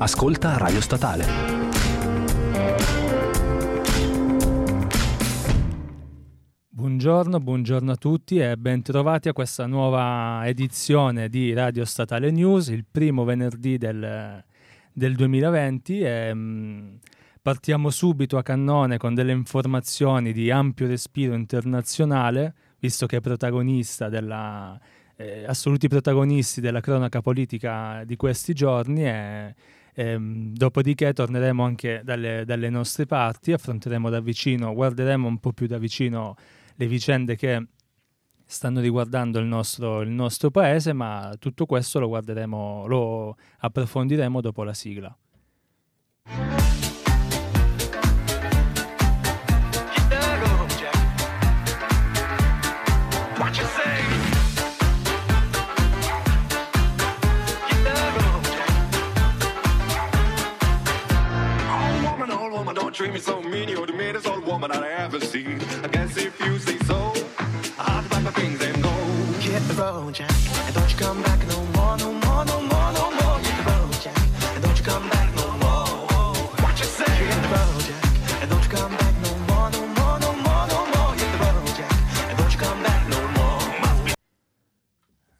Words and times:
Ascolta 0.00 0.56
Radio 0.56 0.80
Statale. 0.80 1.24
Buongiorno, 6.68 7.40
buongiorno 7.40 7.90
a 7.90 7.96
tutti 7.96 8.38
e 8.38 8.56
bentrovati 8.56 9.28
a 9.28 9.32
questa 9.32 9.66
nuova 9.66 10.42
edizione 10.46 11.28
di 11.28 11.52
Radio 11.52 11.84
Statale 11.84 12.30
News, 12.30 12.68
il 12.68 12.84
primo 12.88 13.24
venerdì 13.24 13.76
del, 13.76 14.44
del 14.92 15.16
2020. 15.16 16.00
E, 16.00 16.32
mh, 16.32 16.98
partiamo 17.42 17.90
subito 17.90 18.38
a 18.38 18.44
cannone 18.44 18.98
con 18.98 19.14
delle 19.14 19.32
informazioni 19.32 20.32
di 20.32 20.48
ampio 20.52 20.86
respiro 20.86 21.34
internazionale, 21.34 22.54
visto 22.78 23.06
che 23.06 23.16
è 23.16 23.20
protagonista 23.20 24.08
della, 24.08 24.78
eh, 25.16 25.44
assoluti 25.44 25.88
protagonisti 25.88 26.60
della 26.60 26.80
cronaca 26.80 27.20
politica 27.20 28.04
di 28.04 28.14
questi 28.14 28.52
giorni 28.54 29.04
e, 29.04 29.54
e 29.98 30.16
dopodiché 30.20 31.12
torneremo 31.12 31.64
anche 31.64 32.02
dalle, 32.04 32.44
dalle, 32.44 32.70
nostre 32.70 33.04
parti, 33.04 33.50
affronteremo 33.50 34.08
da 34.08 34.20
vicino, 34.20 34.72
guarderemo 34.72 35.26
un 35.26 35.38
po' 35.38 35.52
più 35.52 35.66
da 35.66 35.76
vicino 35.76 36.36
le 36.76 36.86
vicende 36.86 37.34
che 37.34 37.66
stanno 38.44 38.78
riguardando 38.78 39.40
il 39.40 39.46
nostro, 39.46 40.02
il 40.02 40.10
nostro 40.10 40.52
paese, 40.52 40.92
ma 40.92 41.34
tutto 41.40 41.66
questo 41.66 41.98
lo 41.98 42.06
guarderemo, 42.06 42.86
lo 42.86 43.36
approfondiremo 43.58 44.40
dopo 44.40 44.62
la 44.62 44.72
sigla. 44.72 45.18
Treat 62.98 63.12
me 63.12 63.20
so 63.20 63.40
mean. 63.40 63.68
You're 63.68 63.86
the 63.86 63.92
meanest 63.92 64.26
old 64.26 64.44
woman 64.44 64.72
I 64.72 64.88
ever 65.04 65.20
seen. 65.20 65.60
I 65.84 65.86
guess 65.86 66.16
if 66.16 66.34
you 66.40 66.58
say 66.58 66.78
so, 66.78 67.14
I 67.78 67.92
have 67.92 68.02
to 68.02 68.10
pack 68.10 68.24
my 68.24 68.32
things 68.32 68.60
and 68.60 68.82
go. 68.82 68.90
Hit 69.38 69.62
the 69.68 69.74
road, 69.74 70.14
Jack, 70.14 70.32
and 70.66 70.74
don't 70.74 70.90
you 70.90 70.98
come 70.98 71.22
back 71.22 71.38
no 71.46 71.62
more, 71.76 71.96
no 71.96 72.12
more, 72.12 72.44
no 72.44 72.60
more, 72.60 72.90
no 72.98 73.04
more. 73.18 73.38
Hit 73.38 73.54
the 73.58 73.70
road, 73.70 73.94
Jack, 74.02 74.18
and 74.54 74.62
don't 74.64 74.76
you 74.76 74.84
come 74.84 75.08
back 75.10 75.28
no 75.36 75.46
more. 75.62 75.86
What 76.62 76.74
you 76.80 76.88
say? 76.98 77.12
Hit 77.22 77.40
the 77.44 77.48
road, 77.54 77.82
Jack, 77.86 78.42
and 78.42 78.50
don't 78.50 78.64
you 78.66 78.70
come 78.76 78.94
back 79.00 79.14
no 79.22 79.32
more, 79.46 79.70
no 79.70 79.82
more, 79.96 80.18
no 80.18 80.30
more, 80.44 80.66
no 80.66 80.80
more. 80.92 81.14
Hit 81.14 81.30
the 81.30 81.38
road, 81.46 81.70
Jack, 81.78 81.94
and 82.28 82.36
don't 82.36 82.52
you 82.52 82.58
come 82.58 82.82
back 82.82 83.02
no 83.08 83.20
more. 83.38 84.14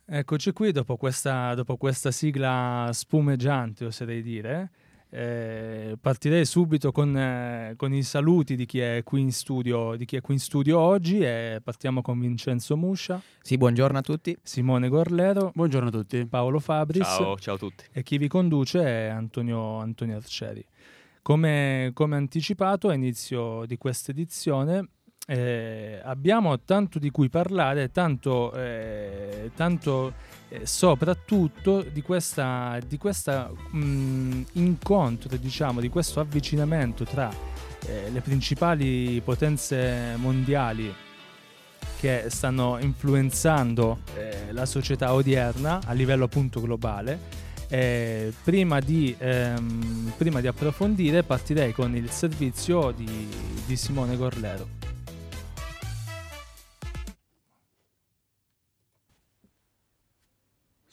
Eccoci 0.07 0.53
qui 0.53 0.71
dopo 0.71 0.97
questa, 0.97 1.55
dopo 1.55 1.77
questa 1.77 2.13
sigla 2.13 2.89
spumeggiante, 2.93 3.85
oserei 3.85 4.23
dire. 4.23 4.71
Eh, 5.11 5.97
partirei 5.99 6.45
subito 6.45 6.93
con, 6.93 7.17
eh, 7.17 7.75
con, 7.77 7.95
i 7.95 8.03
saluti 8.03 8.57
di 8.57 8.67
chi, 8.67 8.81
è 8.81 9.03
qui 9.05 9.21
in 9.23 9.33
studio, 9.33 9.97
di 9.97 10.05
chi 10.05 10.17
è 10.17 10.21
qui 10.21 10.35
in 10.35 10.41
studio 10.41 10.79
oggi 10.79 11.21
e 11.21 11.61
partiamo 11.65 12.03
con 12.03 12.21
Vincenzo 12.21 12.77
Muscia. 12.77 13.21
Sì, 13.41 13.57
buongiorno 13.57 13.99
a 13.99 14.03
tutti. 14.03 14.37
Simone 14.43 14.89
Gorlero. 14.89 15.51
Buongiorno 15.55 15.89
a 15.89 15.93
tutti. 15.93 16.27
Paolo 16.27 16.59
Fabris. 16.59 17.07
Ciao, 17.07 17.37
ciao 17.39 17.55
a 17.55 17.59
tutti. 17.59 17.85
E 17.93 18.03
chi 18.03 18.19
vi 18.19 18.29
conduce 18.29 18.83
è 18.83 19.07
Antonio, 19.07 19.79
Antonio 19.79 20.17
Arcieri. 20.17 20.65
Come, 21.23 21.91
come 21.95 22.17
anticipato 22.17 22.89
a 22.89 22.95
inizio 22.95 23.65
di 23.67 23.77
questa 23.77 24.11
edizione 24.11 24.89
eh, 25.31 26.01
abbiamo 26.03 26.59
tanto 26.61 26.99
di 26.99 27.11
cui 27.11 27.29
parlare, 27.29 27.91
tanto, 27.91 28.51
eh, 28.55 29.51
tanto 29.55 30.15
eh, 30.49 30.65
soprattutto 30.65 31.83
di 31.83 32.01
questa, 32.01 32.79
di 32.87 32.97
questa 32.97 33.51
mm, 33.75 34.43
incontro, 34.53 35.37
diciamo, 35.37 35.81
di 35.81 35.91
questo 35.91 36.21
avvicinamento 36.21 37.05
tra 37.05 37.31
eh, 37.87 38.09
le 38.11 38.21
principali 38.23 39.21
potenze 39.23 40.15
mondiali 40.17 40.95
che 42.01 42.25
stanno 42.29 42.79
influenzando 42.81 43.99
eh, 44.15 44.53
la 44.53 44.65
società 44.65 45.13
odierna 45.13 45.81
a 45.85 45.93
livello 45.93 46.25
appunto 46.25 46.63
globale. 46.63 47.37
Eh, 47.69 48.33
prima, 48.43 48.81
di, 48.81 49.15
ehm, 49.19 50.15
prima, 50.17 50.41
di, 50.41 50.47
approfondire 50.47 51.23
partirei 51.23 51.73
con 51.73 51.95
il 51.95 52.09
servizio 52.09 52.93
di, 52.93 53.29
di 53.67 53.77
Simone 53.77 54.17
Gorlero. 54.17 54.78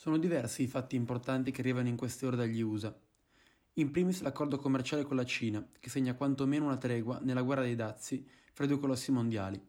Sono 0.05 0.19
diversi 0.19 0.61
i 0.61 0.67
fatti 0.67 0.95
importanti 0.95 1.49
che 1.49 1.61
arrivano 1.61 1.88
in 1.88 1.95
queste 1.95 2.27
ore 2.27 2.35
dagli 2.35 2.61
USA. 2.61 2.95
In 3.73 3.89
primis 3.89 4.21
l'accordo 4.21 4.59
commerciale 4.59 5.01
con 5.01 5.16
la 5.16 5.25
Cina, 5.25 5.67
che 5.79 5.89
segna 5.89 6.13
quantomeno 6.13 6.66
una 6.66 6.77
tregua 6.77 7.19
nella 7.23 7.41
guerra 7.41 7.63
dei 7.63 7.73
dazi 7.73 8.23
fra 8.53 8.66
i 8.66 8.67
due 8.67 8.77
colossi 8.77 9.11
mondiali. 9.11 9.59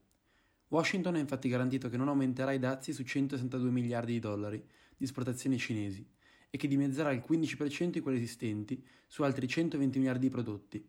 Washington 0.69 1.15
ha 1.15 1.21
infatti 1.21 1.49
garantito 1.49 1.89
che 1.89 1.97
non 1.97 2.09
aumenterà 2.09 2.53
i 2.53 2.59
dazi 2.59 2.93
su 2.93 3.03
162 3.03 3.71
miliardi 3.71 4.13
di 4.13 4.19
dollari 4.19 4.63
di 4.95 5.05
esportazioni 5.05 5.57
cinesi 5.57 6.07
e 6.51 6.59
che 6.59 6.69
dimezzerà 6.69 7.13
il 7.13 7.25
15% 7.27 7.97
i 7.97 8.01
quelli 8.01 8.19
esistenti 8.19 8.85
su 9.07 9.23
altri 9.23 9.49
120 9.49 9.97
miliardi 9.97 10.27
di 10.27 10.31
prodotti. 10.31 10.87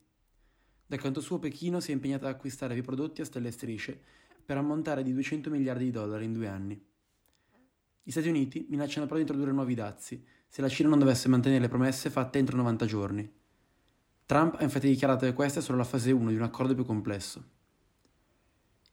Dal 0.85 0.99
canto 0.99 1.21
suo 1.21 1.39
Pechino 1.39 1.79
si 1.79 1.91
è 1.91 1.93
impegnata 1.93 2.27
ad 2.27 2.33
acquistare 2.33 2.75
i 2.75 2.81
prodotti 2.81 3.21
a 3.21 3.23
stelle 3.23 3.47
e 3.47 3.51
strisce 3.51 3.97
per 4.43 4.57
ammontare 4.57 5.03
di 5.03 5.13
200 5.13 5.49
miliardi 5.49 5.85
di 5.85 5.91
dollari 5.91 6.25
in 6.25 6.33
due 6.33 6.47
anni. 6.49 6.95
Gli 8.07 8.11
Stati 8.11 8.29
Uniti 8.29 8.65
minacciano 8.69 9.05
però 9.05 9.17
di 9.17 9.23
introdurre 9.23 9.51
nuovi 9.51 9.73
dazi 9.73 10.23
se 10.47 10.61
la 10.61 10.69
Cina 10.69 10.87
non 10.87 10.97
dovesse 10.97 11.27
mantenere 11.27 11.63
le 11.63 11.67
promesse 11.67 12.09
fatte 12.09 12.39
entro 12.39 12.55
90 12.55 12.85
giorni. 12.85 13.29
Trump 14.25 14.55
ha 14.57 14.63
infatti 14.63 14.87
dichiarato 14.87 15.25
che 15.25 15.33
questa 15.33 15.59
è 15.59 15.61
solo 15.61 15.77
la 15.77 15.83
fase 15.83 16.13
1 16.13 16.29
di 16.29 16.37
un 16.37 16.41
accordo 16.43 16.73
più 16.73 16.85
complesso. 16.85 17.43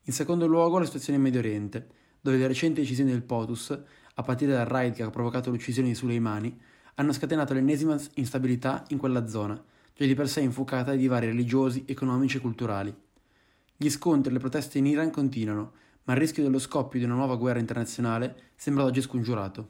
In 0.03 0.13
secondo 0.13 0.49
luogo 0.49 0.81
la 0.81 0.85
situazione 0.85 1.19
in 1.19 1.23
Medio 1.23 1.39
Oriente, 1.39 1.87
dove 2.21 2.39
le 2.39 2.49
recenti 2.49 2.81
decisioni 2.81 3.13
del 3.13 3.23
POTUS, 3.23 3.83
a 4.15 4.23
partire 4.23 4.51
dal 4.51 4.67
raid 4.67 4.95
che 4.95 5.05
ha 5.05 5.11
provocato 5.11 5.49
l'uccisione 5.49 5.87
di 5.87 5.95
Soleimani, 5.95 6.61
hanno 6.97 7.13
scatenato 7.13 7.55
l'ennesima 7.55 7.97
instabilità 8.15 8.83
in 8.89 8.99
quella 8.99 9.29
zona, 9.29 9.55
già 9.95 10.05
di 10.05 10.15
per 10.17 10.29
sé 10.29 10.41
infuocata 10.41 10.93
di 10.97 11.07
vari 11.07 11.27
religiosi, 11.27 11.85
economici 11.87 12.39
e 12.39 12.41
culturali. 12.41 12.93
Gli 13.77 13.89
scontri 13.91 14.31
e 14.31 14.33
le 14.33 14.41
proteste 14.41 14.79
in 14.79 14.87
Iran 14.87 15.11
continuano, 15.11 15.75
ma 16.04 16.12
il 16.15 16.19
rischio 16.19 16.42
dello 16.42 16.59
scoppio 16.59 16.98
di 16.98 17.04
una 17.04 17.15
nuova 17.15 17.37
guerra 17.37 17.59
internazionale 17.59 18.53
sembra 18.56 18.84
oggi 18.84 19.00
scongiurato. 19.00 19.69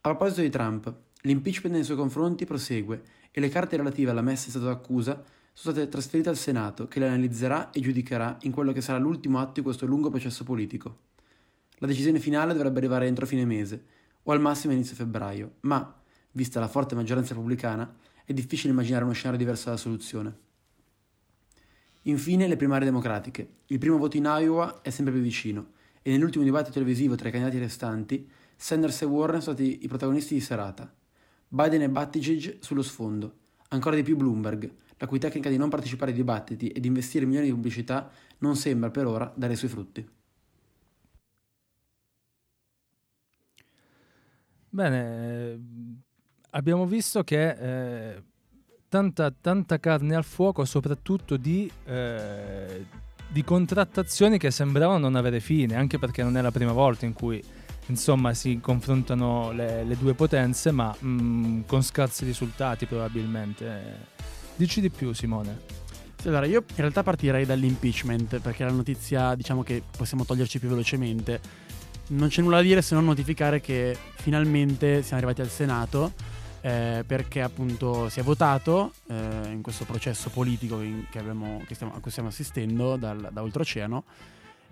A 0.00 0.08
proposito 0.08 0.42
di 0.42 0.50
Trump, 0.50 0.92
l'impeachment 1.22 1.74
nei 1.74 1.84
suoi 1.84 1.96
confronti 1.96 2.44
prosegue 2.44 3.02
e 3.30 3.40
le 3.40 3.48
carte 3.48 3.76
relative 3.76 4.10
alla 4.10 4.22
messa 4.22 4.44
in 4.46 4.50
stato 4.50 4.66
d'accusa 4.66 5.22
sono 5.56 5.74
state 5.74 5.88
trasferite 5.88 6.28
al 6.28 6.36
Senato, 6.36 6.88
che 6.88 6.98
le 6.98 7.06
analizzerà 7.06 7.70
e 7.70 7.80
giudicherà 7.80 8.38
in 8.42 8.52
quello 8.52 8.72
che 8.72 8.80
sarà 8.80 8.98
l'ultimo 8.98 9.38
atto 9.38 9.52
di 9.54 9.62
questo 9.62 9.86
lungo 9.86 10.10
processo 10.10 10.44
politico. 10.44 10.98
La 11.78 11.86
decisione 11.86 12.18
finale 12.18 12.52
dovrebbe 12.52 12.78
arrivare 12.78 13.06
entro 13.06 13.24
fine 13.24 13.44
mese, 13.44 13.84
o 14.24 14.32
al 14.32 14.40
massimo 14.40 14.72
inizio 14.72 14.96
febbraio, 14.96 15.56
ma, 15.60 15.94
vista 16.32 16.58
la 16.58 16.68
forte 16.68 16.94
maggioranza 16.94 17.34
repubblicana, 17.34 17.94
è 18.24 18.32
difficile 18.32 18.72
immaginare 18.72 19.04
uno 19.04 19.12
scenario 19.12 19.38
diverso 19.38 19.66
dalla 19.66 19.76
soluzione. 19.76 20.36
Infine 22.06 22.46
le 22.46 22.56
primarie 22.56 22.84
democratiche. 22.84 23.48
Il 23.66 23.78
primo 23.78 23.96
voto 23.96 24.16
in 24.16 24.24
Iowa 24.24 24.82
è 24.82 24.90
sempre 24.90 25.14
più 25.14 25.22
vicino 25.22 25.72
e 26.02 26.10
nell'ultimo 26.10 26.44
dibattito 26.44 26.72
televisivo 26.72 27.14
tra 27.14 27.28
i 27.28 27.30
candidati 27.30 27.58
restanti, 27.58 28.28
Sanders 28.56 29.02
e 29.02 29.06
Warren 29.06 29.40
sono 29.40 29.56
stati 29.56 29.84
i 29.84 29.88
protagonisti 29.88 30.34
di 30.34 30.40
serata. 30.40 30.92
Biden 31.48 31.80
e 31.80 31.88
Buttigieg 31.88 32.58
sullo 32.60 32.82
sfondo. 32.82 33.38
Ancora 33.68 33.96
di 33.96 34.02
più 34.02 34.16
Bloomberg, 34.16 34.70
la 34.98 35.06
cui 35.06 35.18
tecnica 35.18 35.48
di 35.48 35.56
non 35.56 35.70
partecipare 35.70 36.10
ai 36.10 36.16
dibattiti 36.16 36.68
e 36.68 36.78
di 36.78 36.88
investire 36.88 37.24
milioni 37.24 37.46
di 37.46 37.52
pubblicità 37.52 38.10
non 38.38 38.54
sembra 38.54 38.90
per 38.90 39.06
ora 39.06 39.32
dare 39.34 39.54
i 39.54 39.56
suoi 39.56 39.70
frutti. 39.70 40.06
Bene, 44.68 45.58
abbiamo 46.50 46.84
visto 46.86 47.24
che 47.24 48.14
eh 48.14 48.22
tanta, 48.94 49.32
tanta 49.32 49.80
carne 49.80 50.14
al 50.14 50.22
fuoco, 50.22 50.64
soprattutto 50.64 51.36
di, 51.36 51.68
eh, 51.86 52.86
di 53.26 53.42
contrattazioni 53.42 54.38
che 54.38 54.52
sembravano 54.52 54.98
non 54.98 55.16
avere 55.16 55.40
fine, 55.40 55.74
anche 55.74 55.98
perché 55.98 56.22
non 56.22 56.36
è 56.36 56.40
la 56.40 56.52
prima 56.52 56.70
volta 56.70 57.04
in 57.04 57.12
cui 57.12 57.42
insomma 57.86 58.34
si 58.34 58.60
confrontano 58.62 59.50
le, 59.50 59.82
le 59.82 59.96
due 59.96 60.14
potenze, 60.14 60.70
ma 60.70 60.94
mh, 60.96 61.08
mm, 61.08 61.60
con 61.66 61.82
scarsi 61.82 62.24
risultati 62.24 62.86
probabilmente. 62.86 64.12
Dici 64.54 64.80
di 64.80 64.90
più, 64.90 65.12
Simone. 65.12 65.62
Allora, 66.26 66.46
io 66.46 66.62
in 66.64 66.76
realtà 66.76 67.02
partirei 67.02 67.44
dall'impeachment, 67.44 68.38
perché 68.38 68.62
è 68.62 68.68
la 68.68 68.72
notizia, 68.72 69.34
diciamo 69.34 69.64
che 69.64 69.82
possiamo 69.96 70.24
toglierci 70.24 70.60
più 70.60 70.68
velocemente. 70.68 71.40
Non 72.10 72.28
c'è 72.28 72.42
nulla 72.42 72.58
da 72.58 72.62
dire 72.62 72.80
se 72.80 72.94
non 72.94 73.04
notificare 73.06 73.60
che 73.60 73.98
finalmente 74.14 75.02
siamo 75.02 75.16
arrivati 75.16 75.40
al 75.40 75.48
Senato 75.50 76.12
eh, 76.64 77.04
perché 77.06 77.42
appunto 77.42 78.08
si 78.08 78.20
è 78.20 78.22
votato 78.22 78.94
eh, 79.08 79.50
in 79.50 79.60
questo 79.60 79.84
processo 79.84 80.30
politico 80.30 80.80
in, 80.80 81.04
che 81.10 81.18
abbiamo, 81.18 81.62
che 81.66 81.74
stiamo, 81.74 81.94
a 81.94 82.00
cui 82.00 82.10
stiamo 82.10 82.30
assistendo 82.30 82.96
dal, 82.96 83.28
da 83.30 83.42
oltreoceano 83.42 84.04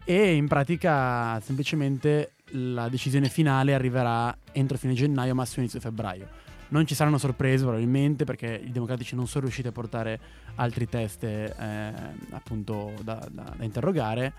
e 0.02 0.34
in 0.34 0.48
pratica 0.48 1.38
semplicemente 1.40 2.32
la 2.52 2.88
decisione 2.88 3.28
finale 3.28 3.74
arriverà 3.74 4.34
entro 4.52 4.78
fine 4.78 4.94
gennaio, 4.94 5.34
massimo 5.34 5.60
inizio 5.60 5.80
febbraio. 5.80 6.40
Non 6.68 6.86
ci 6.86 6.94
saranno 6.94 7.18
sorprese 7.18 7.64
probabilmente 7.64 8.24
perché 8.24 8.58
i 8.64 8.72
democratici 8.72 9.14
non 9.14 9.28
sono 9.28 9.44
riusciti 9.44 9.68
a 9.68 9.72
portare 9.72 10.18
altri 10.54 10.88
test 10.88 11.24
eh, 11.24 11.92
appunto 12.30 12.94
da, 13.02 13.22
da, 13.30 13.52
da 13.54 13.64
interrogare 13.64 14.32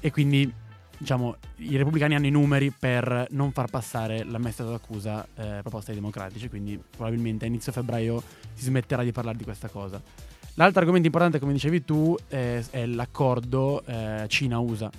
e 0.00 0.10
quindi 0.10 0.50
diciamo, 0.98 1.36
i 1.56 1.76
repubblicani 1.76 2.14
hanno 2.14 2.26
i 2.26 2.30
numeri 2.30 2.70
per 2.70 3.28
non 3.30 3.52
far 3.52 3.70
passare 3.70 4.24
la 4.24 4.38
messa 4.38 4.64
d'accusa 4.64 5.26
eh, 5.36 5.58
proposta 5.62 5.90
ai 5.90 5.96
democratici, 5.96 6.48
quindi 6.48 6.78
probabilmente 6.78 7.44
a 7.44 7.48
inizio 7.48 7.72
febbraio 7.72 8.22
si 8.52 8.64
smetterà 8.64 9.02
di 9.02 9.12
parlare 9.12 9.36
di 9.36 9.44
questa 9.44 9.68
cosa. 9.68 10.00
L'altro 10.54 10.80
argomento 10.80 11.06
importante, 11.06 11.38
come 11.38 11.52
dicevi 11.52 11.84
tu, 11.84 12.16
eh, 12.28 12.64
è 12.70 12.84
l'accordo 12.84 13.84
eh, 13.86 14.24
Cina-USA, 14.26 14.90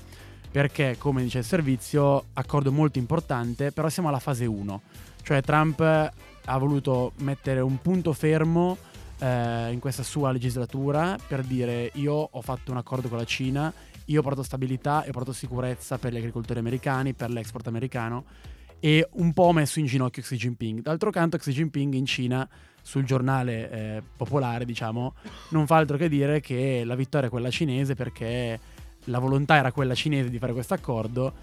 perché, 0.50 0.96
come 0.98 1.22
dice 1.22 1.40
il 1.40 1.44
servizio, 1.44 2.28
accordo 2.34 2.72
molto 2.72 2.98
importante, 2.98 3.72
però 3.74 3.90
siamo 3.90 4.08
alla 4.08 4.20
fase 4.20 4.46
1, 4.46 4.82
cioè 5.22 5.42
Trump 5.42 5.82
ha 5.82 6.58
voluto 6.58 7.12
mettere 7.18 7.60
un 7.60 7.80
punto 7.82 8.14
fermo 8.14 8.78
eh, 9.20 9.72
in 9.72 9.80
questa 9.80 10.04
sua 10.04 10.32
legislatura 10.32 11.18
per 11.28 11.44
dire 11.44 11.92
io 11.96 12.14
ho 12.32 12.42
fatto 12.42 12.72
un 12.72 12.78
accordo 12.78 13.08
con 13.10 13.18
la 13.18 13.26
Cina 13.26 13.72
io 14.10 14.22
porto 14.22 14.44
stabilità 14.44 15.04
e 15.04 15.12
porto 15.12 15.34
sicurezza 15.34 15.98
per 15.98 16.14
gli 16.14 16.18
agricoltori 16.18 16.60
americani, 16.60 17.14
per 17.14 17.30
l'export 17.30 17.68
americano 17.68 18.26
e 18.80 19.08
un 19.14 19.34
po' 19.34 19.52
messo 19.52 19.80
in 19.80 19.86
ginocchio 19.86 20.22
Xi 20.22 20.36
Jinping. 20.36 20.82
D'altro 20.82 21.12
canto 21.12 21.38
Xi 21.38 21.52
Jinping 21.52 21.94
in 21.94 22.06
Cina 22.06 22.48
sul 22.82 23.04
giornale 23.04 23.72
eh, 23.72 24.04
popolare, 24.16 24.66
diciamo, 24.66 25.14
non 25.50 25.68
fa 25.68 25.78
altro 25.78 25.98
che 25.98 26.10
dire 26.10 26.40
che 26.40 26.84
la 26.86 26.96
vittoria 26.96 27.28
è 27.28 27.30
quella 27.30 27.52
cinese 27.52 27.94
perché 27.94 28.60
la 29.06 29.20
volontà 29.20 29.56
era 29.56 29.72
quella 29.72 29.96
cinese 29.96 30.30
di 30.30 30.40
fare 30.40 30.54
questo 30.54 30.74
accordo. 30.74 31.34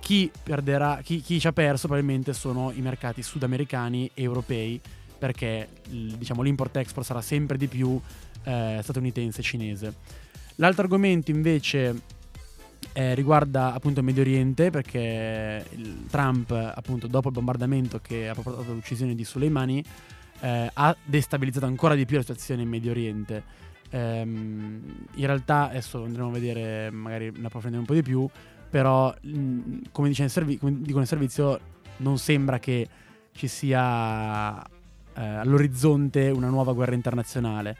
Chi, 0.00 0.30
perderà, 0.42 1.00
chi, 1.02 1.20
chi 1.20 1.40
ci 1.40 1.46
ha 1.48 1.52
perso 1.52 1.88
probabilmente 1.88 2.32
sono 2.32 2.70
i 2.70 2.80
mercati 2.80 3.22
sudamericani 3.22 4.10
e 4.14 4.22
europei 4.22 4.80
perché 5.18 5.68
diciamo, 5.88 6.42
l'import-export 6.42 7.06
sarà 7.06 7.20
sempre 7.20 7.56
di 7.56 7.66
più 7.66 8.00
eh, 8.44 8.78
statunitense 8.82 9.40
e 9.40 9.44
cinese. 9.44 9.94
L'altro 10.56 10.82
argomento 10.82 11.30
invece 11.30 11.94
eh, 12.92 13.14
riguarda 13.14 13.74
appunto 13.74 14.00
il 14.00 14.06
Medio 14.06 14.22
Oriente 14.22 14.70
perché 14.70 15.64
Trump 16.08 16.50
appunto 16.50 17.06
dopo 17.06 17.28
il 17.28 17.34
bombardamento 17.34 18.00
che 18.00 18.28
ha 18.28 18.34
portato 18.34 18.70
all'uccisione 18.70 19.14
di 19.14 19.24
Soleimani 19.24 19.84
eh, 20.40 20.70
ha 20.72 20.96
destabilizzato 21.04 21.66
ancora 21.66 21.94
di 21.94 22.06
più 22.06 22.16
la 22.16 22.22
situazione 22.22 22.62
in 22.62 22.68
Medio 22.68 22.90
Oriente. 22.90 23.42
Ehm, 23.90 24.82
in 25.14 25.26
realtà 25.26 25.68
adesso 25.68 26.02
andremo 26.02 26.28
a 26.28 26.32
vedere, 26.32 26.90
magari 26.90 27.30
ne 27.34 27.46
approfondiamo 27.46 27.80
un 27.80 27.86
po' 27.86 27.94
di 27.94 28.02
più, 28.02 28.26
però 28.68 29.14
mh, 29.20 29.90
come, 29.92 30.08
dice 30.08 30.28
servi- 30.28 30.58
come 30.58 30.80
dico 30.80 30.98
nel 30.98 31.06
servizio 31.06 31.60
non 31.98 32.18
sembra 32.18 32.58
che 32.58 32.88
ci 33.32 33.46
sia 33.46 34.62
eh, 34.62 34.70
all'orizzonte 35.14 36.30
una 36.30 36.48
nuova 36.48 36.72
guerra 36.72 36.94
internazionale 36.94 37.76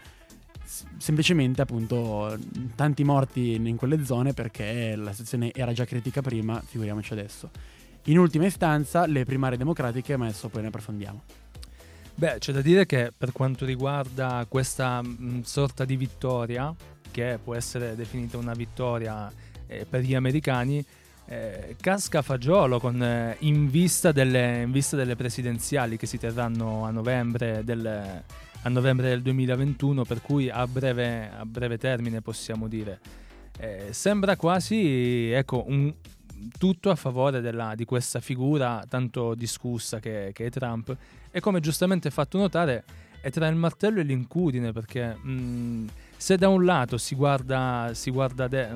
semplicemente 0.98 1.62
appunto 1.62 2.36
tanti 2.74 3.04
morti 3.04 3.54
in 3.54 3.76
quelle 3.76 4.04
zone 4.04 4.32
perché 4.32 4.94
la 4.96 5.10
situazione 5.12 5.52
era 5.54 5.72
già 5.72 5.84
critica 5.84 6.22
prima, 6.22 6.60
figuriamoci 6.60 7.12
adesso. 7.12 7.50
In 8.04 8.18
ultima 8.18 8.46
istanza 8.46 9.06
le 9.06 9.24
primarie 9.24 9.58
democratiche, 9.58 10.16
ma 10.16 10.26
adesso 10.26 10.48
poi 10.48 10.62
ne 10.62 10.68
approfondiamo. 10.68 11.22
Beh, 12.14 12.36
c'è 12.38 12.52
da 12.52 12.62
dire 12.62 12.86
che 12.86 13.12
per 13.16 13.32
quanto 13.32 13.64
riguarda 13.64 14.46
questa 14.48 15.02
mh, 15.02 15.16
mm, 15.20 15.40
sorta 15.42 15.84
di 15.84 15.96
vittoria, 15.96 16.74
che 17.10 17.38
può 17.42 17.54
essere 17.54 17.94
definita 17.94 18.38
una 18.38 18.54
vittoria 18.54 19.30
eh, 19.66 19.84
per 19.88 20.00
gli 20.00 20.14
americani, 20.14 20.84
eh, 21.26 21.76
casca 21.80 22.22
fagiolo 22.22 22.78
con, 22.78 23.02
eh, 23.02 23.36
in, 23.40 23.68
vista 23.68 24.12
delle, 24.12 24.62
in, 24.62 24.70
vista 24.70 24.96
delle, 24.96 25.16
presidenziali 25.16 25.96
che 25.96 26.06
si 26.06 26.18
terranno 26.18 26.84
a 26.84 26.90
novembre 26.90 27.62
del, 27.64 28.22
a 28.66 28.68
novembre 28.68 29.08
del 29.08 29.22
2021, 29.22 30.04
per 30.04 30.20
cui 30.20 30.50
a 30.50 30.66
breve, 30.66 31.30
a 31.30 31.46
breve 31.46 31.78
termine 31.78 32.20
possiamo 32.20 32.66
dire. 32.66 32.98
Eh, 33.58 33.92
sembra 33.92 34.36
quasi 34.36 35.30
ecco, 35.30 35.64
un, 35.68 35.94
tutto 36.58 36.90
a 36.90 36.96
favore 36.96 37.40
della, 37.40 37.74
di 37.76 37.84
questa 37.84 38.18
figura 38.18 38.84
tanto 38.88 39.34
discussa 39.34 40.00
che, 40.00 40.30
che, 40.34 40.46
è 40.46 40.50
Trump 40.50 40.94
e 41.30 41.40
come 41.40 41.60
giustamente 41.60 42.10
fatto 42.10 42.38
notare 42.38 42.84
è 43.20 43.30
tra 43.30 43.46
il 43.46 43.54
martello 43.54 44.00
e 44.00 44.02
l'incudine 44.02 44.72
perché 44.72 45.14
mh, 45.14 45.86
se 46.16 46.36
da 46.36 46.48
un 46.48 46.64
lato 46.64 46.98
si 46.98 47.14
guarda, 47.14 47.90
si 47.94 48.10
guarda 48.10 48.48
de- 48.48 48.68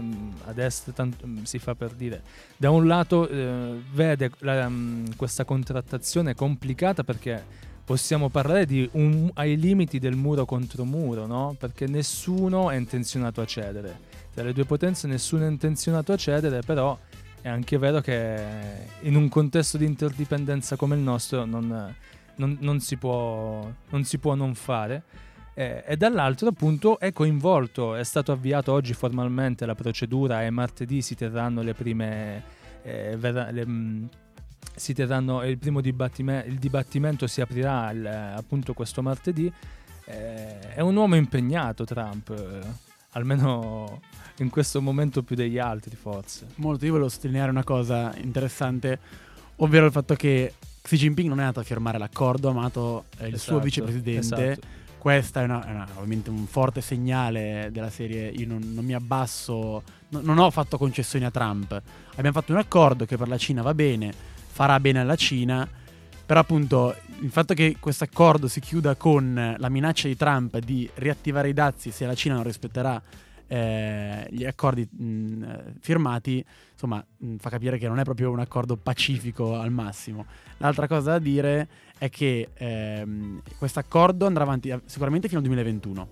a 0.44 0.52
destra, 0.52 0.92
tanto, 0.92 1.26
si 1.42 1.58
fa 1.58 1.74
per 1.74 1.90
dire, 1.90 2.22
da 2.56 2.70
un 2.70 2.86
lato 2.86 3.28
eh, 3.28 3.82
vede 3.92 4.30
la, 4.38 4.68
mh, 4.68 5.16
questa 5.16 5.44
contrattazione 5.44 6.34
complicata 6.34 7.02
perché 7.02 7.68
possiamo 7.90 8.28
parlare 8.28 8.66
di 8.66 8.88
un, 8.92 9.28
ai 9.34 9.58
limiti 9.58 9.98
del 9.98 10.14
muro 10.14 10.44
contro 10.44 10.84
muro, 10.84 11.26
no? 11.26 11.56
Perché 11.58 11.88
nessuno 11.88 12.70
è 12.70 12.76
intenzionato 12.76 13.40
a 13.40 13.44
cedere. 13.44 13.98
Tra 14.32 14.44
le 14.44 14.52
due 14.52 14.64
potenze 14.64 15.08
nessuno 15.08 15.44
è 15.44 15.48
intenzionato 15.48 16.12
a 16.12 16.16
cedere, 16.16 16.60
però 16.60 16.96
è 17.40 17.48
anche 17.48 17.78
vero 17.78 18.00
che 18.00 18.44
in 19.00 19.16
un 19.16 19.28
contesto 19.28 19.76
di 19.76 19.86
interdipendenza 19.86 20.76
come 20.76 20.94
il 20.94 21.00
nostro 21.00 21.44
non, 21.44 21.92
non, 22.36 22.56
non, 22.60 22.78
si, 22.78 22.96
può, 22.96 23.68
non 23.88 24.04
si, 24.04 24.18
può, 24.18 24.36
non 24.36 24.54
fare. 24.54 25.02
Eh, 25.54 25.82
e 25.84 25.96
dall'altro 25.96 26.46
appunto 26.46 26.96
è 27.00 27.12
coinvolto, 27.12 27.96
è 27.96 28.04
stato 28.04 28.30
avviato 28.30 28.70
oggi 28.70 28.92
formalmente 28.92 29.66
la 29.66 29.74
procedura 29.74 30.44
e 30.44 30.50
martedì 30.50 31.02
si 31.02 31.16
terranno 31.16 31.60
le 31.62 31.74
prime... 31.74 32.42
Eh, 32.84 33.16
ver- 33.18 33.50
le, 33.50 33.66
si 34.74 34.94
terranno 34.94 35.44
il 35.44 35.58
primo 35.58 35.80
dibattime, 35.80 36.44
il 36.46 36.58
dibattimento 36.58 37.26
si 37.26 37.40
aprirà 37.40 37.90
il, 37.90 38.06
appunto 38.06 38.72
questo 38.72 39.02
martedì. 39.02 39.52
Eh, 40.06 40.74
è 40.74 40.80
un 40.80 40.96
uomo 40.96 41.16
impegnato 41.16 41.84
Trump, 41.84 42.30
eh, 42.30 42.66
almeno 43.10 44.00
in 44.38 44.48
questo 44.48 44.80
momento 44.80 45.22
più 45.22 45.36
degli 45.36 45.58
altri 45.58 45.94
forse. 45.96 46.46
Molto, 46.56 46.84
io 46.84 46.92
volevo 46.92 47.08
sottolineare 47.08 47.50
una 47.50 47.64
cosa 47.64 48.12
interessante, 48.16 48.98
ovvero 49.56 49.86
il 49.86 49.92
fatto 49.92 50.14
che 50.14 50.54
Xi 50.82 50.96
Jinping 50.96 51.28
non 51.28 51.38
è 51.38 51.42
andato 51.42 51.60
a 51.60 51.64
firmare 51.64 51.98
l'accordo, 51.98 52.48
ha 52.48 52.52
amato 52.52 53.04
eh, 53.18 53.28
il 53.28 53.34
esatto, 53.34 53.50
suo 53.50 53.60
vicepresidente. 53.60 54.50
Esatto. 54.50 54.78
Questa 54.98 55.40
è, 55.40 55.44
una, 55.44 55.66
è 55.66 55.70
una, 55.70 55.88
ovviamente 55.94 56.28
un 56.28 56.46
forte 56.46 56.82
segnale 56.82 57.70
della 57.72 57.88
serie. 57.88 58.28
Io 58.28 58.46
non, 58.46 58.60
non 58.74 58.84
mi 58.84 58.92
abbasso, 58.92 59.82
no, 60.08 60.20
non 60.20 60.38
ho 60.38 60.50
fatto 60.50 60.76
concessioni 60.76 61.24
a 61.24 61.30
Trump. 61.30 61.80
Abbiamo 62.10 62.32
fatto 62.32 62.52
un 62.52 62.58
accordo 62.58 63.06
che 63.06 63.16
per 63.16 63.28
la 63.28 63.38
Cina 63.38 63.62
va 63.62 63.72
bene 63.72 64.12
farà 64.60 64.78
bene 64.78 65.00
alla 65.00 65.16
Cina. 65.16 65.66
Però 66.26 66.38
appunto 66.38 66.94
il 67.20 67.30
fatto 67.30 67.54
che 67.54 67.76
questo 67.80 68.04
accordo 68.04 68.46
si 68.46 68.60
chiuda 68.60 68.94
con 68.94 69.56
la 69.56 69.68
minaccia 69.70 70.06
di 70.06 70.16
Trump 70.16 70.58
di 70.58 70.88
riattivare 70.96 71.48
i 71.48 71.54
dazi 71.54 71.90
se 71.90 72.04
la 72.04 72.14
Cina 72.14 72.34
non 72.34 72.44
rispetterà 72.44 73.00
eh, 73.46 74.26
gli 74.30 74.44
accordi 74.44 74.86
mh, 74.86 75.78
firmati, 75.80 76.44
insomma, 76.72 77.02
mh, 77.16 77.36
fa 77.36 77.48
capire 77.48 77.78
che 77.78 77.88
non 77.88 77.98
è 78.00 78.04
proprio 78.04 78.30
un 78.30 78.38
accordo 78.38 78.76
pacifico 78.76 79.58
al 79.58 79.72
massimo. 79.72 80.26
L'altra 80.58 80.86
cosa 80.86 81.12
da 81.12 81.18
dire 81.18 81.68
è 81.96 82.10
che 82.10 82.50
ehm, 82.52 83.40
questo 83.56 83.78
accordo 83.78 84.26
andrà 84.26 84.42
avanti 84.42 84.72
sicuramente 84.84 85.26
fino 85.26 85.40
al 85.40 85.46
2021. 85.46 86.08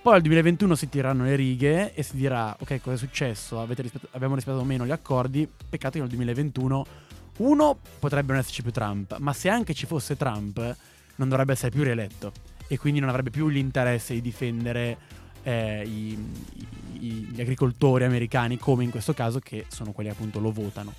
Poi 0.00 0.14
al 0.14 0.22
2021 0.22 0.74
si 0.76 0.88
tireranno 0.88 1.24
le 1.24 1.34
righe 1.34 1.92
e 1.92 2.02
si 2.02 2.16
dirà, 2.16 2.56
ok, 2.58 2.80
cosa 2.80 2.94
è 2.94 2.98
successo? 2.98 3.64
Rispett- 3.66 4.08
abbiamo 4.12 4.36
rispettato 4.36 4.62
o 4.62 4.64
meno 4.64 4.86
gli 4.86 4.90
accordi, 4.90 5.48
peccato 5.68 5.94
che 5.94 6.00
nel 6.00 6.08
2021 6.08 6.86
uno, 7.38 7.78
potrebbe 7.98 8.32
non 8.32 8.40
esserci 8.40 8.62
più 8.62 8.70
Trump, 8.70 9.16
ma 9.18 9.32
se 9.32 9.48
anche 9.48 9.74
ci 9.74 9.86
fosse 9.86 10.16
Trump, 10.16 10.76
non 11.16 11.28
dovrebbe 11.28 11.52
essere 11.52 11.70
più 11.70 11.82
rieletto 11.82 12.32
e 12.66 12.78
quindi 12.78 13.00
non 13.00 13.08
avrebbe 13.08 13.30
più 13.30 13.48
l'interesse 13.48 14.14
di 14.14 14.20
difendere 14.20 14.96
eh, 15.42 15.82
i, 15.84 16.18
i, 17.00 17.08
gli 17.32 17.40
agricoltori 17.40 18.04
americani, 18.04 18.58
come 18.58 18.84
in 18.84 18.90
questo 18.90 19.14
caso, 19.14 19.38
che 19.38 19.66
sono 19.68 19.92
quelli 19.92 20.10
appunto 20.10 20.40
lo 20.40 20.50
votano. 20.50 20.92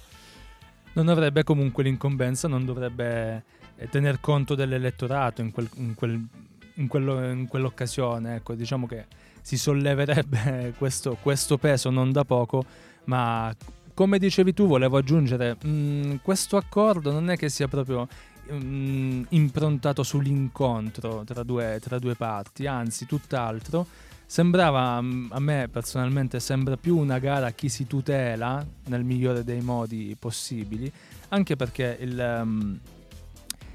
Non 0.93 1.09
avrebbe 1.09 1.43
comunque 1.43 1.83
l'incombenza, 1.83 2.47
non 2.47 2.63
dovrebbe 2.63 3.43
eh, 3.75 3.89
tener 3.89 4.19
conto 4.21 4.55
dell'elettorato 4.55 5.41
in, 5.41 5.51
quel, 5.51 5.69
in, 5.75 5.93
quel, 5.95 6.27
in, 6.75 6.87
quello, 6.87 7.31
in 7.31 7.47
quell'occasione. 7.47 8.35
Ecco, 8.35 8.53
diciamo 8.53 8.87
che 8.87 9.05
si 9.41 9.57
solleverebbe 9.57 10.73
questo, 10.77 11.17
questo 11.21 11.57
peso 11.57 11.89
non 11.89 12.11
da 12.11 12.23
poco, 12.23 12.63
ma 13.05 13.53
come 13.95 14.19
dicevi 14.19 14.53
tu, 14.53 14.67
volevo 14.67 14.97
aggiungere, 14.97 15.55
mh, 15.59 15.67
mm, 15.67 16.15
questo 16.21 16.57
accordo 16.57 17.11
non 17.11 17.29
è 17.31 17.37
che 17.37 17.49
sia 17.49 17.67
proprio 17.67 18.07
mh, 18.49 18.55
mm, 18.55 19.23
improntato 19.29 20.03
sull'incontro 20.03 21.23
tra 21.25 21.43
due, 21.43 21.79
tra 21.81 21.97
due 21.97 22.13
parti, 22.13 22.67
anzi 22.67 23.07
tutt'altro. 23.07 23.87
Sembrava, 24.27 25.01
mm, 25.01 25.27
a 25.31 25.39
me 25.39 25.69
personalmente, 25.71 26.39
sembra 26.41 26.75
più 26.75 26.97
una 26.97 27.19
gara 27.19 27.47
a 27.47 27.51
chi 27.51 27.69
si 27.69 27.87
tutela 27.87 28.63
nel 28.87 29.03
migliore 29.03 29.43
dei 29.43 29.61
modi 29.61 30.15
possibili, 30.19 30.91
anche 31.29 31.55
perché 31.55 31.97
il... 32.01 32.39
Um, 32.43 32.79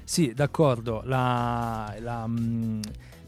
sì, 0.03 0.33
d'accordo, 0.33 1.01
la, 1.05 1.95
la, 1.99 2.27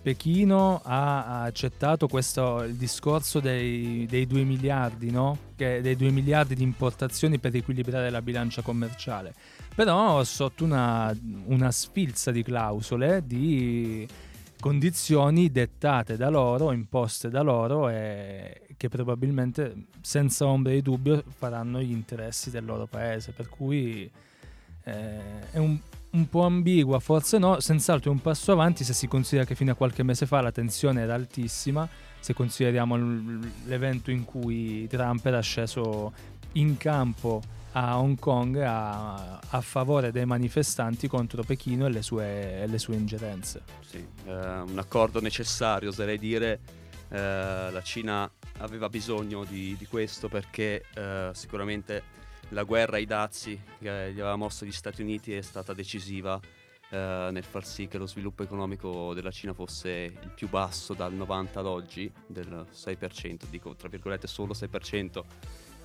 Pechino 0.03 0.81
ha 0.83 1.43
accettato 1.43 2.09
questo, 2.09 2.61
il 2.63 2.75
discorso 2.75 3.39
dei, 3.39 4.05
dei 4.05 4.27
2 4.27 4.43
miliardi, 4.43 5.09
no? 5.09 5.37
dei 5.55 5.95
2 5.95 6.11
miliardi 6.11 6.55
di 6.55 6.63
importazioni 6.63 7.39
per 7.39 7.55
equilibrare 7.55 8.09
la 8.09 8.21
bilancia 8.21 8.61
commerciale, 8.61 9.33
però 9.73 10.21
sotto 10.25 10.65
una, 10.65 11.17
una 11.45 11.71
sfilza 11.71 12.31
di 12.31 12.43
clausole, 12.43 13.23
di 13.25 14.05
condizioni 14.59 15.49
dettate 15.49 16.17
da 16.17 16.27
loro, 16.27 16.73
imposte 16.73 17.29
da 17.29 17.41
loro 17.41 17.87
e 17.87 18.63
che 18.75 18.89
probabilmente 18.89 19.85
senza 20.01 20.45
ombra 20.45 20.73
di 20.73 20.81
dubbio 20.81 21.23
faranno 21.29 21.81
gli 21.81 21.91
interessi 21.91 22.49
del 22.49 22.65
loro 22.65 22.87
paese, 22.87 23.31
per 23.31 23.47
cui 23.47 24.11
eh, 24.83 25.51
è 25.51 25.57
un, 25.59 25.79
un 26.13 26.29
po' 26.29 26.43
ambigua, 26.43 26.99
forse 26.99 27.37
no, 27.37 27.59
senz'altro 27.59 28.11
è 28.11 28.13
un 28.13 28.21
passo 28.21 28.51
avanti 28.51 28.83
se 28.83 28.93
si 28.93 29.07
considera 29.07 29.45
che 29.45 29.55
fino 29.55 29.71
a 29.71 29.75
qualche 29.75 30.03
mese 30.03 30.25
fa 30.25 30.41
la 30.41 30.51
tensione 30.51 31.01
era 31.01 31.15
altissima, 31.15 31.87
se 32.19 32.33
consideriamo 32.33 32.95
l'evento 33.65 34.11
in 34.11 34.23
cui 34.23 34.87
Trump 34.87 35.25
era 35.25 35.41
sceso 35.41 36.13
in 36.53 36.77
campo 36.77 37.41
a 37.73 37.99
Hong 37.99 38.19
Kong 38.19 38.57
a, 38.57 39.39
a 39.39 39.61
favore 39.61 40.11
dei 40.11 40.25
manifestanti 40.25 41.07
contro 41.07 41.43
Pechino 41.43 41.87
e 41.87 41.89
le 41.89 42.03
sue, 42.03 42.61
e 42.61 42.67
le 42.67 42.77
sue 42.77 42.95
ingerenze. 42.95 43.63
Sì, 43.83 44.05
eh, 44.25 44.31
un 44.31 44.77
accordo 44.77 45.19
necessario, 45.19 45.89
oserei 45.89 46.19
dire. 46.19 46.59
Eh, 47.09 47.17
la 47.17 47.81
Cina 47.83 48.29
aveva 48.59 48.89
bisogno 48.89 49.43
di, 49.43 49.75
di 49.77 49.85
questo 49.87 50.29
perché 50.29 50.83
eh, 50.93 51.31
sicuramente 51.33 52.21
la 52.53 52.63
guerra 52.63 52.97
ai 52.97 53.05
dazi 53.05 53.59
che 53.79 54.13
gli 54.13 54.19
aveva 54.19 54.35
mosso 54.35 54.65
gli 54.65 54.71
Stati 54.71 55.01
Uniti 55.01 55.33
è 55.33 55.41
stata 55.41 55.73
decisiva 55.73 56.39
eh, 56.89 57.29
nel 57.31 57.43
far 57.43 57.65
sì 57.65 57.87
che 57.87 57.97
lo 57.97 58.05
sviluppo 58.05 58.43
economico 58.43 59.13
della 59.13 59.31
Cina 59.31 59.53
fosse 59.53 59.89
il 59.89 60.31
più 60.33 60.47
basso 60.47 60.93
dal 60.93 61.11
90 61.11 61.59
ad 61.59 61.65
oggi, 61.65 62.11
del 62.27 62.67
6%, 62.71 63.45
dico 63.49 63.75
tra 63.75 63.89
virgolette 63.89 64.27
solo 64.27 64.53
6%. 64.53 65.21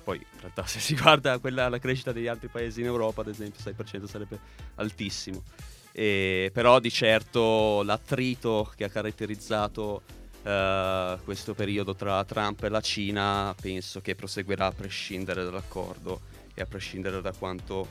Poi 0.03 0.17
in 0.17 0.39
realtà 0.39 0.65
se 0.67 0.79
si 0.79 0.95
guarda 0.95 1.39
quella, 1.39 1.67
la 1.67 1.79
crescita 1.79 2.11
degli 2.11 2.27
altri 2.27 2.47
paesi 2.47 2.81
in 2.81 2.85
Europa, 2.85 3.21
ad 3.21 3.27
esempio, 3.27 3.59
6% 3.63 4.05
sarebbe 4.05 4.39
altissimo. 4.75 5.43
E, 5.91 6.51
però 6.53 6.79
di 6.79 6.91
certo 6.91 7.81
l'attrito 7.81 8.71
che 8.75 8.83
ha 8.83 8.89
caratterizzato 8.89 10.03
uh, 10.43 11.23
questo 11.23 11.55
periodo 11.55 11.95
tra 11.95 12.23
Trump 12.23 12.63
e 12.63 12.69
la 12.69 12.81
Cina 12.81 13.55
penso 13.59 13.99
che 13.99 14.13
proseguirà 14.13 14.67
a 14.67 14.71
prescindere 14.71 15.43
dall'accordo 15.43 16.37
e 16.59 16.63
a 16.63 16.65
prescindere 16.65 17.21
da 17.21 17.31
quanto 17.31 17.87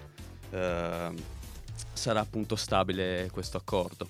uh, 0.50 1.14
sarà 1.92 2.20
appunto 2.20 2.56
stabile 2.56 3.28
questo 3.32 3.56
accordo. 3.56 4.08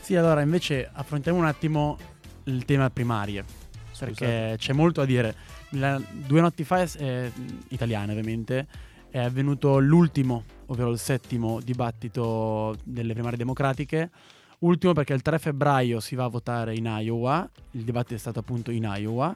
Sì, 0.00 0.16
allora 0.16 0.42
invece 0.42 0.88
affrontiamo 0.92 1.38
un 1.38 1.46
attimo 1.46 1.96
il 2.44 2.64
tema 2.64 2.90
primarie, 2.90 3.44
Scusate. 3.90 4.12
perché 4.12 4.56
c'è 4.58 4.72
molto 4.72 5.00
a 5.00 5.06
dire. 5.06 5.34
La, 5.70 6.00
due 6.12 6.40
notti 6.40 6.62
fa, 6.62 6.82
eh, 6.82 7.32
italiane 7.68 8.12
ovviamente, 8.12 8.66
è 9.08 9.18
avvenuto 9.18 9.78
l'ultimo, 9.78 10.44
ovvero 10.66 10.90
il 10.90 10.98
settimo 10.98 11.60
dibattito 11.60 12.76
delle 12.82 13.14
primarie 13.14 13.38
democratiche. 13.38 14.10
Ultimo 14.58 14.92
perché 14.92 15.14
il 15.14 15.22
3 15.22 15.38
febbraio 15.38 16.00
si 16.00 16.14
va 16.14 16.24
a 16.24 16.28
votare 16.28 16.74
in 16.74 16.84
Iowa, 16.84 17.48
il 17.72 17.82
dibattito 17.82 18.14
è 18.14 18.18
stato 18.18 18.40
appunto 18.40 18.70
in 18.70 18.84
Iowa. 18.84 19.34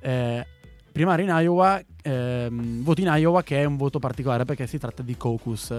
Eh, 0.00 0.46
primaria 0.90 1.24
in 1.24 1.44
Iowa, 1.44 1.82
ehm, 2.02 2.82
voto 2.82 3.00
in 3.00 3.08
Iowa 3.14 3.42
che 3.42 3.60
è 3.60 3.64
un 3.64 3.76
voto 3.76 3.98
particolare 3.98 4.44
perché 4.44 4.66
si 4.66 4.78
tratta 4.78 5.02
di 5.02 5.16
caucus. 5.16 5.74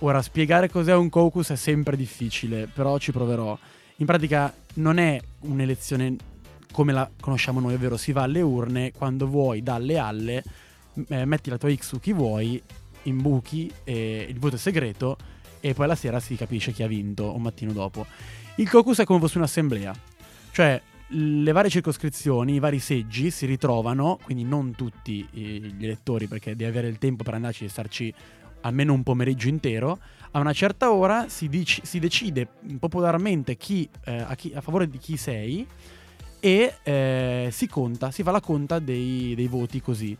Ora, 0.00 0.20
spiegare 0.22 0.68
cos'è 0.68 0.94
un 0.94 1.08
caucus 1.08 1.50
è 1.50 1.56
sempre 1.56 1.96
difficile, 1.96 2.68
però 2.72 2.98
ci 2.98 3.12
proverò. 3.12 3.58
In 3.96 4.06
pratica 4.06 4.52
non 4.74 4.98
è 4.98 5.18
un'elezione 5.40 6.16
come 6.70 6.92
la 6.92 7.08
conosciamo 7.18 7.60
noi, 7.60 7.74
ovvero 7.74 7.96
si 7.96 8.12
va 8.12 8.22
alle 8.22 8.42
urne, 8.42 8.92
quando 8.92 9.26
vuoi 9.26 9.62
dalle 9.62 9.96
alle, 9.96 10.44
eh, 11.08 11.24
metti 11.24 11.48
la 11.48 11.56
tua 11.56 11.74
X 11.74 11.86
su 11.86 12.00
chi 12.00 12.12
vuoi, 12.12 12.62
imbuchi, 13.04 13.72
eh, 13.84 14.26
il 14.28 14.38
voto 14.38 14.56
è 14.56 14.58
segreto 14.58 15.16
e 15.60 15.72
poi 15.72 15.86
la 15.86 15.94
sera 15.94 16.20
si 16.20 16.36
capisce 16.36 16.72
chi 16.72 16.82
ha 16.82 16.86
vinto 16.86 17.34
un 17.34 17.40
mattino 17.40 17.72
dopo. 17.72 18.06
Il 18.56 18.68
caucus 18.68 18.98
è 18.98 19.04
come 19.04 19.20
fosse 19.20 19.38
un'assemblea, 19.38 19.94
cioè 20.50 20.80
le 21.10 21.52
varie 21.52 21.70
circoscrizioni, 21.70 22.54
i 22.54 22.58
vari 22.58 22.80
seggi 22.80 23.30
si 23.30 23.46
ritrovano, 23.46 24.18
quindi 24.22 24.44
non 24.44 24.74
tutti 24.74 25.26
gli 25.30 25.84
elettori 25.84 26.26
perché 26.26 26.56
devi 26.56 26.64
avere 26.64 26.88
il 26.88 26.98
tempo 26.98 27.22
per 27.22 27.34
andarci 27.34 27.64
e 27.64 27.68
starci 27.68 28.14
almeno 28.62 28.92
un 28.92 29.02
pomeriggio 29.02 29.48
intero, 29.48 29.98
a 30.32 30.40
una 30.40 30.52
certa 30.52 30.92
ora 30.92 31.28
si, 31.28 31.48
dic- 31.48 31.84
si 31.84 31.98
decide 31.98 32.48
popolarmente 32.78 33.56
chi, 33.56 33.88
eh, 34.04 34.18
a, 34.18 34.34
chi, 34.34 34.52
a, 34.54 34.60
favore 34.60 34.88
di 34.88 34.98
chi 34.98 35.16
sei 35.16 35.66
e 36.40 36.74
eh, 36.82 37.48
si 37.52 37.68
conta, 37.68 38.10
si 38.10 38.22
fa 38.22 38.32
la 38.32 38.40
conta 38.40 38.78
dei, 38.78 39.34
dei, 39.34 39.46
voti 39.46 39.80
così. 39.80 40.16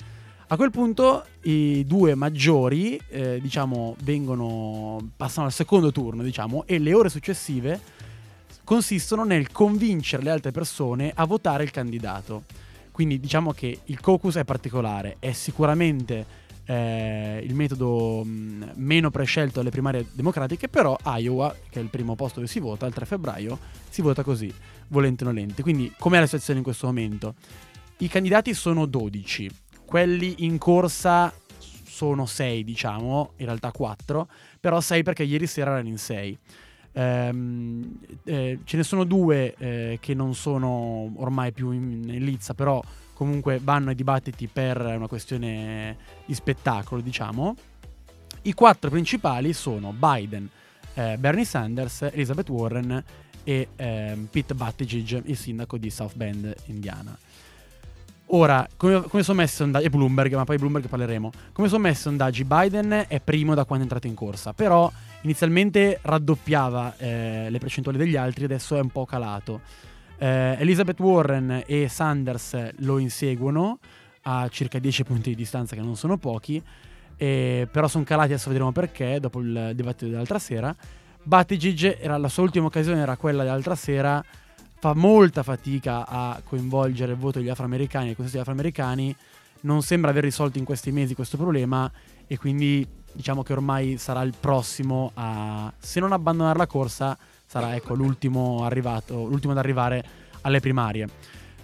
A 0.48 0.56
quel 0.56 0.70
punto 0.70 1.26
i 1.42 1.84
due 1.84 2.14
maggiori, 2.14 3.00
eh, 3.08 3.40
diciamo, 3.40 3.96
vengono, 4.04 5.10
passano 5.16 5.46
al 5.46 5.52
secondo 5.52 5.90
turno, 5.90 6.22
diciamo, 6.22 6.64
e 6.66 6.78
le 6.78 6.94
ore 6.94 7.08
successive 7.08 7.80
consistono 8.66 9.22
nel 9.22 9.52
convincere 9.52 10.24
le 10.24 10.30
altre 10.30 10.50
persone 10.50 11.12
a 11.14 11.24
votare 11.24 11.62
il 11.62 11.70
candidato. 11.70 12.42
Quindi 12.90 13.20
diciamo 13.20 13.52
che 13.52 13.78
il 13.84 14.00
caucus 14.00 14.34
è 14.34 14.44
particolare, 14.44 15.18
è 15.20 15.30
sicuramente 15.30 16.26
eh, 16.64 17.40
il 17.44 17.54
metodo 17.54 18.24
mh, 18.24 18.28
mm, 18.28 18.62
meno 18.74 19.10
prescelto 19.10 19.60
alle 19.60 19.70
primarie 19.70 20.08
democratiche, 20.10 20.68
però 20.68 20.96
Iowa, 21.04 21.54
che 21.70 21.78
è 21.78 21.82
il 21.82 21.90
primo 21.90 22.16
posto 22.16 22.40
dove 22.40 22.50
si 22.50 22.58
vota, 22.58 22.86
il 22.86 22.92
3 22.92 23.06
febbraio, 23.06 23.56
si 23.88 24.02
vota 24.02 24.24
così, 24.24 24.52
volente 24.88 25.22
o 25.22 25.28
nolente. 25.28 25.62
Quindi 25.62 25.92
com'è 25.96 26.18
la 26.18 26.24
situazione 26.24 26.58
in 26.58 26.64
questo 26.64 26.86
momento? 26.86 27.34
I 27.98 28.08
candidati 28.08 28.52
sono 28.52 28.84
12, 28.86 29.48
quelli 29.84 30.44
in 30.44 30.58
corsa 30.58 31.32
sono 31.86 32.26
6 32.26 32.64
diciamo, 32.64 33.34
in 33.36 33.44
realtà 33.44 33.70
4, 33.70 34.28
però 34.58 34.80
6 34.80 35.04
perché 35.04 35.22
ieri 35.22 35.46
sera 35.46 35.70
erano 35.70 35.86
in 35.86 35.98
6. 35.98 36.38
Ehm, 36.98 37.98
eh, 38.24 38.60
ce 38.64 38.76
ne 38.78 38.82
sono 38.82 39.04
due 39.04 39.54
eh, 39.58 39.98
che 40.00 40.14
non 40.14 40.34
sono 40.34 41.12
ormai 41.16 41.52
più 41.52 41.70
in, 41.70 42.08
in 42.08 42.24
lizza, 42.24 42.54
però 42.54 42.82
comunque 43.12 43.60
vanno 43.62 43.90
ai 43.90 43.94
dibattiti 43.94 44.46
per 44.46 44.80
una 44.80 45.06
questione 45.06 45.96
di 46.24 46.34
spettacolo, 46.34 47.02
diciamo. 47.02 47.54
I 48.42 48.54
quattro 48.54 48.88
principali 48.88 49.52
sono 49.52 49.92
Biden, 49.92 50.48
eh, 50.94 51.16
Bernie 51.18 51.44
Sanders, 51.44 52.02
Elizabeth 52.02 52.48
Warren 52.48 53.04
e 53.44 53.68
eh, 53.76 54.26
Pete 54.30 54.54
Buttigieg, 54.54 55.22
il 55.26 55.36
sindaco 55.36 55.76
di 55.76 55.90
South 55.90 56.16
Bend, 56.16 56.54
Indiana. 56.66 57.16
Ora, 58.30 58.66
come, 58.76 59.02
come 59.02 59.22
sono 59.22 59.38
messi 59.38 59.56
sondaggi? 59.56 59.86
E 59.86 59.90
Bloomberg, 59.90 60.34
ma 60.34 60.44
poi 60.44 60.56
Bloomberg 60.56 60.88
parleremo. 60.88 61.30
Come 61.52 61.68
sono 61.68 61.82
messi 61.82 62.02
sondaggi? 62.02 62.44
Biden 62.44 63.04
è 63.06 63.20
primo 63.20 63.54
da 63.54 63.64
quando 63.64 63.84
è 63.84 63.86
entrato 63.86 64.08
in 64.08 64.14
corsa, 64.14 64.52
però 64.52 64.90
inizialmente 65.26 65.98
raddoppiava 66.02 66.96
eh, 66.96 67.50
le 67.50 67.58
percentuali 67.58 67.98
degli 67.98 68.16
altri, 68.16 68.44
adesso 68.44 68.76
è 68.76 68.80
un 68.80 68.90
po' 68.90 69.04
calato. 69.04 69.60
Eh, 70.18 70.56
Elizabeth 70.58 70.98
Warren 71.00 71.64
e 71.66 71.88
Sanders 71.88 72.74
lo 72.78 72.98
inseguono 72.98 73.78
a 74.22 74.48
circa 74.48 74.78
10 74.78 75.04
punti 75.04 75.30
di 75.30 75.34
distanza, 75.34 75.74
che 75.74 75.82
non 75.82 75.96
sono 75.96 76.16
pochi, 76.16 76.62
eh, 77.16 77.68
però 77.70 77.88
sono 77.88 78.04
calati, 78.04 78.32
adesso 78.32 78.48
vedremo 78.48 78.72
perché, 78.72 79.18
dopo 79.20 79.40
il 79.40 79.72
dibattito 79.74 80.10
dell'altra 80.10 80.38
sera. 80.38 80.74
Buttigieg, 81.22 81.98
era 82.00 82.16
la 82.16 82.28
sua 82.28 82.44
ultima 82.44 82.66
occasione, 82.66 83.00
era 83.00 83.16
quella 83.16 83.42
dell'altra 83.42 83.74
sera, 83.74 84.24
fa 84.78 84.94
molta 84.94 85.42
fatica 85.42 86.06
a 86.06 86.40
coinvolgere 86.44 87.12
il 87.12 87.18
voto 87.18 87.40
degli 87.40 87.48
afroamericani 87.48 88.08
e 88.08 88.10
i 88.12 88.14
consensi 88.14 88.38
afroamericani, 88.38 89.14
non 89.62 89.82
sembra 89.82 90.10
aver 90.10 90.22
risolto 90.22 90.58
in 90.58 90.64
questi 90.64 90.92
mesi 90.92 91.14
questo 91.14 91.36
problema 91.36 91.90
e 92.28 92.36
quindi 92.36 92.86
diciamo 93.16 93.42
che 93.42 93.54
ormai 93.54 93.96
sarà 93.96 94.20
il 94.22 94.34
prossimo 94.38 95.10
a, 95.14 95.72
se 95.78 96.00
non 96.00 96.12
abbandonare 96.12 96.58
la 96.58 96.66
corsa, 96.66 97.16
sarà 97.46 97.74
ecco, 97.74 97.94
l'ultimo, 97.94 98.62
arrivato, 98.62 99.24
l'ultimo 99.24 99.52
ad 99.52 99.58
arrivare 99.58 100.04
alle 100.42 100.60
primarie. 100.60 101.08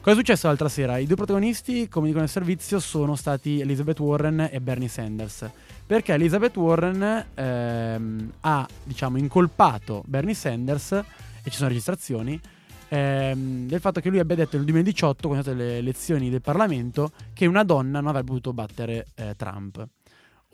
Cosa 0.01 0.17
è 0.17 0.19
successo 0.19 0.49
l'altra 0.49 0.69
sera? 0.69 0.99
I 0.99 1.07
due 1.07 1.15
protagonisti, 1.15 1.89
come 1.89 2.07
dicono 2.07 2.25
nel 2.25 2.33
servizio, 2.33 2.81
sono 2.81 3.15
stati 3.15 3.61
Elizabeth 3.61 4.01
Warren 4.01 4.49
e 4.51 4.61
Bernie 4.61 4.89
Sanders. 4.89 5.49
Perché 5.87 6.15
Elizabeth 6.15 6.57
Warren 6.57 7.27
ehm, 7.35 8.33
ha, 8.41 8.67
diciamo, 8.83 9.19
incolpato 9.19 10.03
Bernie 10.07 10.35
Sanders, 10.35 10.91
e 10.91 11.51
ci 11.51 11.57
sono 11.57 11.69
registrazioni, 11.69 12.41
ehm, 12.89 13.69
del 13.69 13.79
fatto 13.79 14.01
che 14.01 14.09
lui 14.09 14.19
abbia 14.19 14.35
detto 14.35 14.57
nel 14.57 14.65
2018, 14.65 15.29
quando 15.29 15.45
sono 15.45 15.57
state 15.57 15.71
le 15.71 15.79
elezioni 15.79 16.31
del 16.31 16.41
Parlamento, 16.41 17.13
che 17.33 17.47
una 17.47 17.63
donna 17.63 18.01
non 18.01 18.09
avrebbe 18.09 18.29
potuto 18.29 18.53
battere 18.53 19.07
eh, 19.15 19.35
Trump. 19.37 19.87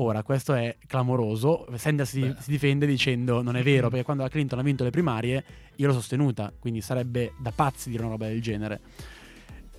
Ora, 0.01 0.23
questo 0.23 0.55
è 0.55 0.77
clamoroso. 0.87 1.67
Sanders 1.75 2.11
si, 2.11 2.35
si, 2.39 2.51
difende 2.51 2.87
dicendo 2.87 3.43
non 3.43 3.57
è 3.57 3.65
vero, 3.65 3.89
perché 3.89 4.05
quando 4.05 4.23
la 4.23 4.29
Clinton 4.29 4.61
ha 4.61 4.63
vinto 4.63 4.85
le 4.85 4.91
primarie 4.91 5.45
io 5.75 5.89
l'ho 5.89 5.93
sostenuta, 5.93 6.53
quindi 6.57 6.81
sarebbe 6.81 7.33
da 7.37 7.51
pazzi 7.53 7.91
dire 7.91 8.03
una 8.03 8.13
roba 8.13 8.27
del 8.27 8.41
genere. 8.41 8.81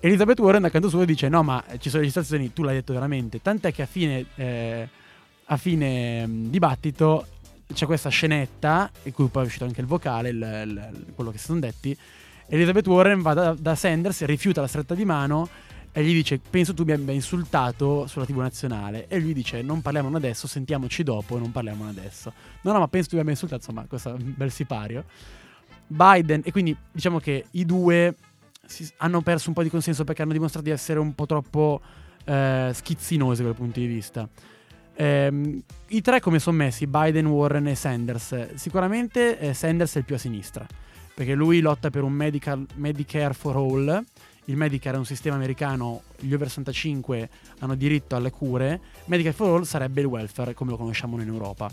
Elizabeth 0.02 0.40
Warren 0.40 0.62
da 0.62 0.70
canto 0.70 0.90
suo 0.90 1.06
dice 1.06 1.30
no, 1.30 1.42
ma 1.44 1.64
ci 1.78 1.90
sono 1.90 2.02
registrazioni, 2.02 2.52
tu 2.52 2.64
l'hai 2.64 2.76
detto 2.76 2.92
veramente, 2.92 3.42
tant'è 3.42 3.72
che 3.72 3.82
a 3.82 3.86
fine, 3.86 4.26
eh, 4.36 4.90
a 5.46 5.58
fine 5.58 6.28
mh, 6.28 6.50
dibattito 6.50 7.26
c'è 7.74 7.86
questa 7.86 8.10
scenetta, 8.10 8.92
in 9.04 9.14
cui 9.14 9.28
poi 9.28 9.44
è 9.44 9.46
uscito 9.46 9.64
anche 9.64 9.80
il 9.80 9.88
vocale, 9.88 10.30
il, 10.30 10.36
il, 10.66 11.06
quello 11.16 11.32
che 11.32 11.38
si 11.38 11.46
sono 11.46 11.60
detti. 11.60 11.98
Elizabeth 12.48 12.88
Warren 12.88 13.22
va 13.22 13.34
da, 13.34 13.56
da 13.58 13.76
Sanders, 13.76 14.26
rifiuta 14.26 14.60
la 14.60 14.68
stretta 14.68 14.96
di 14.96 15.06
mano 15.06 15.48
e 15.92 16.04
gli 16.04 16.14
dice 16.14 16.40
penso 16.40 16.74
tu 16.74 16.84
mi 16.84 16.92
abbia 16.92 17.14
insultato 17.14 18.08
sulla 18.08 18.26
tv 18.26 18.38
nazionale. 18.38 19.08
E 19.08 19.20
lui 19.20 19.34
dice 19.34 19.62
non 19.62 19.82
parliamo 19.82 20.16
adesso 20.16 20.48
sentiamoci 20.48 21.04
dopo 21.04 21.38
e 21.38 21.40
non 21.40 21.52
parliamo 21.52 21.88
adesso. 21.88 22.34
No 22.62 22.72
no 22.72 22.80
ma 22.80 22.88
penso 22.88 23.10
tu 23.10 23.16
mi 23.16 23.22
abbia 23.22 23.34
insultato. 23.34 23.62
Insomma 23.62 23.86
questo 23.88 24.10
è 24.10 24.14
un 24.14 24.34
bel 24.36 24.52
sipario. 24.52 25.06
Biden 25.88 26.42
e 26.44 26.52
quindi 26.52 26.76
diciamo 26.92 27.20
che 27.20 27.46
i 27.52 27.66
due 27.66 28.16
si, 28.66 28.88
hanno 28.98 29.22
perso 29.22 29.50
un 29.50 29.56
po' 29.56 29.64
di 29.64 29.70
consenso 29.70 30.04
perché 30.04 30.22
hanno 30.22 30.34
dimostrato 30.34 30.66
di 30.66 30.72
essere 30.72 31.00
un 31.00 31.16
po' 31.16 31.26
troppo 31.26 31.82
eh, 32.26 32.72
schizzinosi 32.74 33.42
da 33.42 33.48
quel 33.48 33.60
punto 33.60 33.80
di 33.80 33.88
vista. 33.88 34.30
Eh, 34.94 35.64
i 35.88 36.02
tre 36.02 36.20
come 36.20 36.40
sono 36.40 36.58
messi 36.58 36.86
Biden, 36.86 37.26
Warren 37.26 37.68
e 37.68 37.76
Sanders 37.76 38.56
sicuramente 38.56 39.40
eh, 39.40 39.54
Sanders 39.54 39.96
è 39.96 40.00
il 40.00 40.04
più 40.04 40.16
a 40.16 40.18
sinistra 40.18 40.68
perché 41.20 41.34
lui 41.34 41.60
lotta 41.60 41.90
per 41.90 42.04
un 42.04 42.14
medical, 42.14 42.66
Medicare 42.76 43.34
for 43.34 43.56
All 43.58 44.06
il 44.50 44.58
Medicare 44.58 44.96
è 44.96 45.00
un 45.00 45.06
sistema 45.06 45.36
americano, 45.36 46.02
gli 46.18 46.34
over 46.34 46.48
65 46.48 47.30
hanno 47.60 47.76
diritto 47.76 48.16
alle 48.16 48.32
cure, 48.32 48.82
Medicare 49.06 49.36
for 49.36 49.56
All 49.56 49.64
sarebbe 49.64 50.02
il 50.02 50.08
welfare 50.08 50.54
come 50.54 50.72
lo 50.72 50.78
conosciamo 50.78 51.16
noi 51.16 51.26
in 51.26 51.32
Europa. 51.32 51.72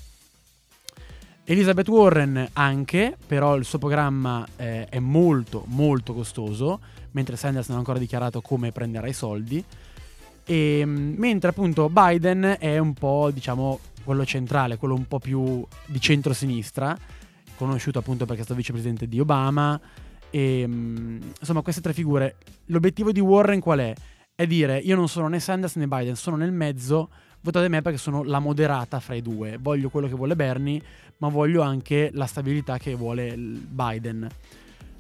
Elizabeth 1.45 1.89
Warren 1.89 2.49
anche, 2.53 3.17
però 3.27 3.57
il 3.57 3.65
suo 3.65 3.79
programma 3.79 4.47
eh, 4.57 4.87
è 4.87 4.99
molto 4.99 5.65
molto 5.69 6.13
costoso, 6.13 6.81
mentre 7.13 7.37
Sanders 7.37 7.69
non 7.69 7.77
ha 7.77 7.81
ancora 7.81 7.99
dichiarato 7.99 8.43
come 8.43 8.73
prenderà 8.73 9.07
i 9.07 9.13
soldi. 9.15 9.65
E, 10.45 10.79
ehm, 10.81 11.15
mentre 11.17 11.51
appunto 11.51 11.89
Biden 11.89 12.57
è 12.59 12.79
un 12.79 12.93
po', 12.93 13.31
diciamo, 13.33 13.79
quello 14.05 14.27
centrale, 14.27 14.77
quello 14.77 14.95
un 14.95 15.07
po' 15.07 15.19
più 15.19 15.65
di 15.87 16.01
centro-sinistra, 16.01 16.99
conosciuto 17.57 18.01
appunto 18.01 18.27
perché 18.27 18.43
è 18.43 18.45
stato 18.45 18.59
vicepresidente 18.59 19.09
di 19.09 19.19
Obama, 19.19 19.81
e, 20.31 20.61
ehm, 20.61 21.21
insomma, 21.39 21.63
queste 21.63 21.81
tre 21.81 21.93
figure. 21.93 22.37
L'obiettivo 22.67 23.13
di 23.13 23.21
Warren 23.21 23.61
qual 23.61 23.81
è? 23.81 23.95
È 24.35 24.47
dire 24.47 24.79
io 24.79 24.97
non 24.97 25.09
sono 25.09 25.29
né 25.29 25.41
Sanders 25.41 25.77
né 25.77 25.87
Biden, 25.87 26.15
sono 26.15 26.37
nel 26.37 26.53
mezzo, 26.53 27.09
votate 27.41 27.69
me 27.69 27.81
perché 27.81 27.99
sono 27.99 28.23
la 28.23 28.39
moderata 28.39 29.01
fra 29.01 29.15
i 29.15 29.23
due. 29.23 29.59
Voglio 29.61 29.89
quello 29.89 30.09
che 30.09 30.15
vuole 30.15 30.37
Bernie, 30.37 30.83
ma 31.19 31.29
voglio 31.29 31.63
anche 31.63 32.11
la 32.13 32.27
stabilità 32.27 32.79
che 32.79 32.95
vuole 32.95 33.35
Biden. 33.37 34.29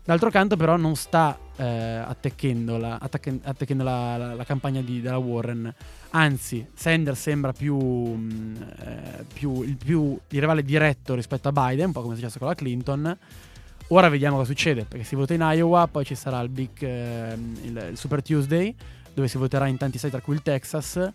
D'altro 0.06 0.30
canto, 0.30 0.56
però, 0.56 0.76
non 0.76 0.95
sta 0.95 1.37
eh, 1.56 1.64
attecchendo, 1.64 2.76
la, 2.76 2.97
attacche, 3.00 3.40
attecchendo 3.42 3.83
la, 3.83 4.16
la, 4.16 4.35
la, 4.35 4.45
campagna 4.45 4.80
di, 4.80 5.00
della 5.00 5.18
Warren. 5.18 5.75
Anzi, 6.11 6.64
Sanders 6.73 7.21
sembra 7.21 7.52
più, 7.52 7.76
mh, 7.76 8.75
eh, 8.78 9.25
più, 9.35 9.62
il, 9.62 9.76
più 9.76 10.16
il 10.28 10.40
rivale 10.40 10.62
diretto 10.62 11.14
rispetto 11.16 11.49
a 11.49 11.52
Biden, 11.52 11.87
un 11.87 11.92
po' 11.92 12.02
come 12.02 12.12
è 12.12 12.16
successo 12.16 12.38
con 12.38 12.47
la 12.47 12.54
Clinton. 12.54 13.18
Ora 13.90 14.09
vediamo 14.09 14.35
cosa 14.37 14.49
succede, 14.49 14.85
perché 14.85 15.05
si 15.05 15.14
vota 15.14 15.33
in 15.33 15.43
Iowa, 15.43 15.87
poi 15.87 16.05
ci 16.05 16.16
sarà 16.16 16.40
il, 16.40 16.49
big, 16.49 16.83
eh, 16.83 17.35
il, 17.62 17.88
il 17.90 17.97
Super 17.97 18.21
Tuesday, 18.21 18.75
dove 19.14 19.28
si 19.28 19.38
voterà 19.38 19.69
in 19.69 19.76
tanti 19.76 19.97
stati, 19.99 20.12
tra 20.12 20.23
cui 20.23 20.35
il 20.35 20.43
Texas, 20.43 21.12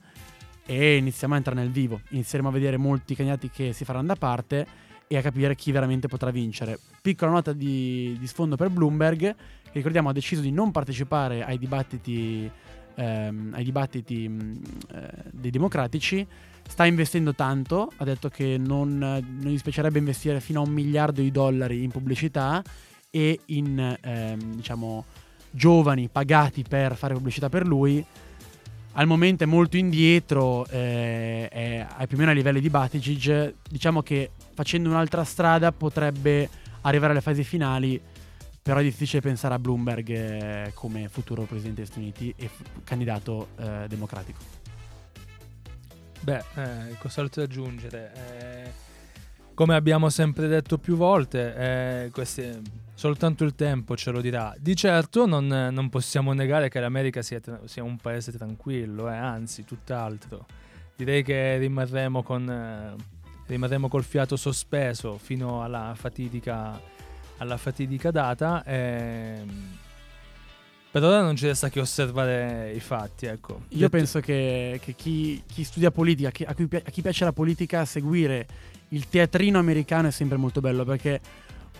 e 0.66 0.96
iniziamo 0.96 1.34
a 1.34 1.38
entrare 1.38 1.60
nel 1.60 1.70
vivo. 1.70 2.00
Inizieremo 2.12 2.48
a 2.48 2.52
vedere 2.54 2.78
molti 2.78 3.14
candidati 3.14 3.50
che 3.50 3.74
si 3.74 3.84
faranno 3.84 4.08
da 4.08 4.16
parte 4.16 4.66
e 5.06 5.18
a 5.18 5.22
capire 5.22 5.54
chi 5.54 5.74
veramente 5.74 6.08
potrà 6.08 6.32
vincere. 6.32 6.80
Piccola 7.02 7.32
nota 7.32 7.52
di, 7.52 8.16
di 8.18 8.28
sfondo 8.28 8.56
per 8.56 8.70
Bloomberg, 8.70 9.20
che 9.20 9.72
ricordiamo 9.74 10.08
ha 10.08 10.14
deciso 10.14 10.40
di 10.40 10.52
non 10.52 10.72
partecipare 10.72 11.44
ai 11.44 11.58
dibattiti, 11.58 12.50
ehm, 12.96 13.52
ai 13.54 13.64
dibattiti 13.64 14.28
mh, 14.28 14.62
eh, 14.94 15.10
dei 15.32 15.52
democratici 15.52 16.26
sta 16.68 16.86
investendo 16.86 17.34
tanto, 17.34 17.92
ha 17.98 18.04
detto 18.04 18.30
che 18.30 18.58
non, 18.58 18.98
non 18.98 19.52
gli 19.52 19.58
spiacerebbe 19.58 20.00
investire 20.00 20.40
fino 20.40 20.62
a 20.62 20.66
un 20.66 20.72
miliardo 20.72 21.22
di 21.22 21.32
dollari 21.32 21.84
in 21.84 21.92
pubblicità 21.92 22.64
e 23.10 23.40
in 23.48 23.98
ehm, 24.02 24.56
diciamo 24.56 25.06
giovani 25.52 26.08
pagati 26.08 26.64
per 26.68 26.96
fare 26.96 27.14
pubblicità 27.14 27.50
per 27.50 27.68
lui. 27.68 28.04
Al 28.94 29.08
momento 29.08 29.44
è 29.44 29.48
molto 29.48 29.78
indietro, 29.78 30.66
eh, 30.68 31.48
è, 31.50 31.88
è 31.98 32.08
più 32.08 32.18
o 32.18 32.20
meno 32.20 32.32
a 32.32 32.34
livelli 32.34 32.60
di 32.60 32.70
Buttigieg. 32.70 33.54
Diciamo 33.70 34.02
che 34.02 34.32
facendo 34.54 34.90
un'altra 34.90 35.24
strada 35.24 35.72
potrebbe 35.72 36.50
arrivare 36.82 37.12
alle 37.12 37.22
fasi 37.22 37.44
finali, 37.44 38.00
però 38.62 38.80
è 38.80 38.84
difficile 38.84 39.22
pensare 39.22 39.56
a 39.56 39.60
Bloomberg 39.60 40.10
eh, 40.10 40.72
come 40.74 41.10
futuro 41.10 41.44
presidente 41.44 41.82
degli 41.82 41.86
Stati 41.86 42.02
Uniti 42.02 42.34
e 42.38 42.48
f- 42.48 42.84
candidato 42.84 43.50
eh, 43.58 43.86
democratico. 43.88 44.40
Beh, 46.22 46.44
eh, 46.56 46.96
cos'altro 47.00 47.42
aggiungere? 47.42 48.14
Eh, 48.14 48.90
come 49.56 49.76
abbiamo 49.76 50.10
sempre 50.10 50.48
detto 50.48 50.78
più 50.78 50.96
volte, 50.96 51.56
eh, 51.56 52.10
questi, 52.12 52.62
soltanto 52.94 53.44
il 53.44 53.56
tempo 53.56 53.98
ce 53.98 54.12
lo 54.12 54.22
dirà. 54.22 54.54
Di 54.58 54.76
certo 54.76 55.26
non, 55.26 55.48
non 55.48 55.90
possiamo 55.90 56.34
negare 56.34 56.70
che 56.70 56.80
l'America 56.80 57.22
sia, 57.24 57.40
sia 57.66 57.84
un 57.84 57.98
paese 57.98 58.32
tranquillo, 58.32 59.10
eh, 59.10 59.16
anzi, 59.16 59.66
tutt'altro. 59.66 60.46
Direi 60.96 61.24
che 61.24 61.58
rimarremo, 61.58 62.22
con, 62.22 62.96
rimarremo 63.48 63.88
col 63.88 64.04
fiato 64.04 64.36
sospeso 64.36 65.18
fino 65.18 65.64
alla 65.64 65.94
fatidica, 65.96 66.80
alla 67.42 67.58
fatidica 67.58 68.12
data. 68.12 68.64
Ehm, 68.66 69.78
per 70.92 71.04
ora 71.04 71.22
non 71.22 71.36
ci 71.36 71.48
resta 71.48 71.70
che 71.70 71.80
osservare 71.80 72.72
i 72.74 72.80
fatti, 72.80 73.26
ecco. 73.26 73.64
Io 73.70 73.78
Detto... 73.78 73.90
penso 73.90 74.20
che, 74.20 74.80
che 74.84 74.94
chi, 74.94 75.42
chi, 75.48 75.64
studia 75.64 75.90
politica, 75.90 76.32
a, 76.46 76.54
cui, 76.54 76.68
a 76.72 76.90
chi 76.90 77.02
piace 77.02 77.24
la 77.24 77.32
politica, 77.32 77.86
seguire 77.86 78.48
il 78.90 79.08
teatrino 79.08 79.58
americano 79.58 80.10
è 80.10 80.12
sempre 80.12 80.38
molto 80.38 80.60
bello 80.60 80.84
perché 80.84 81.20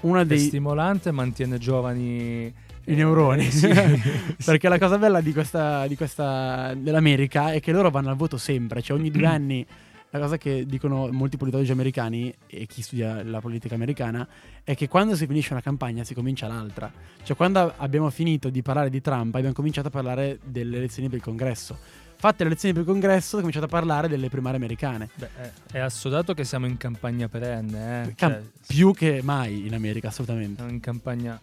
una 0.02 0.24
dei... 0.24 0.38
È 0.38 0.48
stimolante 0.48 1.12
mantiene 1.12 1.58
giovani 1.58 2.54
i 2.86 2.96
neuroni. 2.96 3.48
Eh, 3.48 3.52
sì. 3.52 3.68
Perché 4.44 4.68
la 4.70 4.80
cosa 4.80 4.98
bella 4.98 5.22
di 5.22 5.34
questa, 5.34 5.86
di 5.88 5.96
questa, 5.96 6.74
dell'America 6.76 7.52
è 7.52 7.60
che 7.60 7.72
loro 7.72 7.92
vanno 7.92 8.10
al 8.10 8.16
voto 8.16 8.38
sempre, 8.38 8.82
cioè 8.82 8.98
ogni 8.98 9.12
due 9.12 9.26
anni 9.26 9.66
la 10.12 10.20
cosa 10.20 10.38
che 10.38 10.66
dicono 10.66 11.10
molti 11.12 11.38
politologi 11.38 11.72
americani 11.72 12.34
e 12.46 12.66
chi 12.66 12.82
studia 12.82 13.24
la 13.24 13.40
politica 13.40 13.76
americana 13.76 14.28
è 14.64 14.76
che 14.76 14.90
quando 14.90 15.16
si 15.16 15.26
finisce 15.26 15.54
una 15.54 15.62
campagna 15.62 16.04
si 16.04 16.14
comincia 16.14 16.48
l'altra. 16.48 16.92
Cioè 17.24 17.36
quando 17.36 17.74
abbiamo 17.78 18.10
finito 18.10 18.50
di 18.50 18.62
parlare 18.62 18.90
di 18.90 19.00
Trump 19.00 19.34
abbiamo 19.36 19.54
cominciato 19.54 19.88
a 19.88 19.92
parlare 19.92 20.40
delle 20.44 20.78
elezioni 20.78 21.08
per 21.08 21.20
il 21.20 21.24
congresso. 21.24 21.78
Fatte 22.18 22.44
le 22.44 22.50
elezioni 22.50 22.74
per 22.74 22.84
il 22.84 22.90
congresso, 22.90 23.38
ho 23.38 23.40
cominciato 23.40 23.66
a 23.66 23.70
parlare 23.70 24.08
delle 24.08 24.30
primarie 24.30 24.58
americane. 24.58 25.10
Beh, 25.16 25.30
è 25.72 25.80
assodato 25.80 26.34
che 26.34 26.44
siamo 26.44 26.68
in 26.68 26.78
campagna 26.78 27.28
perenne, 27.28 28.04
eh? 28.04 28.14
Cam- 28.14 28.32
cioè, 28.34 28.44
più 28.68 28.94
che 28.94 29.22
mai 29.24 29.66
in 29.66 29.74
America, 29.74 30.10
assolutamente. 30.10 30.58
Siamo 30.58 30.72
in 30.72 30.82
campagna 30.82 31.40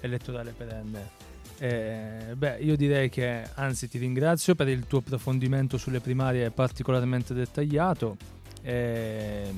elettorale 0.00 0.52
perenne. 0.52 1.31
Eh, 1.62 2.34
beh, 2.34 2.56
io 2.58 2.74
direi 2.74 3.08
che 3.08 3.48
anzi 3.54 3.86
ti 3.86 3.96
ringrazio 3.96 4.56
per 4.56 4.66
il 4.66 4.88
tuo 4.88 4.98
approfondimento 4.98 5.78
sulle 5.78 6.00
primarie 6.00 6.50
particolarmente 6.50 7.34
dettagliato. 7.34 8.16
Eh, 8.62 9.48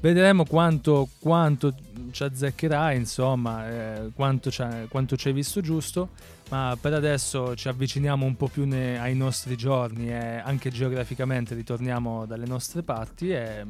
vedremo 0.00 0.46
quanto, 0.46 1.10
quanto 1.18 1.74
ci 2.10 2.22
azzeccherai, 2.22 2.96
insomma, 2.96 3.68
eh, 3.68 4.10
quanto, 4.14 4.50
quanto, 4.88 5.14
ci 5.18 5.28
hai 5.28 5.34
visto 5.34 5.60
giusto, 5.60 6.08
ma 6.48 6.74
per 6.80 6.94
adesso 6.94 7.54
ci 7.54 7.68
avviciniamo 7.68 8.24
un 8.24 8.36
po' 8.36 8.48
più 8.48 8.64
ne, 8.64 8.98
ai 8.98 9.14
nostri 9.14 9.58
giorni 9.58 10.08
e 10.08 10.38
anche 10.38 10.70
geograficamente 10.70 11.54
ritorniamo 11.54 12.24
dalle 12.24 12.46
nostre 12.46 12.82
parti 12.82 13.30
e, 13.30 13.62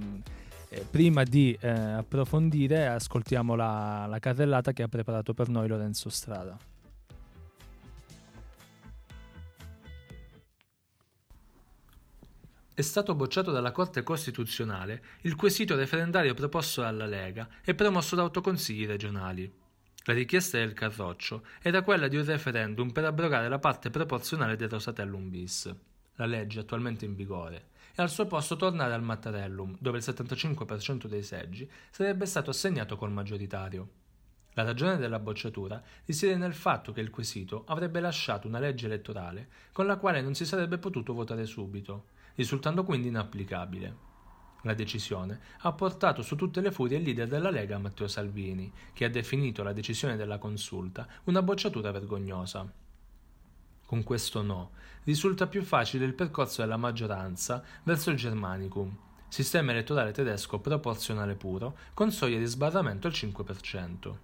e 0.68 0.86
prima 0.88 1.24
di 1.24 1.58
eh, 1.60 1.68
approfondire 1.68 2.86
ascoltiamo 2.86 3.56
la, 3.56 4.06
la 4.08 4.20
carrellata 4.20 4.72
che 4.72 4.84
ha 4.84 4.88
preparato 4.88 5.34
per 5.34 5.48
noi 5.48 5.66
Lorenzo 5.66 6.10
Strada. 6.10 6.67
È 12.78 12.82
stato 12.82 13.16
bocciato 13.16 13.50
dalla 13.50 13.72
Corte 13.72 14.04
Costituzionale 14.04 15.02
il 15.22 15.34
quesito 15.34 15.74
referendario 15.74 16.32
proposto 16.32 16.80
dalla 16.80 17.06
Lega 17.06 17.48
e 17.64 17.74
promosso 17.74 18.14
da 18.14 18.22
autoconsigli 18.22 18.86
regionali. 18.86 19.52
La 20.04 20.14
richiesta 20.14 20.58
del 20.58 20.74
Carroccio 20.74 21.42
era 21.60 21.82
quella 21.82 22.06
di 22.06 22.16
un 22.16 22.24
referendum 22.24 22.92
per 22.92 23.04
abrogare 23.04 23.48
la 23.48 23.58
parte 23.58 23.90
proporzionale 23.90 24.54
del 24.54 24.68
Rosatellum 24.68 25.28
bis, 25.28 25.74
la 26.14 26.26
legge 26.26 26.60
attualmente 26.60 27.04
in 27.04 27.16
vigore, 27.16 27.70
e 27.96 28.00
al 28.00 28.10
suo 28.10 28.28
posto 28.28 28.54
tornare 28.54 28.94
al 28.94 29.02
Mattarellum, 29.02 29.76
dove 29.80 29.98
il 29.98 30.04
75% 30.06 31.06
dei 31.06 31.24
seggi 31.24 31.68
sarebbe 31.90 32.26
stato 32.26 32.50
assegnato 32.50 32.96
col 32.96 33.10
maggioritario. 33.10 33.88
La 34.52 34.62
ragione 34.62 34.98
della 34.98 35.18
bocciatura 35.18 35.82
risiede 36.04 36.36
nel 36.36 36.54
fatto 36.54 36.92
che 36.92 37.00
il 37.00 37.10
quesito 37.10 37.64
avrebbe 37.66 37.98
lasciato 37.98 38.46
una 38.46 38.60
legge 38.60 38.86
elettorale 38.86 39.48
con 39.72 39.84
la 39.86 39.96
quale 39.96 40.20
non 40.20 40.34
si 40.34 40.46
sarebbe 40.46 40.78
potuto 40.78 41.12
votare 41.12 41.44
subito, 41.44 42.16
risultando 42.38 42.84
quindi 42.84 43.08
inapplicabile. 43.08 44.06
La 44.62 44.74
decisione 44.74 45.40
ha 45.62 45.72
portato 45.72 46.22
su 46.22 46.36
tutte 46.36 46.60
le 46.60 46.70
furie 46.70 46.98
il 46.98 47.02
leader 47.02 47.26
della 47.26 47.50
Lega 47.50 47.78
Matteo 47.78 48.06
Salvini, 48.06 48.72
che 48.92 49.04
ha 49.04 49.10
definito 49.10 49.64
la 49.64 49.72
decisione 49.72 50.16
della 50.16 50.38
consulta 50.38 51.06
una 51.24 51.42
bocciatura 51.42 51.90
vergognosa. 51.90 52.72
Con 53.84 54.02
questo 54.04 54.42
no 54.42 54.70
risulta 55.04 55.48
più 55.48 55.62
facile 55.64 56.04
il 56.04 56.14
percorso 56.14 56.60
della 56.60 56.76
maggioranza 56.76 57.62
verso 57.82 58.10
il 58.10 58.16
Germanicum, 58.16 58.96
sistema 59.26 59.72
elettorale 59.72 60.12
tedesco 60.12 60.60
proporzionale 60.60 61.34
puro, 61.34 61.76
con 61.92 62.12
soglia 62.12 62.38
di 62.38 62.44
sbarramento 62.44 63.08
al 63.08 63.12
5%. 63.14 64.16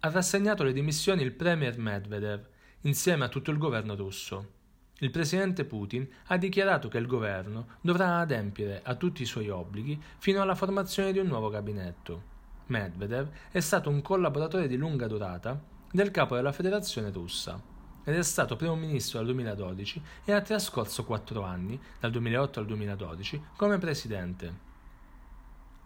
Ha 0.00 0.10
rassegnato 0.10 0.62
le 0.62 0.72
dimissioni 0.72 1.22
il 1.22 1.32
premier 1.32 1.78
Medvedev, 1.78 2.46
insieme 2.82 3.24
a 3.24 3.28
tutto 3.28 3.50
il 3.50 3.58
governo 3.58 3.96
russo. 3.96 4.62
Il 4.98 5.10
presidente 5.10 5.64
Putin 5.64 6.08
ha 6.26 6.36
dichiarato 6.36 6.88
che 6.88 6.98
il 6.98 7.06
governo 7.06 7.66
dovrà 7.80 8.18
adempiere 8.18 8.80
a 8.84 8.94
tutti 8.94 9.22
i 9.22 9.26
suoi 9.26 9.48
obblighi 9.48 10.00
fino 10.18 10.40
alla 10.40 10.54
formazione 10.54 11.10
di 11.10 11.18
un 11.18 11.26
nuovo 11.26 11.48
gabinetto. 11.48 12.32
Medvedev 12.66 13.28
è 13.50 13.60
stato 13.60 13.90
un 13.90 14.00
collaboratore 14.02 14.68
di 14.68 14.76
lunga 14.76 15.08
durata 15.08 15.60
del 15.90 16.12
capo 16.12 16.36
della 16.36 16.52
Federazione 16.52 17.10
russa 17.10 17.60
ed 18.04 18.14
è 18.14 18.22
stato 18.22 18.54
primo 18.54 18.76
ministro 18.76 19.18
dal 19.18 19.26
2012 19.26 20.02
e 20.24 20.32
ha 20.32 20.40
trascorso 20.40 21.04
quattro 21.04 21.42
anni, 21.42 21.80
dal 21.98 22.10
2008 22.12 22.60
al 22.60 22.66
2012, 22.66 23.42
come 23.56 23.78
presidente. 23.78 24.63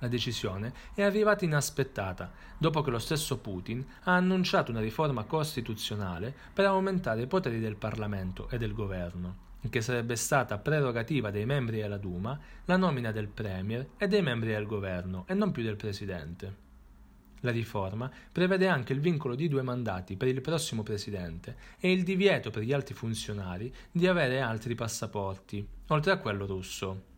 La 0.00 0.08
decisione 0.08 0.72
è 0.94 1.02
arrivata 1.02 1.44
inaspettata, 1.44 2.30
dopo 2.56 2.82
che 2.82 2.90
lo 2.90 3.00
stesso 3.00 3.38
Putin 3.38 3.84
ha 4.04 4.14
annunciato 4.14 4.70
una 4.70 4.80
riforma 4.80 5.24
costituzionale 5.24 6.32
per 6.52 6.66
aumentare 6.66 7.22
i 7.22 7.26
poteri 7.26 7.58
del 7.58 7.74
Parlamento 7.74 8.48
e 8.48 8.58
del 8.58 8.74
governo, 8.74 9.46
che 9.68 9.80
sarebbe 9.80 10.14
stata 10.14 10.58
prerogativa 10.58 11.30
dei 11.30 11.46
membri 11.46 11.80
della 11.80 11.98
Duma 11.98 12.38
la 12.66 12.76
nomina 12.76 13.10
del 13.10 13.26
Premier 13.26 13.88
e 13.96 14.06
dei 14.06 14.22
membri 14.22 14.50
del 14.50 14.66
governo 14.66 15.24
e 15.26 15.34
non 15.34 15.50
più 15.50 15.64
del 15.64 15.76
Presidente. 15.76 16.66
La 17.40 17.50
riforma 17.50 18.10
prevede 18.32 18.66
anche 18.66 18.92
il 18.92 19.00
vincolo 19.00 19.34
di 19.34 19.48
due 19.48 19.62
mandati 19.62 20.16
per 20.16 20.28
il 20.28 20.40
prossimo 20.40 20.82
presidente 20.82 21.56
e 21.78 21.92
il 21.92 22.02
divieto 22.02 22.50
per 22.50 22.62
gli 22.62 22.72
altri 22.72 22.94
funzionari 22.94 23.72
di 23.90 24.06
avere 24.06 24.40
altri 24.40 24.74
passaporti, 24.74 25.66
oltre 25.88 26.12
a 26.12 26.18
quello 26.18 26.46
russo. 26.46 27.16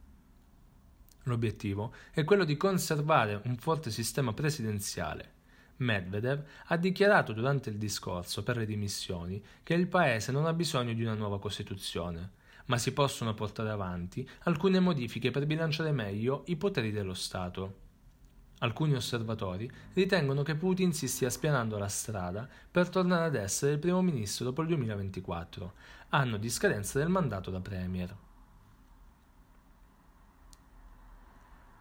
L'obiettivo 1.31 1.95
è 2.11 2.25
quello 2.25 2.45
di 2.45 2.57
conservare 2.57 3.40
un 3.45 3.57
forte 3.57 3.93
sistema 3.93 4.33
presidenziale. 4.33 5.38
Medvedev 5.77 6.45
ha 6.66 6.77
dichiarato 6.77 7.33
durante 7.33 7.71
il 7.71 7.77
discorso 7.77 8.43
per 8.43 8.57
le 8.57 8.66
dimissioni 8.66 9.43
che 9.62 9.75
il 9.75 9.87
paese 9.87 10.33
non 10.33 10.47
ha 10.47 10.53
bisogno 10.53 10.93
di 10.93 11.03
una 11.03 11.14
nuova 11.14 11.38
Costituzione, 11.38 12.33
ma 12.66 12.79
si 12.79 12.93
possono 12.93 13.33
portare 13.33 13.71
avanti 13.71 14.29
alcune 14.40 14.81
modifiche 14.81 15.31
per 15.31 15.47
bilanciare 15.47 15.93
meglio 15.93 16.43
i 16.47 16.57
poteri 16.57 16.90
dello 16.90 17.14
Stato. 17.14 17.88
Alcuni 18.59 18.95
osservatori 18.95 19.71
ritengono 19.95 20.43
che 20.43 20.57
Putin 20.57 20.93
si 20.93 21.07
stia 21.07 21.31
spianando 21.31 21.79
la 21.79 21.88
strada 21.88 22.47
per 22.71 22.88
tornare 22.88 23.27
ad 23.27 23.37
essere 23.37 23.73
il 23.73 23.79
primo 23.79 24.03
ministro 24.03 24.47
dopo 24.47 24.62
il 24.62 24.69
2024, 24.69 25.73
anno 26.09 26.37
di 26.37 26.51
scadenza 26.51 26.99
del 26.99 27.09
mandato 27.09 27.51
da 27.51 27.61
premier. 27.61 28.14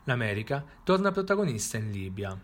L'America 0.10 0.66
torna 0.84 1.12
protagonista 1.12 1.78
in 1.78 1.92
Libia. 1.92 2.36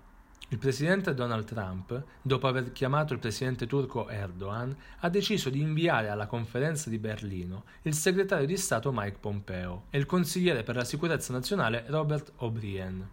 Il 0.50 0.60
presidente 0.60 1.16
Donald 1.16 1.46
Trump, 1.46 2.04
dopo 2.22 2.46
aver 2.46 2.72
chiamato 2.72 3.14
il 3.14 3.20
presidente 3.20 3.66
turco 3.66 4.08
Erdogan, 4.08 4.78
ha 5.00 5.10
deciso 5.10 5.50
di 5.50 5.62
inviare 5.62 6.10
alla 6.10 6.28
conferenza 6.28 6.92
di 6.92 7.00
Berlino 7.00 7.64
il 7.82 7.96
segretario 7.96 8.46
di 8.46 8.56
Stato 8.56 8.92
Mike 8.94 9.18
Pompeo 9.20 9.86
e 9.90 9.98
il 9.98 10.06
consigliere 10.06 10.62
per 10.62 10.76
la 10.76 10.84
sicurezza 10.84 11.34
nazionale 11.34 11.86
Robert 11.88 12.34
O'Brien. 12.36 13.10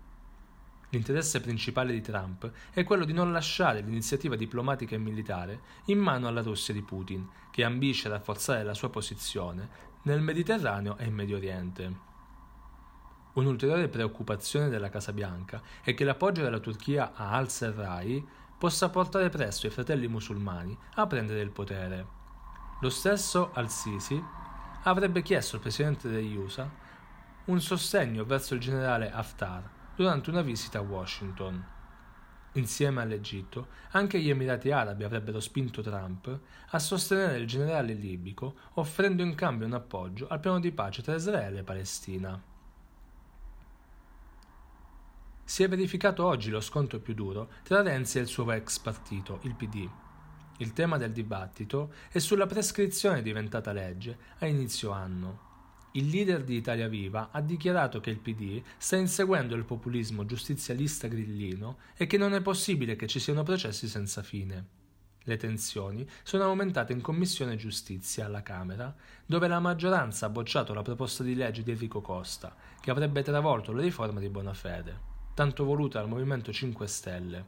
L'interesse 0.91 1.41
principale 1.41 1.95
di 1.95 2.03
Trump 2.03 2.53
è 2.75 2.85
quello 2.85 3.07
di 3.07 3.15
non 3.15 3.33
lasciare 3.33 3.81
l'iniziativa 3.81 4.37
diplomatica 4.37 4.95
e 4.95 4.99
militare 4.99 5.61
in 5.87 5.99
mano 5.99 6.29
alla 6.29 6.43
Russia 6.43 6.75
di 6.75 6.83
Putin, 6.83 7.27
che 7.51 7.65
ambisce 7.65 8.09
a 8.09 8.11
rafforzare 8.11 8.65
la 8.65 8.75
sua 8.75 8.91
posizione 8.91 9.67
nel 10.03 10.21
Mediterraneo 10.21 10.99
e 10.99 11.07
in 11.07 11.15
Medio 11.15 11.39
Oriente. 11.39 12.12
Un'ulteriore 13.35 13.89
preoccupazione 13.89 14.69
della 14.69 14.91
Casa 14.91 15.13
Bianca 15.15 15.63
è 15.83 15.95
che 15.95 16.05
l'appoggio 16.05 16.43
della 16.43 16.59
Turchia 16.59 17.13
a 17.15 17.31
al-Serraj 17.31 18.23
possa 18.59 18.91
portare 18.91 19.31
presto 19.31 19.67
i 19.67 19.71
fratelli 19.71 20.07
musulmani 20.07 20.77
a 20.97 21.07
prendere 21.07 21.41
il 21.41 21.51
potere. 21.51 22.07
Lo 22.83 22.91
stesso 22.91 23.51
al-Sisi 23.55 24.23
avrebbe 24.83 25.23
chiesto 25.23 25.57
al 25.57 25.63
presidente 25.63 26.11
degli 26.11 26.37
USA 26.37 26.71
un 27.47 27.61
sostegno 27.61 28.25
verso 28.27 28.53
il 28.53 28.61
generale 28.61 29.11
Haftar 29.11 29.67
durante 29.97 30.29
una 30.29 30.43
visita 30.43 30.79
a 30.79 30.83
Washington. 30.83 31.65
Insieme 32.53 33.01
all'Egitto, 33.01 33.69
anche 33.93 34.21
gli 34.21 34.29
Emirati 34.29 34.71
Arabi 34.71 35.05
avrebbero 35.05 35.41
spinto 35.41 35.81
Trump 35.81 36.39
a 36.69 36.79
sostenere 36.79 37.39
il 37.39 37.47
generale 37.47 37.95
libico, 37.95 38.57
offrendo 38.75 39.23
in 39.23 39.35
cambio 39.35 39.67
un 39.67 39.73
appoggio 39.73 40.29
al 40.29 40.39
piano 40.39 40.61
di 40.61 40.71
pace 40.71 41.01
tra 41.01 41.15
Israele 41.15 41.61
e 41.61 41.65
Palestina. 41.65 42.52
Si 45.53 45.63
è 45.63 45.69
verificato 45.69 46.25
oggi 46.25 46.49
lo 46.49 46.63
scontro 46.63 46.99
più 46.99 47.13
duro 47.13 47.51
tra 47.63 47.83
Renzi 47.83 48.17
e 48.17 48.23
il 48.23 48.27
suo 48.27 48.51
ex 48.53 48.79
partito, 48.79 49.39
il 49.43 49.55
PD. 49.55 49.87
Il 50.57 50.73
tema 50.73 50.97
del 50.97 51.13
dibattito 51.13 51.93
è 52.11 52.21
sulla 52.21 52.47
prescrizione 52.47 53.21
diventata 53.21 53.71
legge 53.75 54.17
a 54.39 54.47
inizio 54.47 54.93
anno. 54.93 55.91
Il 55.93 56.09
leader 56.09 56.43
di 56.43 56.57
Italia 56.57 56.89
Viva 56.89 57.29
ha 57.33 57.43
dichiarato 57.43 58.01
che 58.01 58.09
il 58.09 58.17
PD 58.17 58.63
sta 58.79 58.97
inseguendo 58.97 59.55
il 59.55 59.67
populismo 59.67 60.25
giustizialista 60.25 61.07
grillino 61.07 61.81
e 61.97 62.07
che 62.07 62.17
non 62.17 62.33
è 62.33 62.41
possibile 62.41 62.97
che 62.97 63.07
ci 63.07 63.21
siano 63.21 63.43
processi 63.43 63.89
senza 63.89 64.23
fine. 64.23 64.67
Le 65.23 65.37
tensioni 65.37 66.09
sono 66.23 66.45
aumentate 66.45 66.95
in 66.95 67.03
Commissione 67.03 67.57
Giustizia 67.57 68.25
alla 68.25 68.43
Camera, 68.43 68.97
dove 69.27 69.49
la 69.49 69.61
maggioranza 69.61 70.25
ha 70.25 70.31
bocciato 70.31 70.73
la 70.73 70.81
proposta 70.81 71.23
di 71.23 71.35
legge 71.35 71.63
di 71.63 71.73
Enrico 71.73 72.01
Costa, 72.01 72.57
che 72.81 72.91
avrebbe 72.91 73.23
travolto 73.23 73.73
la 73.73 73.83
riforma 73.83 74.19
di 74.19 74.31
Bonafede, 74.31 75.12
tanto 75.35 75.65
voluta 75.65 75.99
dal 75.99 76.09
Movimento 76.09 76.53
5 76.53 76.87
Stelle. 76.87 77.47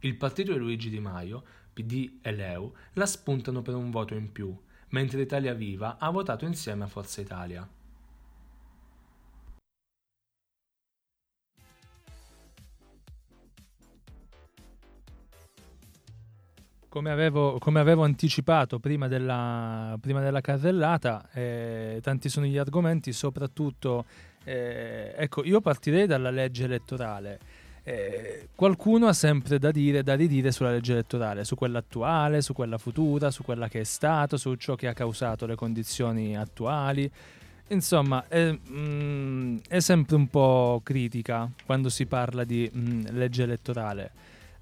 Il 0.00 0.16
partito 0.16 0.52
di 0.52 0.58
Luigi 0.58 0.90
Di 0.90 1.00
Maio, 1.00 1.42
PD 1.72 2.18
e 2.20 2.32
Leu 2.32 2.72
la 2.94 3.06
spuntano 3.06 3.62
per 3.62 3.74
un 3.74 3.90
voto 3.90 4.14
in 4.14 4.30
più, 4.30 4.56
mentre 4.90 5.22
Italia 5.22 5.54
Viva 5.54 5.96
ha 5.98 6.10
votato 6.10 6.44
insieme 6.44 6.84
a 6.84 6.88
Forza 6.88 7.20
Italia. 7.20 7.66
Come 16.90 17.10
avevo, 17.10 17.58
come 17.58 17.80
avevo, 17.80 18.02
anticipato 18.02 18.78
prima 18.78 19.08
della, 19.08 19.96
prima 20.00 20.20
della 20.20 20.40
carrellata, 20.40 21.30
eh, 21.32 22.00
tanti 22.02 22.28
sono 22.28 22.46
gli 22.46 22.56
argomenti, 22.56 23.12
soprattutto, 23.12 24.06
eh, 24.48 25.12
ecco, 25.14 25.44
io 25.44 25.60
partirei 25.60 26.06
dalla 26.06 26.30
legge 26.30 26.64
elettorale. 26.64 27.38
Eh, 27.82 28.48
qualcuno 28.54 29.06
ha 29.06 29.12
sempre 29.12 29.58
da 29.58 29.70
dire, 29.70 30.02
da 30.02 30.14
ridire 30.14 30.52
sulla 30.52 30.70
legge 30.70 30.92
elettorale, 30.92 31.44
su 31.44 31.54
quella 31.54 31.80
attuale, 31.80 32.40
su 32.40 32.54
quella 32.54 32.78
futura, 32.78 33.30
su 33.30 33.42
quella 33.42 33.68
che 33.68 33.80
è 33.80 33.84
stato, 33.84 34.38
su 34.38 34.54
ciò 34.54 34.74
che 34.74 34.88
ha 34.88 34.94
causato 34.94 35.44
le 35.44 35.54
condizioni 35.54 36.34
attuali. 36.36 37.10
Insomma, 37.68 38.24
è, 38.26 38.50
mm, 38.50 39.58
è 39.68 39.80
sempre 39.80 40.16
un 40.16 40.28
po' 40.28 40.80
critica 40.82 41.50
quando 41.66 41.90
si 41.90 42.06
parla 42.06 42.44
di 42.44 42.70
mm, 42.74 43.06
legge 43.10 43.42
elettorale. 43.42 44.10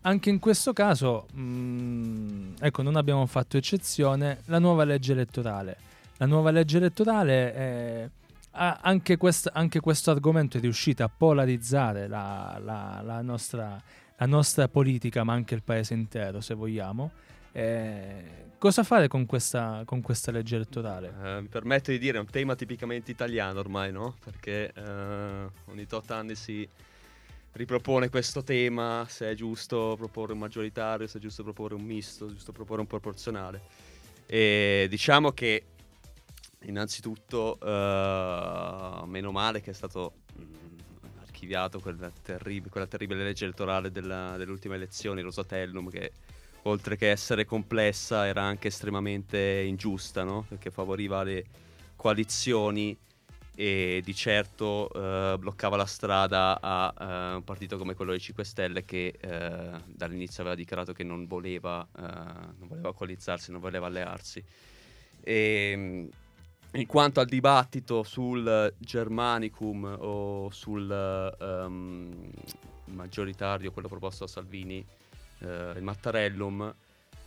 Anche 0.01 0.31
in 0.31 0.40
questo 0.40 0.72
caso, 0.72 1.27
mm, 1.37 2.55
ecco, 2.59 2.83
non 2.83 2.96
abbiamo 2.96 3.25
fatto 3.27 3.57
eccezione, 3.57 4.40
la 4.46 4.59
nuova 4.59 4.83
legge 4.83 5.12
elettorale. 5.12 5.77
La 6.16 6.27
nuova 6.27 6.51
legge 6.51 6.79
elettorale 6.79 7.55
è 7.55 8.09
anche, 8.57 9.16
quest, 9.16 9.51
anche, 9.53 9.81
questo 9.81 10.11
argomento 10.11 10.57
è 10.57 10.61
riuscito 10.61 11.05
a 11.05 11.09
polarizzare 11.09 12.09
la, 12.09 12.59
la, 12.62 13.01
la, 13.05 13.23
nostra, 13.23 13.81
la, 14.16 14.27
nostra, 14.27 14.69
politica, 14.69 15.25
ma 15.25 15.35
anche 15.35 15.55
il 15.55 15.62
paese 15.62 15.95
intero, 15.95 16.40
se 16.40 16.55
vogliamo. 16.55 17.11
Eh, 17.53 18.55
cosa 18.59 18.83
fare 18.83 19.09
con 19.09 19.27
questa, 19.27 19.83
con 19.85 20.01
questa 20.01 20.31
legge 20.31 20.57
elettorale? 20.57 21.12
Eh, 21.23 21.40
mi 21.42 21.49
permetto 21.49 21.90
di 21.90 21.99
dire, 21.99 22.19
è 22.19 22.21
un 22.21 22.31
tema 22.31 22.55
tipicamente 22.55 23.11
italiano 23.11 23.61
ormai, 23.61 23.92
no? 23.92 24.16
Perché 24.25 24.73
eh, 24.75 25.51
ogni 25.66 25.87
tot 25.87 26.11
anni 26.11 26.35
si 26.35 26.69
ripropone 27.53 28.11
questo 28.11 28.42
tema, 28.42 29.07
se 29.09 29.31
è 29.31 29.35
giusto 29.35 29.95
proporre 29.97 30.33
un 30.33 30.38
maggioritario, 30.38 31.07
se 31.07 31.19
è 31.19 31.21
giusto 31.21 31.42
proporre 31.42 31.75
un 31.75 31.83
misto, 31.83 32.27
se 32.27 32.33
è 32.33 32.35
giusto 32.35 32.53
proporre 32.53 32.81
un 32.81 32.87
proporzionale. 32.87 33.62
E 34.27 34.87
diciamo 34.88 35.33
che 35.33 35.64
Innanzitutto, 36.66 37.59
uh, 37.61 39.07
meno 39.07 39.31
male 39.31 39.61
che 39.61 39.70
è 39.70 39.74
stato 39.74 40.14
mh, 40.35 40.42
mm, 40.42 41.18
archiviato 41.20 41.79
quella, 41.79 42.11
terrib- 42.22 42.68
quella, 42.68 42.88
terribile 42.88 43.22
legge 43.22 43.44
elettorale 43.44 43.92
della, 43.92 44.37
delle 44.37 44.50
ultime 44.50 44.74
elezioni, 44.74 45.20
Rosatellum, 45.20 45.88
che 45.90 46.11
oltre 46.62 46.96
che 46.96 47.11
essere 47.11 47.44
complessa 47.44 48.26
era 48.26 48.42
anche 48.42 48.68
estremamente 48.68 49.38
ingiusta, 49.38 50.24
no? 50.24 50.44
perché 50.48 50.72
favoriva 50.72 51.22
le 51.22 51.44
coalizioni 51.94 52.96
e 53.55 54.02
di 54.05 54.14
certo 54.14 54.90
uh, 54.92 55.38
bloccava 55.38 55.76
la 55.76 55.87
strada 55.87 56.61
a 56.61 56.92
uh, 57.33 57.37
un 57.37 57.44
partito 57.44 57.79
come 57.79 57.94
quello 57.94 58.11
dei 58.11 58.20
5 58.20 58.44
Stelle 58.44 58.85
che 58.85 59.14
uh, 59.22 59.81
dall'inizio 59.87 60.42
aveva 60.42 60.57
dichiarato 60.57 60.92
che 60.92 61.05
non 61.05 61.26
voleva, 61.26 61.87
non 61.96 62.68
voleva 62.68 62.92
coalizzarsi, 62.92 63.52
non 63.52 63.61
voleva 63.61 63.87
allearsi. 63.87 64.44
E, 65.22 66.09
in 66.72 66.87
quanto 66.87 67.20
al 67.20 67.26
dibattito 67.26 68.02
sul 68.02 68.74
Germanicum 68.79 69.96
o 69.98 70.50
sul 70.50 71.35
um, 71.38 72.31
maggioritario, 72.87 73.72
quello 73.72 73.88
proposto 73.88 74.24
da 74.24 74.31
Salvini, 74.31 74.85
uh, 75.40 75.46
il 75.76 75.83
Mattarellum, 75.83 76.74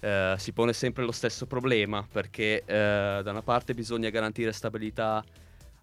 uh, 0.01 0.37
si 0.37 0.51
pone 0.51 0.73
sempre 0.73 1.03
lo 1.03 1.11
stesso 1.11 1.45
problema 1.45 2.05
perché 2.09 2.63
uh, 2.63 3.23
da 3.23 3.31
una 3.31 3.41
parte 3.41 3.73
bisogna 3.73 4.09
garantire 4.09 4.51
stabilità 4.51 5.23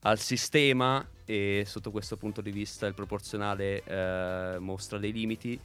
al 0.00 0.18
sistema 0.18 1.04
e 1.24 1.64
sotto 1.66 1.90
questo 1.90 2.16
punto 2.16 2.40
di 2.40 2.52
vista 2.52 2.86
il 2.86 2.94
proporzionale 2.94 4.58
mostra 4.60 4.98
dei 4.98 5.10
limiti 5.10 5.58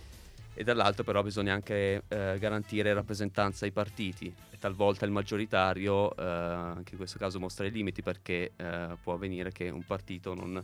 e 0.54 0.64
dall'altro 0.64 1.04
però 1.04 1.24
bisogna 1.24 1.54
anche 1.54 2.04
eh, 2.08 2.38
garantire 2.40 2.94
rappresentanza 2.94 3.66
ai 3.66 3.72
partiti 3.72 4.34
talvolta 4.62 5.06
il 5.06 5.12
maggioritario 5.12 6.16
eh, 6.16 6.24
anche 6.24 6.92
in 6.92 6.98
questo 6.98 7.18
caso 7.18 7.40
mostra 7.40 7.66
i 7.66 7.72
limiti 7.72 8.04
perché 8.04 8.54
eh, 8.56 8.96
può 9.02 9.14
avvenire 9.14 9.52
che 9.52 9.70
un 9.70 9.84
partito 9.84 10.36
non, 10.36 10.64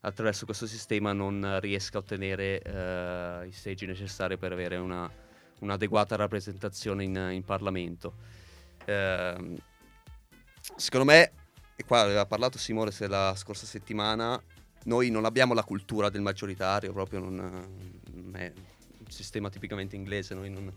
attraverso 0.00 0.46
questo 0.46 0.66
sistema 0.66 1.12
non 1.12 1.58
riesca 1.60 1.98
a 1.98 2.00
ottenere 2.00 2.60
eh, 2.60 3.46
i 3.46 3.52
seggi 3.52 3.86
necessari 3.86 4.36
per 4.36 4.50
avere 4.50 4.76
una, 4.78 5.08
un'adeguata 5.60 6.16
rappresentazione 6.16 7.04
in, 7.04 7.28
in 7.30 7.44
Parlamento. 7.44 8.14
Ehm, 8.86 9.56
secondo 10.74 11.06
me, 11.06 11.30
e 11.76 11.84
qua 11.84 12.00
aveva 12.00 12.26
parlato 12.26 12.58
Simone 12.58 12.90
la 13.06 13.32
scorsa 13.36 13.64
settimana, 13.64 14.42
noi 14.84 15.08
non 15.10 15.24
abbiamo 15.24 15.54
la 15.54 15.62
cultura 15.62 16.08
del 16.08 16.20
maggioritario, 16.20 16.92
proprio 16.92 17.20
non, 17.20 17.36
non 18.12 18.34
è 18.34 18.52
sistema 19.06 19.50
tipicamente 19.50 19.94
inglese, 19.94 20.34
noi 20.34 20.50
non, 20.50 20.72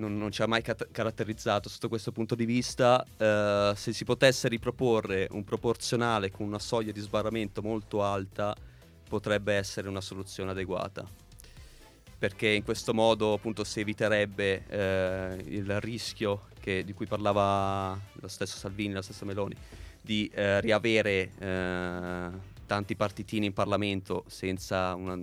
non, 0.00 0.16
non 0.16 0.32
ci 0.32 0.42
ha 0.42 0.46
mai 0.46 0.62
cat- 0.62 0.88
caratterizzato 0.90 1.68
sotto 1.68 1.88
questo 1.88 2.10
punto 2.10 2.34
di 2.34 2.44
vista. 2.44 3.04
Eh, 3.16 3.72
se 3.76 3.92
si 3.92 4.04
potesse 4.04 4.48
riproporre 4.48 5.28
un 5.30 5.44
proporzionale 5.44 6.30
con 6.30 6.46
una 6.46 6.58
soglia 6.58 6.90
di 6.90 7.00
sbarramento 7.00 7.62
molto 7.62 8.02
alta, 8.02 8.56
potrebbe 9.08 9.54
essere 9.54 9.88
una 9.88 10.00
soluzione 10.00 10.50
adeguata. 10.50 11.06
Perché 12.18 12.48
in 12.48 12.64
questo 12.64 12.92
modo 12.92 13.34
appunto 13.34 13.64
si 13.64 13.80
eviterebbe 13.80 14.64
eh, 14.68 15.42
il 15.46 15.80
rischio 15.80 16.48
che, 16.60 16.84
di 16.84 16.92
cui 16.92 17.06
parlava 17.06 17.98
lo 18.12 18.28
stesso 18.28 18.56
Salvini, 18.56 18.92
la 18.92 19.02
stessa 19.02 19.24
Meloni, 19.24 19.54
di 20.02 20.30
eh, 20.34 20.60
riavere 20.60 21.32
eh, 21.38 22.28
tanti 22.66 22.94
partitini 22.94 23.46
in 23.46 23.52
Parlamento 23.52 24.24
senza 24.28 24.94
una, 24.94 25.18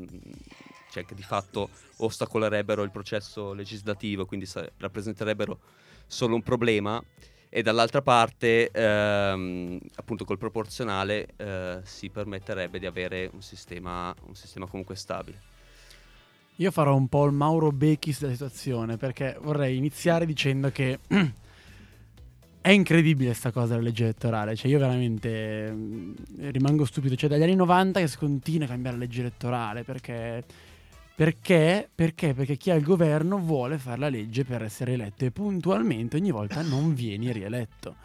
cioè 0.98 1.06
che 1.06 1.16
di 1.16 1.24
fatto 1.24 1.70
ostacolerebbero 1.98 2.82
il 2.82 2.92
processo 2.92 3.54
legislativo, 3.54 4.26
quindi 4.26 4.46
sa- 4.46 4.68
rappresenterebbero 4.78 5.60
solo 6.08 6.36
un 6.36 6.42
problema 6.42 7.04
e 7.50 7.62
dall'altra 7.62 8.02
parte 8.02 8.70
ehm, 8.72 9.80
appunto 9.96 10.26
col 10.26 10.38
proporzionale 10.38 11.28
eh, 11.38 11.80
si 11.84 12.10
permetterebbe 12.10 12.80
di 12.80 12.86
avere 12.86 13.30
un 13.32 13.42
sistema, 13.42 14.14
un 14.26 14.36
sistema 14.36 14.66
comunque 14.66 14.96
stabile. 14.96 15.56
Io 16.56 16.72
farò 16.72 16.96
un 16.96 17.08
po' 17.08 17.26
il 17.26 17.34
Mauro 17.34 17.72
Bechis 17.72 18.20
della 18.20 18.34
situazione 18.34 18.98
perché 18.98 19.38
vorrei 19.42 19.78
iniziare 19.78 20.26
dicendo 20.26 20.72
che 20.72 21.00
è 22.60 22.72
incredibile 22.72 23.28
questa 23.28 23.52
cosa 23.52 23.76
della 23.76 23.84
legge 23.84 24.04
elettorale, 24.06 24.56
cioè 24.56 24.70
io 24.70 24.80
veramente 24.80 25.72
mm, 25.72 26.14
rimango 26.50 26.84
stupito, 26.84 27.16
cioè 27.16 27.30
dagli 27.30 27.44
anni 27.44 27.56
90 27.56 28.00
che 28.00 28.08
si 28.08 28.18
continua 28.18 28.66
a 28.66 28.70
cambiare 28.70 28.98
la 28.98 29.04
legge 29.04 29.22
elettorale 29.22 29.84
perché 29.84 30.44
perché? 31.18 31.90
Perché? 31.96 32.36
Perché 32.36 32.58
chi 32.58 32.70
ha 32.70 32.76
il 32.76 32.84
governo 32.84 33.40
vuole 33.40 33.80
fare 33.80 33.98
la 33.98 34.08
legge 34.08 34.46
per 34.46 34.62
essere 34.62 34.94
eletto 34.94 35.26
e 35.26 35.32
puntualmente 35.32 36.16
ogni 36.16 36.30
volta 36.30 36.62
non 36.62 36.94
vieni 36.94 37.32
rieletto. 37.32 37.96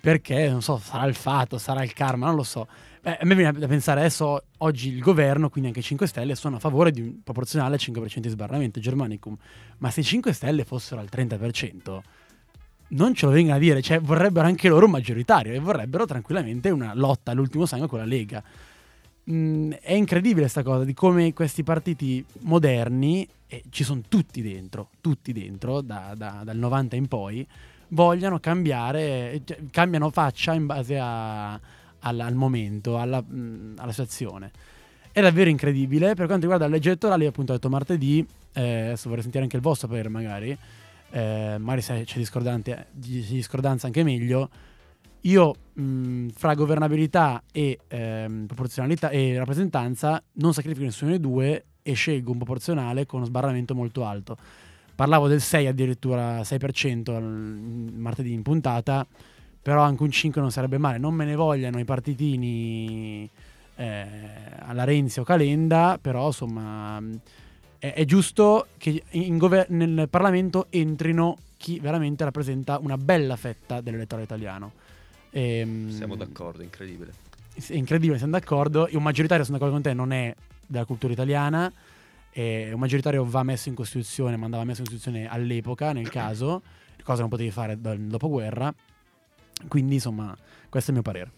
Perché, 0.00 0.48
non 0.48 0.62
so, 0.62 0.78
sarà 0.78 1.04
il 1.06 1.16
fatto, 1.16 1.58
sarà 1.58 1.82
il 1.82 1.92
karma, 1.92 2.26
non 2.26 2.36
lo 2.36 2.44
so. 2.44 2.68
Beh, 3.00 3.16
a 3.16 3.24
me 3.24 3.34
viene 3.34 3.58
da 3.58 3.66
pensare 3.66 3.98
adesso, 3.98 4.40
oggi 4.58 4.90
il 4.90 5.00
governo, 5.00 5.50
quindi 5.50 5.70
anche 5.70 5.80
i 5.80 5.82
5 5.82 6.06
Stelle, 6.06 6.36
sono 6.36 6.54
a 6.54 6.58
favore 6.60 6.92
di 6.92 7.00
un 7.00 7.22
proporzionale 7.24 7.74
al 7.74 7.80
5% 7.80 8.18
di 8.18 8.28
sbarramento, 8.28 8.78
Germanicum. 8.78 9.36
Ma 9.78 9.90
se 9.90 9.98
i 9.98 10.04
5 10.04 10.32
Stelle 10.32 10.64
fossero 10.64 11.00
al 11.00 11.08
30%, 11.10 11.98
non 12.90 13.14
ce 13.14 13.26
lo 13.26 13.32
vengano 13.32 13.56
a 13.56 13.60
dire, 13.60 13.82
cioè 13.82 13.98
vorrebbero 13.98 14.46
anche 14.46 14.68
loro 14.68 14.84
un 14.84 14.92
maggioritario 14.92 15.52
e 15.52 15.58
vorrebbero 15.58 16.06
tranquillamente 16.06 16.70
una 16.70 16.94
lotta 16.94 17.32
all'ultimo 17.32 17.66
sangue 17.66 17.88
con 17.88 17.98
la 17.98 18.04
Lega 18.04 18.40
mh, 19.24 19.70
è 19.80 19.92
incredibile 19.92 20.42
questa 20.42 20.62
cosa 20.62 20.84
di 20.84 20.94
come 20.94 21.32
questi 21.32 21.62
partiti 21.62 22.24
moderni, 22.40 23.26
e 23.46 23.62
ci 23.70 23.84
sono 23.84 24.02
tutti 24.08 24.42
dentro, 24.42 24.90
tutti 25.00 25.32
dentro, 25.32 25.80
da, 25.80 26.14
da, 26.16 26.42
dal 26.44 26.56
90 26.56 26.96
in 26.96 27.08
poi, 27.08 27.46
vogliano 27.88 28.40
cambiare, 28.40 29.40
cioè, 29.44 29.58
cambiano 29.70 30.10
faccia 30.10 30.54
in 30.54 30.66
base 30.66 30.98
a, 30.98 31.52
al, 31.52 32.20
al, 32.20 32.34
momento, 32.34 32.98
alla, 32.98 33.20
mh, 33.20 33.74
alla, 33.78 33.90
situazione. 33.90 34.50
È 35.12 35.20
davvero 35.20 35.48
incredibile. 35.48 36.14
Per 36.14 36.26
quanto 36.26 36.40
riguarda 36.40 36.66
la 36.66 36.72
legge 36.72 36.88
elettorale, 36.88 37.26
appunto 37.26 37.52
ho 37.52 37.54
detto 37.54 37.68
martedì, 37.68 38.26
eh, 38.52 38.80
adesso 38.86 39.08
vorrei 39.08 39.22
sentire 39.22 39.44
anche 39.44 39.56
il 39.56 39.62
vostro 39.62 39.86
per 39.86 40.08
magari, 40.08 40.56
eh, 41.10 41.56
magari 41.58 41.82
se 41.82 42.02
c'è 42.04 42.18
discordanza 42.18 43.86
anche 43.86 44.02
meglio 44.02 44.50
io 45.24 45.54
mh, 45.72 46.28
fra 46.28 46.54
governabilità 46.54 47.42
e 47.52 47.78
ehm, 47.88 48.46
proporzionalità 48.46 49.10
e 49.10 49.36
rappresentanza 49.38 50.22
non 50.34 50.52
sacrifico 50.52 50.84
nessuno 50.84 51.10
dei 51.10 51.20
due 51.20 51.64
e 51.82 51.92
scelgo 51.92 52.30
un 52.30 52.38
proporzionale 52.38 53.06
con 53.06 53.20
uno 53.20 53.28
sbarramento 53.28 53.74
molto 53.74 54.04
alto. 54.04 54.36
Parlavo 54.94 55.26
del 55.26 55.40
6 55.40 55.66
addirittura 55.66 56.40
6% 56.40 57.20
martedì 57.96 58.32
in 58.32 58.42
puntata, 58.42 59.06
però 59.60 59.82
anche 59.82 60.02
un 60.02 60.10
5 60.10 60.40
non 60.40 60.52
sarebbe 60.52 60.78
male. 60.78 60.98
Non 60.98 61.14
me 61.14 61.24
ne 61.24 61.34
vogliano 61.34 61.78
i 61.78 61.84
partitini 61.84 63.28
eh, 63.76 64.06
alla 64.60 64.84
Renzi 64.84 65.20
o 65.20 65.24
Calenda, 65.24 65.98
però 66.00 66.26
insomma 66.26 67.02
è, 67.78 67.92
è 67.92 68.04
giusto 68.04 68.68
che 68.78 69.02
gover- 69.30 69.68
nel 69.70 70.08
Parlamento 70.08 70.66
entrino 70.70 71.38
chi 71.56 71.80
veramente 71.80 72.24
rappresenta 72.24 72.78
una 72.78 72.96
bella 72.96 73.36
fetta 73.36 73.80
dell'elettorato 73.80 74.26
italiano. 74.26 74.72
E, 75.34 75.58
ehm, 75.58 75.90
siamo 75.90 76.14
d'accordo, 76.14 76.62
incredibile. 76.62 77.12
È 77.54 77.74
incredibile, 77.74 78.18
siamo 78.18 78.38
d'accordo. 78.38 78.88
Un 78.92 79.02
maggioritario, 79.02 79.44
sono 79.44 79.58
d'accordo 79.58 79.80
con 79.80 79.90
te, 79.90 79.92
non 79.92 80.12
è 80.12 80.32
della 80.64 80.84
cultura 80.84 81.12
italiana. 81.12 81.72
E 82.30 82.70
un 82.72 82.78
maggioritario 82.78 83.24
va 83.24 83.42
messo 83.42 83.68
in 83.68 83.74
Costituzione, 83.74 84.36
ma 84.36 84.44
andava 84.44 84.62
messo 84.62 84.80
in 84.80 84.86
Costituzione 84.86 85.28
all'epoca, 85.28 85.92
nel 85.92 86.08
caso, 86.10 86.62
cosa 87.02 87.20
non 87.20 87.30
potevi 87.30 87.50
fare 87.50 87.80
dal 87.80 87.98
dopoguerra. 87.98 88.72
Quindi, 89.66 89.94
insomma, 89.94 90.36
questo 90.68 90.92
è 90.92 90.94
il 90.94 91.00
mio 91.00 91.12
parere. 91.12 91.32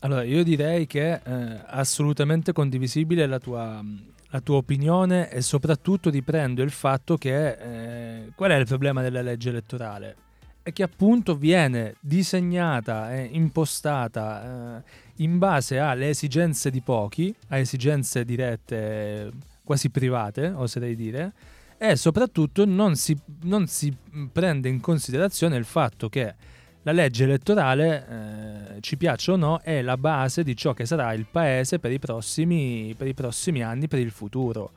Allora, 0.00 0.24
io 0.24 0.42
direi 0.42 0.86
che 0.88 1.20
è 1.20 1.22
eh, 1.24 1.62
assolutamente 1.66 2.52
condivisibile 2.52 3.26
la 3.26 3.38
tua, 3.38 3.84
la 4.30 4.40
tua, 4.40 4.56
opinione 4.56 5.30
e 5.30 5.42
soprattutto 5.42 6.10
riprendo 6.10 6.62
il 6.62 6.70
fatto 6.70 7.16
che 7.16 7.50
eh, 7.50 8.32
qual 8.34 8.50
è 8.50 8.56
il 8.56 8.66
problema 8.66 9.02
della 9.02 9.22
legge 9.22 9.48
elettorale? 9.48 10.26
Che 10.72 10.82
appunto 10.82 11.36
viene 11.36 11.94
disegnata 12.00 13.14
e 13.14 13.28
impostata 13.32 14.78
eh, 14.78 14.82
in 15.16 15.38
base 15.38 15.78
alle 15.78 16.10
esigenze 16.10 16.70
di 16.70 16.80
pochi, 16.80 17.34
a 17.48 17.58
esigenze 17.58 18.24
dirette 18.24 19.30
quasi 19.64 19.90
private, 19.90 20.48
oserei 20.48 20.94
dire, 20.94 21.32
e 21.76 21.94
soprattutto 21.96 22.64
non 22.64 22.96
si, 22.96 23.16
non 23.42 23.66
si 23.66 23.94
prende 24.32 24.68
in 24.68 24.80
considerazione 24.80 25.56
il 25.56 25.64
fatto 25.64 26.08
che 26.08 26.34
la 26.82 26.92
legge 26.92 27.24
elettorale, 27.24 28.76
eh, 28.76 28.80
ci 28.80 28.96
piaccia 28.96 29.32
o 29.32 29.36
no, 29.36 29.58
è 29.58 29.82
la 29.82 29.96
base 29.96 30.42
di 30.42 30.56
ciò 30.56 30.72
che 30.72 30.86
sarà 30.86 31.12
il 31.12 31.26
paese 31.30 31.78
per 31.78 31.92
i 31.92 31.98
prossimi, 31.98 32.94
per 32.96 33.06
i 33.06 33.14
prossimi 33.14 33.62
anni, 33.62 33.88
per 33.88 33.98
il 33.98 34.10
futuro. 34.10 34.70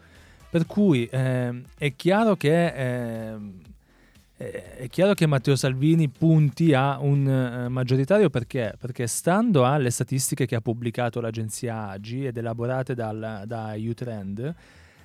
Per 0.50 0.66
cui 0.66 1.06
eh, 1.06 1.62
è 1.78 1.96
chiaro 1.96 2.36
che 2.36 2.66
eh, 2.66 3.36
è 4.42 4.88
chiaro 4.90 5.14
che 5.14 5.28
Matteo 5.28 5.56
Salvini 5.56 6.10
punti 6.10 6.74
a 6.74 6.98
un 7.00 7.26
uh, 7.26 7.70
maggioritario 7.70 8.30
perché? 8.30 8.74
Perché 8.80 9.06
stando 9.06 9.66
alle 9.66 9.92
statistiche 9.92 10.46
che 10.46 10.56
ha 10.56 10.62
pubblicato 10.62 11.22
l'agenzia 11.22 11.90
AGI 11.90 12.28
ed 12.28 12.38
elaborate 12.38 12.96
dal, 12.96 13.44
da 13.46 13.74
U-Trend, 13.78 14.56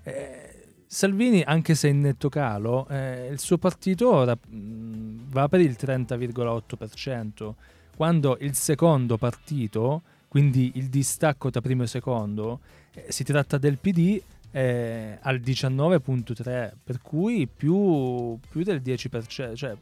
eh, 0.02 0.56
Salvini, 0.86 1.42
anche 1.42 1.74
se 1.74 1.88
in 1.88 2.00
netto 2.00 2.28
calo, 2.28 2.86
eh, 2.88 3.28
il 3.30 3.40
suo 3.40 3.58
partito 3.58 4.12
ora 4.12 4.34
mh, 4.36 5.30
va 5.30 5.48
per 5.48 5.60
il 5.60 5.76
30,8%, 5.78 7.52
quando 7.96 8.38
il 8.40 8.54
secondo 8.54 9.18
partito, 9.18 10.02
quindi 10.28 10.72
il 10.76 10.88
distacco 10.88 11.50
tra 11.50 11.60
primo 11.60 11.82
e 11.82 11.86
secondo, 11.88 12.60
eh, 12.92 13.06
si 13.10 13.24
tratta 13.24 13.58
del 13.58 13.78
PD 13.78 14.22
eh, 14.56 15.18
al 15.20 15.38
19.3, 15.40 16.72
per 16.82 17.02
cui 17.02 17.46
più, 17.46 18.38
più, 18.48 18.62
del 18.62 18.80
10%, 18.80 19.54
cioè 19.54 19.76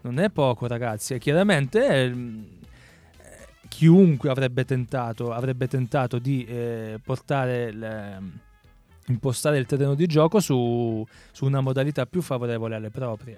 non 0.00 0.18
è 0.18 0.30
poco 0.30 0.66
ragazzi, 0.66 1.12
e 1.12 1.18
chiaramente 1.18 1.86
eh, 1.86 2.14
chiunque 3.68 4.30
avrebbe 4.30 4.64
tentato, 4.64 5.30
avrebbe 5.30 5.68
tentato 5.68 6.18
di 6.18 6.46
eh, 6.46 6.98
portare 7.04 7.70
le, 7.70 8.22
impostare 9.08 9.58
il 9.58 9.66
terreno 9.66 9.94
di 9.94 10.06
gioco 10.06 10.40
su, 10.40 11.06
su, 11.30 11.44
una 11.44 11.60
modalità 11.60 12.06
più 12.06 12.22
favorevole 12.22 12.76
alle 12.76 12.90
proprie. 12.90 13.36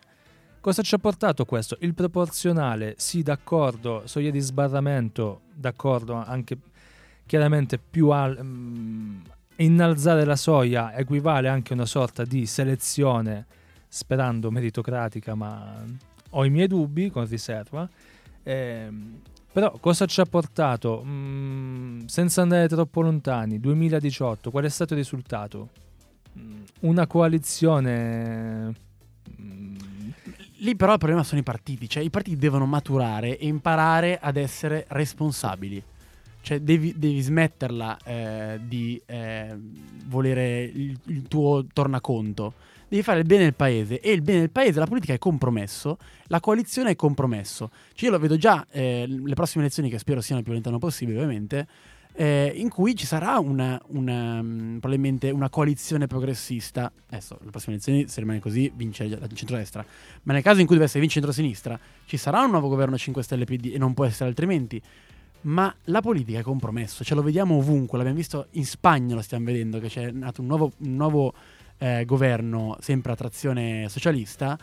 Cosa 0.61 0.83
ci 0.83 0.95
ha 0.95 0.99
portato 0.99 1.45
questo? 1.47 1.77
Il 1.81 1.95
proporzionale, 1.95 2.95
sì, 2.97 3.25
d'accordo, 3.25 4.03
soglia 4.05 4.31
di 4.31 4.39
sbarramento, 4.39 5.41
d'accordo, 5.53 6.15
anche 6.15 6.57
chiaramente 7.27 7.79
più 7.79 8.11
al, 8.11 8.41
mh, 8.41 9.23
innalzare 9.59 10.25
la 10.25 10.37
soglia 10.37 10.95
equivale 10.95 11.49
anche 11.49 11.73
a 11.73 11.77
una 11.77 11.87
sorta 11.87 12.25
di 12.25 12.47
selezione, 12.47 13.47
sperando 13.89 14.51
meritocratica, 14.51 15.35
ma 15.35 15.85
ho 16.31 16.45
i 16.45 16.51
miei 16.51 16.67
dubbi 16.67 17.11
con 17.11 17.27
riserva. 17.27 17.89
Eh, 18.43 18.89
però 19.53 19.73
cosa 19.81 20.07
ci 20.07 20.21
ha 20.21 20.25
portato? 20.25 21.03
Mm, 21.05 22.05
senza 22.07 22.43
andare 22.43 22.69
troppo 22.69 23.01
lontani, 23.01 23.59
2018, 23.59 24.51
qual 24.51 24.65
è 24.65 24.69
stato 24.69 24.95
il 24.95 25.01
risultato? 25.01 25.71
Mm, 26.39 26.63
una 26.81 27.07
coalizione... 27.07 28.75
Mm, 29.41 29.77
Lì 30.61 30.75
però 30.75 30.93
il 30.93 30.99
problema 30.99 31.23
sono 31.23 31.41
i 31.41 31.45
partiti, 31.45 31.89
cioè 31.89 32.03
i 32.03 32.11
partiti 32.11 32.37
devono 32.37 32.67
maturare 32.67 33.39
e 33.39 33.47
imparare 33.47 34.19
ad 34.21 34.37
essere 34.37 34.87
responsabili. 34.89 35.81
Cioè 36.49 36.61
devi, 36.61 36.95
devi 36.97 37.21
smetterla 37.21 37.99
eh, 38.05 38.61
di 38.63 38.99
eh, 39.05 39.55
volere 40.07 40.63
il, 40.63 40.99
il 41.09 41.29
tuo 41.29 41.67
tornaconto 41.71 42.55
devi 42.89 43.03
fare 43.03 43.19
il 43.19 43.27
bene 43.27 43.43
del 43.43 43.53
paese 43.53 44.01
e 44.01 44.13
il 44.13 44.23
bene 44.23 44.39
del 44.39 44.51
paese, 44.51 44.79
la 44.79 44.87
politica 44.87 45.13
è 45.13 45.19
compromesso, 45.19 45.99
la 46.29 46.41
coalizione 46.41 46.93
è 46.93 46.97
compromesso. 46.97 47.71
Cioè 47.93 48.07
io 48.09 48.11
lo 48.15 48.19
vedo 48.19 48.39
già 48.39 48.67
eh, 48.71 49.05
le 49.07 49.35
prossime 49.35 49.65
elezioni 49.65 49.91
che 49.91 49.99
spero 49.99 50.23
siano 50.23 50.41
il 50.41 50.45
più 50.45 50.55
lontano 50.55 50.79
possibile 50.79 51.19
ovviamente, 51.19 51.67
eh, 52.15 52.51
in 52.57 52.71
cui 52.71 52.97
ci 52.97 53.05
sarà 53.05 53.39
una, 53.39 53.79
una, 53.89 54.43
mm, 54.43 54.79
probabilmente 54.79 55.29
una 55.29 55.51
coalizione 55.51 56.07
progressista. 56.07 56.91
Adesso, 57.11 57.39
le 57.45 57.51
prossime 57.51 57.75
elezioni, 57.75 58.09
se 58.09 58.21
rimane 58.21 58.41
così, 58.41 58.73
vince 58.75 59.07
la 59.07 59.29
centrodestra. 59.35 59.85
Ma 60.23 60.33
nel 60.33 60.43
caso 60.43 60.61
in 60.61 60.67
cui 60.67 60.77
dovesse 60.77 60.99
vincere 60.99 61.27
centrosinistra, 61.27 61.79
ci 62.07 62.17
sarà 62.17 62.41
un 62.41 62.53
nuovo 62.53 62.69
governo 62.69 62.97
5 62.97 63.23
Stelle 63.23 63.45
PD 63.45 63.73
e 63.75 63.77
non 63.77 63.93
può 63.93 64.07
essere 64.07 64.31
altrimenti. 64.31 64.81
Ma 65.41 65.73
la 65.85 66.01
politica 66.01 66.41
è 66.41 66.43
compromesso, 66.43 67.05
ce 67.05 67.15
lo 67.15 67.23
vediamo 67.23 67.57
ovunque, 67.57 67.97
l'abbiamo 67.97 68.19
visto 68.19 68.49
in 68.53 68.67
Spagna, 68.67 69.15
lo 69.15 69.23
stiamo 69.23 69.45
vedendo, 69.45 69.79
che 69.79 69.89
c'è 69.89 70.11
nato 70.11 70.41
un 70.41 70.49
nuovo, 70.49 70.73
un 70.79 70.97
nuovo 70.97 71.33
eh, 71.79 72.05
governo 72.05 72.77
sempre 72.81 73.13
a 73.13 73.17
trazione 73.17 73.89
socialista, 73.89 74.59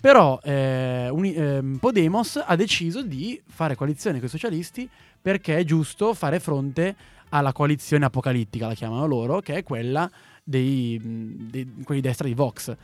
però 0.00 0.38
eh, 0.42 1.08
un, 1.10 1.24
eh, 1.24 1.78
Podemos 1.80 2.42
ha 2.44 2.54
deciso 2.56 3.02
di 3.02 3.40
fare 3.46 3.74
coalizione 3.74 4.18
con 4.18 4.26
i 4.26 4.30
socialisti 4.30 4.88
perché 5.20 5.56
è 5.56 5.64
giusto 5.64 6.14
fare 6.14 6.38
fronte 6.40 6.94
alla 7.30 7.52
coalizione 7.52 8.04
apocalittica, 8.04 8.68
la 8.68 8.74
chiamano 8.74 9.06
loro, 9.06 9.40
che 9.40 9.56
è 9.56 9.62
quella 9.62 10.08
dei, 10.44 11.00
dei 11.02 11.74
quelli 11.82 12.00
destra 12.00 12.28
di 12.28 12.34
Vox. 12.34 12.74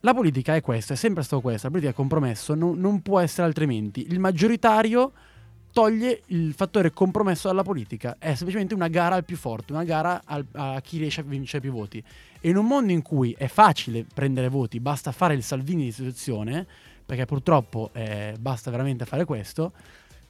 La 0.00 0.12
politica 0.12 0.54
è 0.54 0.60
questa, 0.60 0.94
è 0.94 0.96
sempre 0.96 1.22
stato 1.22 1.40
questa, 1.40 1.68
la 1.68 1.72
politica 1.72 1.92
è 1.92 1.96
compromesso, 1.96 2.54
non, 2.54 2.78
non 2.78 3.00
può 3.00 3.20
essere 3.20 3.46
altrimenti. 3.46 4.06
Il 4.08 4.18
maggioritario 4.18 5.12
toglie 5.74 6.22
il 6.26 6.54
fattore 6.54 6.92
compromesso 6.92 7.48
dalla 7.48 7.64
politica, 7.64 8.16
è 8.20 8.34
semplicemente 8.34 8.74
una 8.74 8.86
gara 8.86 9.16
al 9.16 9.24
più 9.24 9.36
forte, 9.36 9.72
una 9.72 9.82
gara 9.82 10.22
al, 10.24 10.46
a 10.52 10.80
chi 10.80 10.98
riesce 10.98 11.20
a 11.20 11.24
vincere 11.24 11.60
più 11.60 11.72
voti. 11.72 12.02
E 12.40 12.48
in 12.48 12.56
un 12.56 12.64
mondo 12.64 12.92
in 12.92 13.02
cui 13.02 13.34
è 13.36 13.48
facile 13.48 14.06
prendere 14.14 14.48
voti, 14.48 14.78
basta 14.78 15.10
fare 15.10 15.34
il 15.34 15.42
Salvini 15.42 15.82
di 15.82 15.88
istituzione, 15.88 16.64
perché 17.04 17.26
purtroppo 17.26 17.90
eh, 17.92 18.36
basta 18.38 18.70
veramente 18.70 19.04
fare 19.04 19.24
questo, 19.24 19.72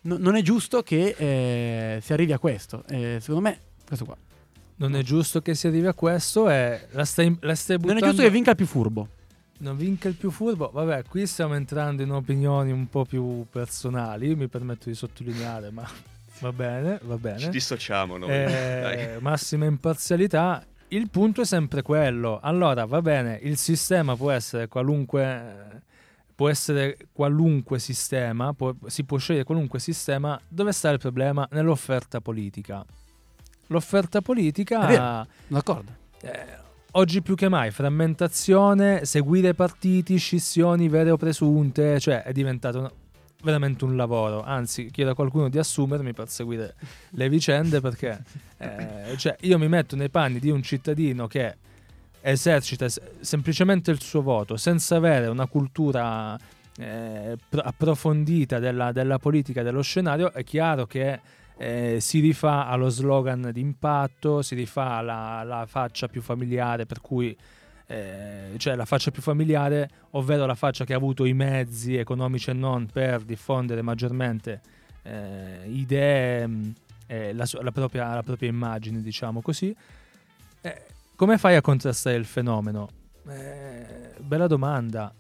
no, 0.01 0.17
non 0.17 0.35
è 0.35 0.41
giusto 0.41 0.83
che 0.83 1.15
eh, 1.17 2.01
si 2.01 2.13
arrivi 2.15 2.33
a 2.33 2.39
questo. 2.39 2.83
Eh, 2.89 3.19
secondo 3.21 3.43
me, 3.43 3.61
questo 3.87 4.07
qua. 4.07 4.17
Non 4.77 4.97
è 4.97 5.03
giusto 5.03 5.43
che 5.43 5.55
si 5.55 5.67
arrivi 5.67 5.87
a 5.87 5.95
questo 5.95 6.49
e 6.49 6.89
la 6.93 7.05
stai, 7.05 7.37
la 7.41 7.55
stai 7.55 7.77
buttando... 7.77 8.01
Non 8.01 8.09
è 8.09 8.13
giusto 8.13 8.27
che 8.27 8.31
vinca 8.33 8.51
il 8.51 8.57
più 8.57 8.67
furbo. 8.67 9.09
Non 9.65 9.79
vinca 9.79 10.09
il 10.09 10.15
più 10.15 10.31
furbo? 10.31 10.69
Vabbè, 10.71 11.05
qui 11.05 11.27
stiamo 11.27 11.55
entrando 11.55 12.03
in 12.03 12.11
opinioni 12.11 12.71
un 12.71 12.87
po' 12.87 13.07
più 13.07 13.47
personali, 13.51 14.29
Io 14.29 14.37
mi 14.37 14.47
permetto 14.47 14.91
di 14.91 14.95
sottolineare, 14.95 15.71
ma 15.71 15.89
va 16.41 16.53
bene, 16.53 17.01
va 17.03 17.17
bene. 17.17 17.39
Ci 17.39 17.49
dissociamo 17.49 18.19
noi. 18.19 18.29
Eh, 18.29 19.17
massima 19.21 19.65
imparzialità 19.65 20.63
il 20.89 21.09
punto 21.09 21.41
è 21.41 21.45
sempre 21.47 21.81
quello. 21.81 22.41
Allora, 22.43 22.85
va 22.85 23.01
bene, 23.01 23.39
il 23.43 23.57
sistema 23.57 24.15
può 24.15 24.31
essere 24.31 24.69
qualunque 24.69 25.81
può 26.35 26.51
essere 26.51 26.99
qualunque 27.13 27.79
sistema, 27.79 28.53
può, 28.53 28.75
si 28.87 29.05
può 29.05 29.17
scegliere 29.17 29.45
qualunque 29.45 29.79
sistema, 29.79 30.39
dove 30.47 30.73
sta 30.73 30.91
il 30.91 30.99
problema? 30.99 31.49
Nell'offerta 31.53 32.21
politica. 32.21 32.85
L'offerta 33.69 34.21
politica... 34.21 35.27
d'accordo. 35.47 35.91
Eh, 36.21 36.63
oggi 36.97 37.23
più 37.23 37.35
che 37.35 37.49
mai, 37.49 37.71
frammentazione, 37.71 39.05
seguire 39.05 39.55
partiti, 39.55 40.17
scissioni 40.17 40.89
vere 40.89 41.11
o 41.11 41.17
presunte, 41.17 41.99
cioè 42.01 42.23
è 42.23 42.33
diventato 42.33 42.79
una, 42.79 42.93
veramente 43.43 43.85
un 43.85 43.97
lavoro. 43.97 44.43
Anzi, 44.43 44.91
chiedo 44.91 45.13
a 45.13 45.15
qualcuno 45.15 45.49
di 45.49 45.59
assumermi 45.59 46.13
per 46.13 46.29
seguire 46.29 46.75
le 47.11 47.29
vicende 47.29 47.81
perché 47.81 48.23
eh, 48.59 49.17
cioè, 49.17 49.37
io 49.41 49.59
mi 49.59 49.69
metto 49.69 49.97
nei 49.97 50.09
panni 50.09 50.39
di 50.39 50.51
un 50.51 50.63
cittadino 50.63 51.27
che 51.27 51.57
esercita 52.21 52.87
semplicemente 53.21 53.91
il 53.91 54.01
suo 54.01 54.23
voto 54.23 54.57
senza 54.57 54.97
avere 54.97 55.27
una 55.27 55.47
cultura 55.47 56.39
eh, 56.79 57.37
approfondita 57.51 58.59
della, 58.59 58.93
della, 58.93 59.19
politica, 59.19 59.63
dello 59.63 59.83
scenario. 59.83 60.33
È 60.33 60.43
chiaro 60.43 60.87
che 60.87 61.21
eh, 61.57 61.99
si 62.01 62.21
rifà 62.21 62.67
allo 62.67 62.89
slogan 62.89 63.51
di 63.53 63.61
impatto, 63.61 64.43
si 64.43 64.55
rifà 64.55 64.97
alla, 64.97 65.65
faccia 65.67 66.09
più 66.09 66.21
familiare 66.21 66.87
per 66.87 67.01
cui 67.01 67.37
eh, 67.87 68.55
cioè 68.57 68.75
la 68.75 68.85
faccia 68.85 69.11
più 69.11 69.23
familiare, 69.23 69.89
ovvero 70.11 70.47
la 70.47 70.55
faccia 70.55 70.85
che 70.85 70.95
ha 70.95 70.97
avuto 70.97 71.25
i 71.25 71.35
mezzi 71.35 71.97
economici 71.97 72.51
e 72.51 72.55
non 72.55 72.87
per 72.87 73.23
diffondere 73.23 73.83
maggiormente 73.83 74.61
eh, 75.03 75.63
idee, 75.67 76.49
eh, 77.07 77.33
la, 77.33 77.47
la, 77.61 77.73
propria, 77.73 78.15
la, 78.15 78.23
propria, 78.23 78.49
immagine, 78.49 79.03
diciamo 79.03 79.41
così. 79.43 79.75
Eh, 80.61 80.83
come 81.15 81.39
fai 81.39 81.57
a 81.57 81.61
contrastare 81.61 82.17
il 82.17 82.25
fenomeno? 82.25 82.89
Eh, 83.29 84.15
bella 84.19 84.47
domanda. 84.47 85.13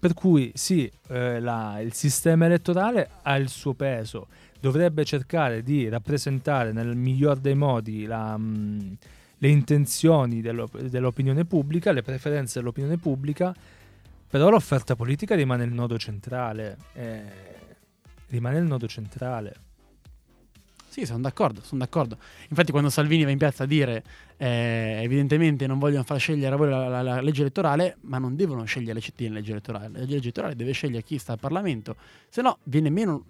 Per 0.00 0.14
cui 0.14 0.50
sì, 0.54 0.90
la, 1.08 1.78
il 1.80 1.92
sistema 1.92 2.46
elettorale 2.46 3.10
ha 3.22 3.36
il 3.36 3.48
suo 3.48 3.74
peso, 3.74 4.26
dovrebbe 4.58 5.04
cercare 5.04 5.62
di 5.62 5.88
rappresentare 5.88 6.72
nel 6.72 6.96
miglior 6.96 7.38
dei 7.38 7.54
modi 7.54 8.06
la... 8.06 8.36
Mh, 8.36 8.42
mm, 8.42 8.92
le 9.42 9.48
intenzioni 9.48 10.42
dell'op- 10.42 10.78
dell'opinione 10.80 11.46
pubblica, 11.46 11.92
le 11.92 12.02
preferenze 12.02 12.58
dell'opinione 12.58 12.98
pubblica, 12.98 13.54
però 14.28 14.50
l'offerta 14.50 14.94
politica 14.94 15.34
rimane 15.34 15.64
il 15.64 15.72
nodo 15.72 15.98
centrale. 15.98 16.76
Eh, 16.92 17.22
rimane 18.28 18.58
il 18.58 18.64
nodo 18.64 18.86
centrale. 18.86 19.54
Sì, 20.90 21.06
sono 21.06 21.20
d'accordo, 21.20 21.60
sono 21.62 21.84
d'accordo. 21.84 22.18
Infatti 22.48 22.72
quando 22.72 22.90
Salvini 22.90 23.22
va 23.22 23.30
in 23.30 23.38
piazza 23.38 23.62
a 23.62 23.66
dire 23.66 24.02
eh, 24.38 24.98
evidentemente 25.04 25.68
non 25.68 25.78
vogliono 25.78 26.02
far 26.02 26.18
scegliere 26.18 26.52
a 26.52 26.58
voi 26.58 26.68
la, 26.68 26.88
la, 26.88 27.00
la, 27.00 27.20
legge 27.20 27.42
elettorale, 27.42 27.98
ma 28.00 28.18
non 28.18 28.34
devono 28.34 28.64
scegliere 28.64 28.94
le 28.94 29.00
cittadine 29.00 29.34
la 29.34 29.38
legge 29.38 29.52
elettorale. 29.52 29.88
La 29.92 29.98
legge 30.00 30.16
elettorale 30.16 30.56
deve 30.56 30.72
scegliere 30.72 31.04
chi 31.04 31.16
sta 31.16 31.34
al 31.34 31.38
Parlamento, 31.38 31.94
se 32.28 32.42
no 32.42 32.58
viene 32.64 32.90
meno, 32.90 33.24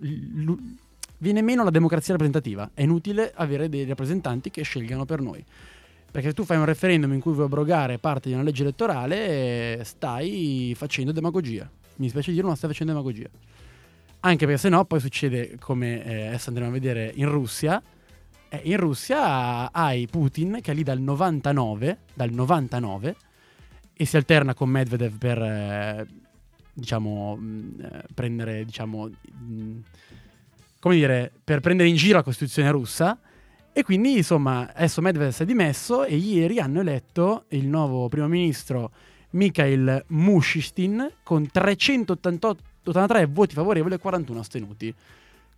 viene 1.19 1.43
meno 1.43 1.63
la 1.63 1.69
democrazia 1.69 2.13
rappresentativa. 2.13 2.71
È 2.73 2.81
inutile 2.81 3.31
avere 3.35 3.69
dei 3.69 3.85
rappresentanti 3.85 4.51
che 4.51 4.63
scelgano 4.63 5.05
per 5.05 5.21
noi. 5.21 5.45
Perché 6.11 6.33
tu 6.33 6.45
fai 6.45 6.57
un 6.57 6.65
referendum 6.65 7.13
in 7.13 7.21
cui 7.21 7.35
vuoi 7.35 7.45
abrogare 7.45 7.99
parte 7.99 8.31
di 8.31 8.35
una 8.35 8.43
legge 8.43 8.63
elettorale, 8.63 9.83
stai 9.85 10.73
facendo 10.75 11.13
demagogia. 11.13 11.71
Mi 11.97 12.09
spiace 12.09 12.33
dire, 12.33 12.47
ma 12.47 12.55
stai 12.55 12.71
facendo 12.71 12.93
demagogia. 12.93 13.29
Anche 14.21 14.45
perché 14.45 14.61
se 14.61 14.69
no 14.69 14.85
poi 14.85 15.01
succede 15.01 15.57
come 15.59 16.05
eh, 16.05 16.27
adesso 16.27 16.51
andremo 16.51 16.71
a 16.71 16.73
vedere 16.73 17.11
in 17.15 17.29
Russia. 17.29 17.83
Eh, 18.49 18.61
in 18.65 18.77
Russia 18.77 19.73
hai 19.73 20.07
Putin 20.07 20.59
che 20.61 20.73
è 20.73 20.75
lì 20.75 20.83
dal 20.83 21.01
99, 21.01 21.99
dal 22.13 22.31
99 22.31 23.17
e 23.95 24.05
si 24.05 24.17
alterna 24.17 24.55
con 24.55 24.69
Medvedev 24.69 25.17
per 25.17 25.39
eh, 25.41 26.07
diciamo 26.73 27.37
mh, 27.37 27.43
mm, 27.43 27.81
eh, 27.81 28.03
prendere 28.13 28.65
diciamo 28.65 29.09
mh, 29.09 29.53
mm, 29.53 29.79
come 30.81 30.95
dire 30.95 31.33
per 31.43 31.61
prendere 31.61 31.89
in 31.89 31.97
giro 31.97 32.17
la 32.17 32.23
Costituzione 32.23 32.71
russa 32.71 33.19
e 33.73 33.85
quindi, 33.85 34.17
insomma, 34.17 34.71
adesso 34.75 35.01
Medvedev 35.01 35.31
si 35.31 35.45
è 35.45 35.47
dimesso 35.47 36.05
e 36.05 36.17
ieri 36.17 36.59
hanno 36.59 36.81
eletto 36.81 37.45
il 37.49 37.67
nuovo 37.69 38.09
primo 38.09 38.27
ministro 38.27 38.91
Mikhail 39.31 40.05
Mushistin 40.09 41.11
con 41.23 41.49
383 42.83 43.27
voti 43.27 43.55
favorevoli 43.55 43.95
e 43.95 43.99
41 43.99 44.41
astenuti. 44.41 44.95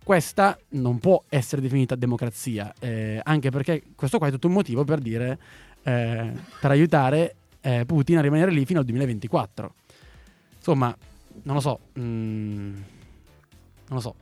Questa 0.03 0.59
non 0.69 0.99
può 0.99 1.23
essere 1.29 1.61
definita 1.61 1.95
democrazia, 1.95 2.73
eh, 2.79 3.21
anche 3.23 3.49
perché 3.51 3.83
questo 3.95 4.17
qua 4.17 4.27
è 4.27 4.31
tutto 4.31 4.47
un 4.47 4.53
motivo 4.53 4.83
per 4.83 4.99
dire, 4.99 5.39
eh, 5.83 6.31
per 6.59 6.71
aiutare 6.71 7.35
eh, 7.61 7.85
Putin 7.85 8.17
a 8.17 8.21
rimanere 8.21 8.51
lì 8.51 8.65
fino 8.65 8.79
al 8.79 8.85
2024. 8.85 9.73
Insomma, 10.57 10.95
non 11.43 11.55
lo 11.55 11.61
so, 11.61 11.79
mm, 11.97 12.73
non 12.73 12.83
lo 13.87 13.99
so, 14.01 14.15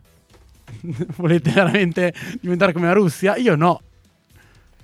Volete 1.18 1.52
veramente 1.52 2.14
diventare 2.40 2.74
come 2.74 2.88
la 2.88 2.94
Russia? 2.94 3.36
Io 3.36 3.56
no. 3.56 3.82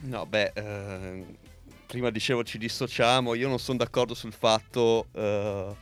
No, 0.02 0.26
beh, 0.26 0.52
eh, 0.54 1.26
prima 1.88 2.10
dicevo 2.10 2.44
ci 2.44 2.58
dissociamo, 2.58 3.34
io 3.34 3.48
non 3.48 3.60
sono 3.60 3.78
d'accordo 3.78 4.14
sul 4.14 4.34
fatto 4.34 5.08
eh, 5.14 5.76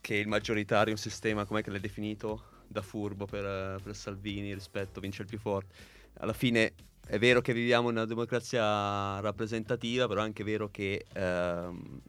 che 0.00 0.14
il 0.14 0.28
maggioritario 0.28 0.88
è 0.88 0.96
un 0.96 1.02
sistema, 1.02 1.44
come 1.44 1.62
l'hai 1.64 1.80
definito, 1.80 2.44
da 2.66 2.82
furbo 2.82 3.26
per, 3.26 3.80
per 3.82 3.96
Salvini 3.96 4.54
rispetto 4.54 5.00
vince 5.00 5.22
il 5.22 5.28
più 5.28 5.38
forte. 5.38 5.74
Alla 6.18 6.32
fine 6.32 6.72
è 7.06 7.18
vero 7.18 7.40
che 7.40 7.52
viviamo 7.52 7.90
in 7.90 7.96
una 7.96 8.04
democrazia 8.04 9.18
rappresentativa, 9.20 10.06
però 10.06 10.20
è 10.20 10.24
anche 10.24 10.44
vero 10.44 10.70
che 10.70 11.04
ehm, 11.12 12.00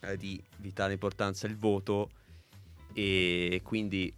è 0.00 0.16
di 0.16 0.42
vitale 0.56 0.94
importanza 0.94 1.46
il 1.46 1.58
voto 1.58 2.10
e 2.94 3.60
quindi 3.62 4.12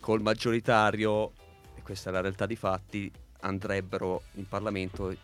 col 0.00 0.22
maggioritario, 0.22 1.32
e 1.74 1.82
questa 1.82 2.08
è 2.08 2.12
la 2.12 2.22
realtà 2.22 2.46
di 2.46 2.56
fatti, 2.56 3.12
andrebbero 3.40 4.22
in 4.34 4.48
Parlamento 4.48 5.14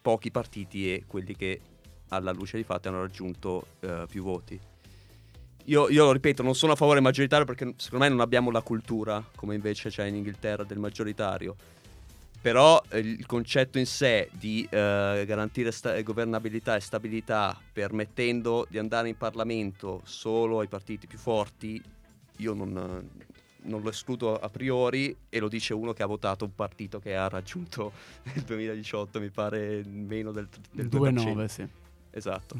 pochi 0.00 0.30
partiti 0.30 0.92
e 0.92 1.04
quelli 1.06 1.34
che 1.34 1.60
alla 2.08 2.32
luce 2.32 2.56
dei 2.56 2.64
fatti 2.64 2.88
hanno 2.88 3.00
raggiunto 3.00 3.66
eh, 3.80 4.04
più 4.08 4.22
voti. 4.22 4.60
Io, 5.66 5.88
io, 5.88 6.04
lo 6.04 6.12
ripeto, 6.12 6.42
non 6.42 6.54
sono 6.54 6.72
a 6.72 6.76
favore 6.76 6.96
del 6.96 7.04
maggioritario 7.04 7.44
perché 7.44 7.74
secondo 7.76 8.04
me 8.04 8.10
non 8.10 8.20
abbiamo 8.20 8.50
la 8.50 8.62
cultura, 8.62 9.24
come 9.36 9.54
invece 9.54 9.90
c'è 9.90 10.06
in 10.06 10.16
Inghilterra, 10.16 10.64
del 10.64 10.78
maggioritario. 10.78 11.54
Però 12.40 12.82
eh, 12.88 12.98
il 12.98 13.24
concetto 13.26 13.78
in 13.78 13.86
sé 13.86 14.28
di 14.32 14.66
eh, 14.68 15.24
garantire 15.24 15.70
sta- 15.70 16.00
governabilità 16.02 16.74
e 16.74 16.80
stabilità 16.80 17.56
permettendo 17.72 18.66
di 18.68 18.78
andare 18.78 19.08
in 19.08 19.16
Parlamento 19.16 20.00
solo 20.04 20.58
ai 20.58 20.66
partiti 20.66 21.06
più 21.06 21.18
forti, 21.18 21.80
io 22.38 22.54
non, 22.54 23.08
non 23.62 23.82
lo 23.82 23.90
escludo 23.90 24.36
a 24.36 24.48
priori 24.48 25.14
e 25.28 25.38
lo 25.38 25.48
dice 25.48 25.74
uno 25.74 25.92
che 25.92 26.02
ha 26.02 26.06
votato 26.06 26.44
un 26.44 26.54
partito 26.54 26.98
che 26.98 27.14
ha 27.14 27.28
raggiunto 27.28 27.92
nel 28.34 28.42
2018, 28.42 29.20
mi 29.20 29.30
pare 29.30 29.84
meno 29.84 30.32
del, 30.32 30.48
del 30.72 30.86
2,9, 30.86 31.44
sì. 31.46 31.68
Esatto. 32.10 32.56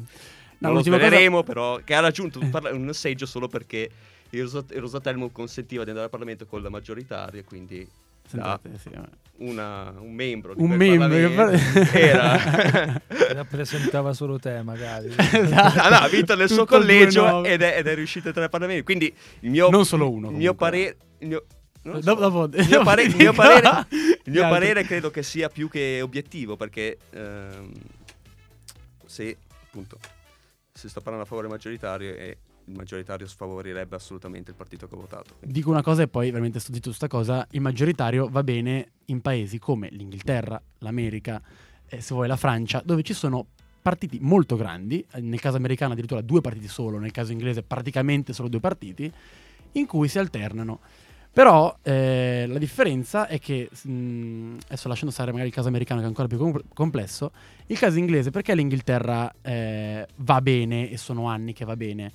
No, 0.63 0.69
non 0.69 0.77
lo 0.77 0.83
sveleremo 0.83 1.41
cosa... 1.41 1.47
però, 1.47 1.79
che 1.83 1.93
ha 1.93 1.99
raggiunto 1.99 2.39
un, 2.39 2.49
parla- 2.49 2.73
un 2.73 2.93
seggio 2.93 3.25
solo 3.25 3.47
perché 3.47 3.89
il, 4.29 4.41
Rosat- 4.41 4.71
il 4.71 4.79
Rosatelmo 4.79 5.29
consentiva 5.29 5.83
di 5.83 5.89
andare 5.89 6.05
al 6.05 6.11
Parlamento 6.11 6.45
con 6.45 6.61
la 6.61 6.69
maggioritaria, 6.69 7.43
quindi 7.43 7.87
Sentate, 8.25 8.69
sì, 8.79 8.89
una, 9.37 9.93
un 9.99 10.13
membro 10.13 10.53
un 10.55 10.69
membro 10.71 11.49
era 11.91 13.01
rappresentava 13.33 14.13
solo 14.13 14.39
te 14.39 14.61
magari. 14.61 15.13
Esatto. 15.13 15.79
ah, 15.79 15.89
no, 15.89 15.95
ha 15.97 16.07
vinto 16.07 16.35
nel 16.35 16.49
suo 16.49 16.65
collegio 16.65 17.43
ed 17.43 17.61
è, 17.61 17.77
ed 17.77 17.87
è, 17.87 17.95
riuscito 17.95 18.25
a 18.25 18.27
entrare 18.27 18.45
al 18.45 18.51
Parlamento. 18.51 18.83
Quindi 18.85 19.13
il 19.41 19.49
mio 19.49 19.69
non 19.69 19.85
solo 19.85 20.09
uno 20.09 20.29
il 20.29 20.37
mio 20.37 20.53
parere 20.53 20.95
il 21.19 21.27
mio, 21.27 21.45
so. 21.81 21.99
dopo, 21.99 22.45
il 22.45 22.67
mio, 22.67 22.83
pare- 22.83 23.03
il 23.03 23.15
mio 23.15 23.33
parere, 23.33 23.87
il 23.89 24.31
mio 24.31 24.47
parere 24.47 24.83
credo 24.83 25.11
che 25.11 25.21
sia 25.21 25.49
più 25.49 25.67
che 25.67 25.99
obiettivo 26.01 26.55
perché 26.55 26.97
ehm, 27.11 27.71
se 29.05 29.37
appunto 29.65 29.97
si 30.83 30.89
sta 30.89 30.99
parlando 30.99 31.25
a 31.25 31.29
favore 31.29 31.47
maggioritario 31.47 32.13
e 32.13 32.37
il 32.65 32.75
maggioritario 32.75 33.25
sfavorirebbe 33.25 33.95
assolutamente 33.95 34.51
il 34.51 34.57
partito 34.57 34.85
che 34.87 34.95
ho 34.95 34.99
votato. 34.99 35.35
Dico 35.39 35.69
una 35.69 35.81
cosa 35.81 36.01
e 36.01 36.09
poi 36.09 36.29
veramente 36.29 36.59
sto 36.59 36.73
zitto 36.73 36.87
questa 36.87 37.07
cosa, 37.07 37.47
il 37.51 37.61
maggioritario 37.61 38.27
va 38.29 38.43
bene 38.43 38.91
in 39.05 39.21
paesi 39.21 39.59
come 39.59 39.87
l'Inghilterra, 39.91 40.61
l'America, 40.79 41.41
eh, 41.87 42.01
se 42.01 42.13
vuoi 42.13 42.27
la 42.27 42.35
Francia, 42.35 42.81
dove 42.83 43.01
ci 43.01 43.13
sono 43.13 43.47
partiti 43.81 44.19
molto 44.21 44.57
grandi, 44.57 45.05
nel 45.19 45.39
caso 45.39 45.55
americano 45.55 45.93
addirittura 45.93 46.21
due 46.21 46.41
partiti 46.41 46.67
solo, 46.67 46.99
nel 46.99 47.11
caso 47.11 47.31
inglese 47.31 47.63
praticamente 47.63 48.33
solo 48.33 48.49
due 48.49 48.59
partiti, 48.59 49.11
in 49.73 49.85
cui 49.85 50.09
si 50.09 50.19
alternano. 50.19 50.81
Però 51.33 51.75
eh, 51.81 52.45
la 52.47 52.59
differenza 52.59 53.25
è 53.25 53.39
che, 53.39 53.67
mh, 53.67 54.57
adesso 54.67 54.87
lasciando 54.87 55.11
stare 55.11 55.31
magari 55.31 55.49
il 55.49 55.53
caso 55.53 55.67
americano 55.67 55.99
che 55.99 56.05
è 56.05 56.07
ancora 56.09 56.27
più 56.27 56.37
com- 56.37 56.61
complesso, 56.75 57.31
il 57.65 57.79
caso 57.79 57.97
inglese 57.97 58.29
perché 58.29 58.53
l'Inghilterra 58.53 59.33
eh, 59.41 60.05
va 60.17 60.41
bene 60.41 60.91
e 60.91 60.97
sono 60.97 61.27
anni 61.27 61.53
che 61.53 61.65
va 61.65 61.75
bene? 61.75 62.11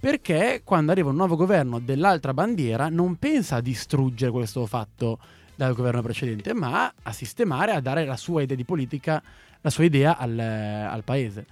Perché 0.00 0.62
quando 0.64 0.90
arriva 0.90 1.10
un 1.10 1.16
nuovo 1.16 1.36
governo 1.36 1.80
dell'altra 1.80 2.32
bandiera 2.32 2.88
non 2.88 3.16
pensa 3.16 3.56
a 3.56 3.60
distruggere 3.60 4.30
quello 4.30 4.46
che 4.46 4.50
stato 4.50 4.66
fatto 4.66 5.18
dal 5.54 5.74
governo 5.74 6.00
precedente, 6.00 6.54
ma 6.54 6.90
a 7.02 7.12
sistemare, 7.12 7.72
a 7.72 7.80
dare 7.80 8.06
la 8.06 8.16
sua 8.16 8.40
idea 8.40 8.56
di 8.56 8.64
politica, 8.64 9.22
la 9.60 9.70
sua 9.70 9.84
idea 9.84 10.16
al, 10.16 10.38
al 10.38 11.04
paese 11.04 11.46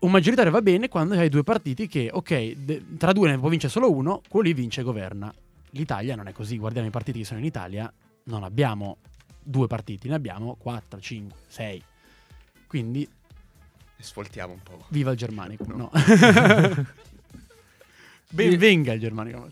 un 0.00 0.10
maggioritario 0.10 0.52
va 0.52 0.60
bene 0.60 0.90
quando 0.90 1.14
hai 1.14 1.30
due 1.30 1.42
partiti 1.42 1.88
che, 1.88 2.10
ok, 2.12 2.52
de- 2.58 2.82
tra 2.98 3.12
due 3.12 3.30
ne 3.30 3.38
può 3.38 3.48
vincere 3.48 3.72
solo 3.72 3.90
uno, 3.90 4.20
quello 4.28 4.48
lì 4.48 4.52
vince 4.52 4.82
e 4.82 4.84
governa 4.84 5.32
l'Italia 5.74 6.14
non 6.16 6.26
è 6.26 6.32
così, 6.32 6.56
guardiamo 6.58 6.88
i 6.88 6.90
partiti 6.90 7.18
che 7.18 7.24
sono 7.24 7.40
in 7.40 7.44
Italia, 7.44 7.92
non 8.24 8.42
abbiamo 8.42 8.98
due 9.42 9.66
partiti, 9.66 10.08
ne 10.08 10.14
abbiamo 10.14 10.56
4, 10.56 11.00
5, 11.00 11.38
6. 11.46 11.82
Quindi... 12.66 13.08
Sfoltiamo 13.98 14.52
un 14.52 14.62
po'. 14.62 14.84
Viva 14.88 15.12
il 15.12 15.16
germanico, 15.16 15.64
no. 15.66 15.76
no. 15.76 15.90
ben 18.30 18.58
venga 18.58 18.92
il 18.92 19.00
germanico. 19.00 19.48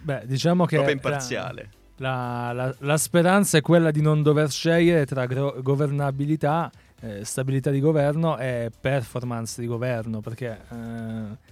Beh, 0.00 0.22
diciamo 0.26 0.64
che... 0.64 0.76
Proprio 0.76 0.94
imparziale. 0.96 1.70
La, 1.96 2.52
la, 2.52 2.74
la, 2.78 2.96
speranza 2.96 3.58
è 3.58 3.60
quella 3.60 3.90
di 3.90 4.00
non 4.00 4.22
dover 4.22 4.50
scegliere 4.50 5.06
tra 5.06 5.26
gro- 5.26 5.60
governabilità, 5.62 6.70
eh, 7.00 7.24
stabilità 7.24 7.70
di 7.70 7.80
governo 7.80 8.38
e 8.38 8.70
performance 8.78 9.60
di 9.60 9.66
governo, 9.66 10.20
perché... 10.20 10.60
Eh, 10.70 11.50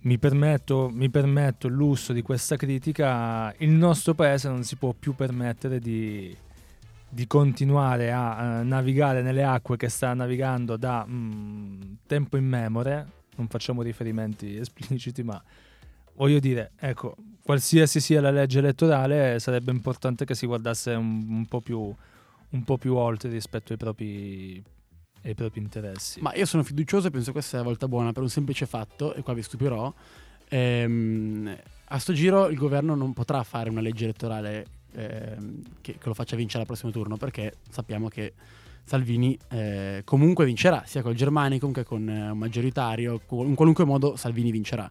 mi 0.00 0.18
permetto, 0.18 0.88
mi 0.92 1.08
permetto, 1.10 1.66
il 1.66 1.74
lusso 1.74 2.12
di 2.12 2.22
questa 2.22 2.56
critica, 2.56 3.52
il 3.58 3.70
nostro 3.70 4.14
paese 4.14 4.48
non 4.48 4.62
si 4.62 4.76
può 4.76 4.92
più 4.92 5.14
permettere 5.14 5.80
di, 5.80 6.36
di 7.08 7.26
continuare 7.26 8.12
a, 8.12 8.36
a, 8.36 8.62
navigare 8.62 9.22
nelle 9.22 9.42
acque 9.42 9.76
che 9.76 9.88
sta 9.88 10.14
navigando 10.14 10.76
da 10.76 11.04
mm, 11.08 11.80
tempo 12.06 12.36
immemore, 12.36 13.06
non 13.36 13.48
facciamo 13.48 13.82
riferimenti 13.82 14.54
espliciti, 14.58 15.22
ma 15.22 15.42
voglio 16.14 16.38
dire, 16.38 16.72
ecco, 16.78 17.16
qualsiasi 17.42 18.00
sia 18.00 18.20
la 18.20 18.30
legge 18.30 18.58
elettorale, 18.58 19.38
sarebbe 19.40 19.72
importante 19.72 20.24
che 20.24 20.34
si 20.34 20.46
guardasse 20.46 20.92
un, 20.92 21.26
un, 21.28 21.46
po, 21.46 21.60
più, 21.60 21.78
un 22.50 22.64
po' 22.64 22.78
più 22.78 22.94
oltre 22.94 23.30
rispetto 23.30 23.72
ai 23.72 23.78
propri 23.78 24.62
e 25.26 25.30
i 25.30 25.34
propri 25.34 25.60
interessi. 25.60 26.20
Ma 26.20 26.32
io 26.34 26.46
sono 26.46 26.62
fiducioso 26.62 27.08
e 27.08 27.10
penso 27.10 27.26
che 27.26 27.32
questa 27.32 27.50
sia 27.50 27.58
la 27.58 27.64
volta 27.64 27.88
buona 27.88 28.12
per 28.12 28.22
un 28.22 28.28
semplice 28.28 28.64
fatto, 28.64 29.12
e 29.12 29.22
qua 29.22 29.34
vi 29.34 29.42
stupirò. 29.42 29.92
Ehm, 30.48 31.56
a 31.88 31.98
sto 31.98 32.12
giro 32.12 32.48
il 32.48 32.56
governo 32.56 32.94
non 32.94 33.12
potrà 33.12 33.42
fare 33.42 33.68
una 33.68 33.80
legge 33.80 34.04
elettorale 34.04 34.66
ehm, 34.92 35.62
che, 35.80 35.98
che, 35.98 36.08
lo 36.08 36.14
faccia 36.14 36.36
vincere 36.36 36.60
al 36.60 36.66
prossimo 36.66 36.92
turno, 36.92 37.16
perché 37.16 37.54
sappiamo 37.68 38.08
che 38.08 38.34
Salvini 38.84 39.36
eh, 39.48 40.02
comunque 40.04 40.44
vincerà, 40.44 40.84
sia 40.86 41.02
col 41.02 41.14
Germanico 41.14 41.68
che 41.72 41.82
con 41.82 42.08
eh, 42.08 42.30
un 42.30 42.38
maggioritario, 42.38 43.20
in 43.28 43.56
qualunque 43.56 43.84
modo 43.84 44.14
Salvini 44.14 44.52
vincerà. 44.52 44.88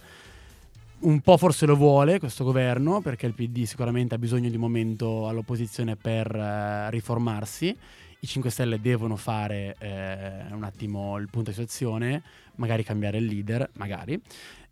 Un 0.98 1.22
po' 1.22 1.38
forse 1.38 1.66
lo 1.66 1.78
vuole 1.78 2.20
questo 2.20 2.44
governo, 2.44 3.00
perché 3.00 3.26
il 3.26 3.34
PD 3.34 3.64
sicuramente 3.64 4.16
ha 4.16 4.18
bisogno 4.18 4.50
di 4.50 4.56
un 4.56 4.62
momento 4.62 5.30
all'opposizione 5.30 5.96
per 5.96 6.36
eh, 6.36 6.90
riformarsi 6.90 7.78
i 8.26 8.28
5 8.28 8.50
Stelle 8.50 8.82
devono 8.82 9.16
fare 9.16 9.76
eh, 9.80 10.52
un 10.52 10.64
attimo 10.64 11.18
il 11.18 11.30
punto 11.30 11.52
di 11.52 11.56
situazione, 11.56 12.24
magari 12.56 12.84
cambiare 12.84 13.20
il 13.20 13.26
leader, 13.26 13.70
magari. 13.74 14.20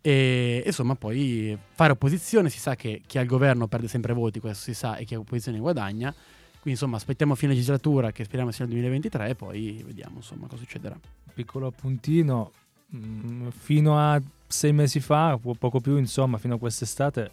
E 0.00 0.62
insomma, 0.66 0.96
poi 0.96 1.56
fare 1.72 1.92
opposizione, 1.92 2.50
si 2.50 2.58
sa 2.58 2.74
che 2.74 3.02
chi 3.06 3.18
ha 3.18 3.20
il 3.22 3.28
governo 3.28 3.68
perde 3.68 3.88
sempre 3.88 4.12
voti, 4.12 4.40
questo 4.40 4.64
si 4.64 4.74
sa, 4.74 4.96
e 4.96 5.04
chi 5.04 5.14
ha 5.14 5.18
opposizione 5.18 5.58
guadagna. 5.58 6.12
Quindi 6.12 6.80
insomma, 6.80 6.96
aspettiamo 6.96 7.34
fine 7.36 7.52
legislatura, 7.52 8.10
che 8.10 8.24
speriamo 8.24 8.50
sia 8.50 8.64
nel 8.64 8.74
2023, 8.74 9.28
e 9.28 9.34
poi 9.34 9.82
vediamo 9.86 10.16
insomma 10.16 10.46
cosa 10.46 10.62
succederà. 10.62 10.98
Piccolo 11.32 11.68
appuntino, 11.68 12.50
mm, 12.94 13.48
fino 13.48 13.98
a 13.98 14.20
sei 14.46 14.72
mesi 14.72 14.98
fa, 14.98 15.38
poco 15.58 15.80
più, 15.80 15.96
insomma, 15.96 16.38
fino 16.38 16.56
a 16.56 16.58
quest'estate, 16.58 17.30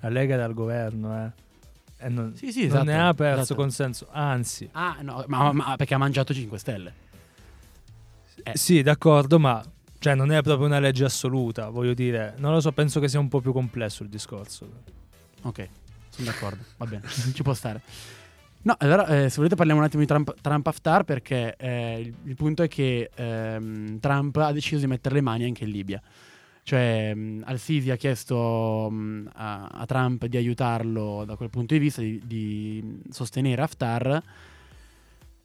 la 0.00 0.08
Lega 0.08 0.34
era 0.34 0.44
al 0.44 0.54
governo, 0.54 1.24
eh 1.24 1.46
e 1.98 2.08
non, 2.08 2.34
sì, 2.36 2.52
sì, 2.52 2.64
esatto, 2.64 2.84
non 2.84 2.94
ne 2.94 3.00
ha 3.00 3.14
perso 3.14 3.42
esatto. 3.42 3.60
consenso, 3.60 4.08
anzi. 4.10 4.68
Ah, 4.72 4.98
no, 5.02 5.24
ma, 5.26 5.52
ma, 5.52 5.76
perché 5.76 5.94
ha 5.94 5.98
mangiato 5.98 6.32
5 6.32 6.58
stelle. 6.58 6.94
Eh. 8.44 8.56
Sì, 8.56 8.82
d'accordo, 8.82 9.38
ma 9.38 9.62
cioè, 9.98 10.14
non 10.14 10.30
è 10.30 10.40
proprio 10.42 10.66
una 10.66 10.78
legge 10.78 11.04
assoluta, 11.04 11.70
voglio 11.70 11.94
dire. 11.94 12.34
Non 12.38 12.52
lo 12.52 12.60
so, 12.60 12.70
penso 12.70 13.00
che 13.00 13.08
sia 13.08 13.18
un 13.18 13.28
po' 13.28 13.40
più 13.40 13.52
complesso 13.52 14.04
il 14.04 14.08
discorso. 14.08 14.70
Ok, 15.42 15.68
sono 16.10 16.26
d'accordo, 16.30 16.62
va 16.76 16.86
bene, 16.86 17.02
ci 17.34 17.42
può 17.42 17.52
stare. 17.52 17.80
No, 18.62 18.76
allora, 18.78 19.06
eh, 19.06 19.28
se 19.28 19.36
volete 19.36 19.56
parliamo 19.56 19.80
un 19.80 19.86
attimo 19.86 20.02
di 20.02 20.08
Trump, 20.08 20.34
Trump 20.40 20.66
Haftar 20.66 21.04
perché 21.04 21.54
eh, 21.56 22.00
il, 22.00 22.14
il, 22.24 22.34
punto 22.34 22.62
è 22.62 22.68
che 22.68 23.10
ehm, 23.14 23.98
Trump 24.00 24.36
ha 24.36 24.52
deciso 24.52 24.80
di 24.80 24.86
mettere 24.86 25.14
le 25.16 25.20
mani 25.20 25.44
anche 25.44 25.64
in 25.64 25.70
Libia. 25.70 26.02
Cioè, 26.68 27.14
mh, 27.14 27.44
Al-Sisi 27.46 27.90
ha 27.90 27.96
chiesto 27.96 28.90
mh, 28.90 29.30
a, 29.32 29.68
a, 29.68 29.86
Trump 29.86 30.26
di 30.26 30.36
aiutarlo 30.36 31.24
da 31.24 31.34
quel 31.34 31.48
punto 31.48 31.72
di 31.72 31.80
vista, 31.80 32.02
di, 32.02 32.20
di 32.22 33.00
sostenere 33.08 33.62
Haftar. 33.62 34.22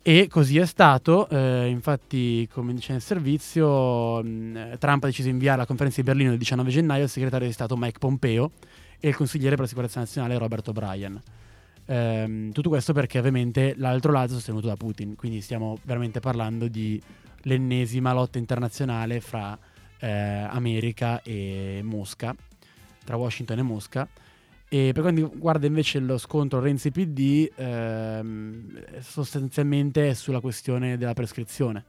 E 0.01 0.27
così 0.27 0.57
è 0.57 0.65
stato, 0.65 1.29
eh, 1.29 1.67
infatti 1.67 2.45
come 2.51 2.73
dice 2.73 2.91
nel 2.91 3.01
servizio, 3.01 4.21
mh, 4.21 4.77
Trump 4.79 5.05
ha 5.05 5.07
deciso 5.07 5.27
di 5.27 5.33
inviare 5.33 5.55
alla 5.59 5.65
conferenza 5.65 6.01
di 6.01 6.07
Berlino 6.07 6.33
il 6.33 6.37
19 6.37 6.69
gennaio 6.69 7.03
il 7.03 7.09
segretario 7.09 7.47
di 7.47 7.53
Stato 7.53 7.77
Mike 7.77 7.99
Pompeo 7.99 8.51
e 8.99 9.07
il 9.07 9.15
consigliere 9.15 9.51
per 9.51 9.61
la 9.61 9.69
sicurezza 9.69 10.01
nazionale 10.01 10.37
Robert 10.37 10.67
O'Brien. 10.67 11.21
Eh, 11.85 12.49
tutto 12.51 12.67
questo 12.67 12.91
perché 12.91 13.19
ovviamente 13.19 13.75
l'altro 13.77 14.11
lato 14.11 14.31
è 14.31 14.35
sostenuto 14.35 14.67
da 14.67 14.75
Putin, 14.75 15.15
quindi 15.15 15.39
stiamo 15.39 15.77
veramente 15.83 16.19
parlando 16.19 16.67
di 16.67 17.01
l'ennesima 17.43 18.11
lotta 18.11 18.39
internazionale 18.39 19.21
fra 19.21 19.57
eh, 20.03 20.47
America 20.49 21.21
e 21.23 21.79
Mosca. 21.83 22.35
tra 23.05 23.15
Washington 23.17 23.59
e 23.59 23.61
Mosca. 23.63 24.07
E 24.69 24.91
per 24.93 25.01
quanto 25.03 25.29
riguarda 25.33 25.67
invece 25.67 25.99
lo 25.99 26.17
scontro 26.17 26.59
Renzi-PD, 26.59 27.51
ehm, 27.55 28.99
sostanzialmente 29.01 30.09
è 30.09 30.13
sulla 30.13 30.39
questione 30.39 30.97
della 30.97 31.13
prescrizione. 31.13 31.83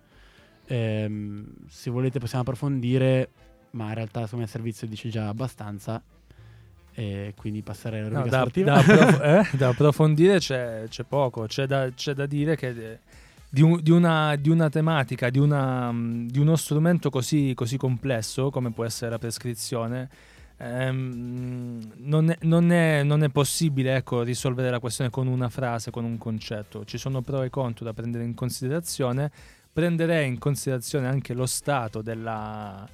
Ehm, 0.67 1.47
se 1.69 1.91
volete 1.91 2.19
possiamo 2.19 2.43
approfondire, 2.43 3.29
ma 3.71 3.89
in 3.89 3.95
realtà 3.95 4.21
secondo 4.23 4.39
me 4.39 4.43
il 4.45 4.49
servizio 4.51 4.87
dice 4.87 5.09
già 5.09 5.29
abbastanza. 5.29 6.03
E 6.97 7.33
quindi 7.37 7.63
passerei 7.63 8.01
alla 8.01 8.09
No, 8.09 8.15
rubrica 8.25 8.37
da, 8.37 8.43
sportiva. 8.43 8.73
da 8.73 8.79
approf- 8.81 9.23
eh, 9.55 9.57
da 9.57 9.69
approfondire 9.69 10.39
c'è, 10.39 10.85
c'è 10.89 11.03
poco, 11.05 11.47
c'è 11.47 11.67
da, 11.67 11.91
c'è 11.93 12.13
da 12.15 12.27
dire 12.27 12.55
che 12.57 12.69
eh, 12.69 12.99
di, 13.55 13.63
un- 13.63 13.81
di 13.81 13.93
una, 13.93 14.35
di 14.35 14.49
una 14.51 14.69
tematica, 14.69 15.31
di, 15.31 15.39
una, 15.39 15.93
mh, 15.93 16.27
di 16.29 16.41
uno 16.41 16.57
strumento 16.57 17.09
così, 17.09 17.53
così 17.55 17.77
complesso 17.77 18.51
come 18.51 18.73
può 18.73 18.85
essere 18.85 19.13
la 19.13 19.19
prescrizione, 19.19 20.09
ehm, 20.57 21.93
non, 21.99 22.31
è, 22.31 22.39
non 22.43 22.73
è- 22.73 23.03
non 23.05 23.23
è 23.23 23.29
possibile 23.29 23.95
ecco, 23.95 24.23
risolvere 24.23 24.71
la 24.71 24.81
questione 24.81 25.09
con 25.11 25.29
una 25.29 25.49
frase, 25.49 25.93
con 25.93 26.05
un 26.05 26.19
concetto. 26.19 26.85
Ci 26.85 26.99
sono 26.99 27.23
pro 27.23 27.43
e 27.43 27.51
contro 27.51 27.85
da 27.85 27.93
prendere 27.93 28.25
in 28.25 28.35
considerazione. 28.35 29.31
Prenderei 29.73 30.27
in 30.27 30.39
considerazione 30.39 31.07
anche 31.07 31.33
lo 31.33 31.47
stato 31.47 32.03
della, 32.03 32.87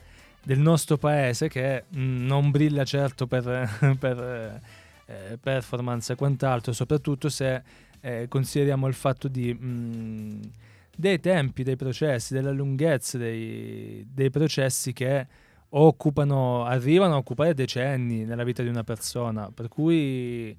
del 0.42 0.58
nostro 0.58 0.98
paese 0.98 1.48
che 1.48 1.84
mh, 1.88 2.26
non 2.26 2.50
brilla 2.50 2.84
certo 2.84 3.26
per, 3.26 3.96
per 3.98 4.61
eh, 5.06 5.38
performance 5.40 6.12
e 6.12 6.16
quant'altro, 6.16 6.72
soprattutto 6.74 7.30
se 7.30 7.62
eh, 8.01 8.26
consideriamo 8.28 8.86
il 8.86 8.94
fatto 8.94 9.28
di, 9.28 9.53
mh, 9.53 10.51
dei 10.96 11.20
tempi 11.20 11.62
dei 11.62 11.76
processi, 11.76 12.34
della 12.34 12.51
lunghezza 12.51 13.18
dei, 13.18 14.07
dei 14.12 14.30
processi 14.30 14.92
che 14.92 15.26
occupano, 15.70 16.64
arrivano 16.64 17.14
a 17.14 17.16
occupare 17.18 17.55
decenni 17.55 18.24
nella 18.24 18.44
vita 18.44 18.62
di 18.62 18.68
una 18.68 18.82
persona, 18.84 19.51
per 19.53 19.68
cui 19.68 20.57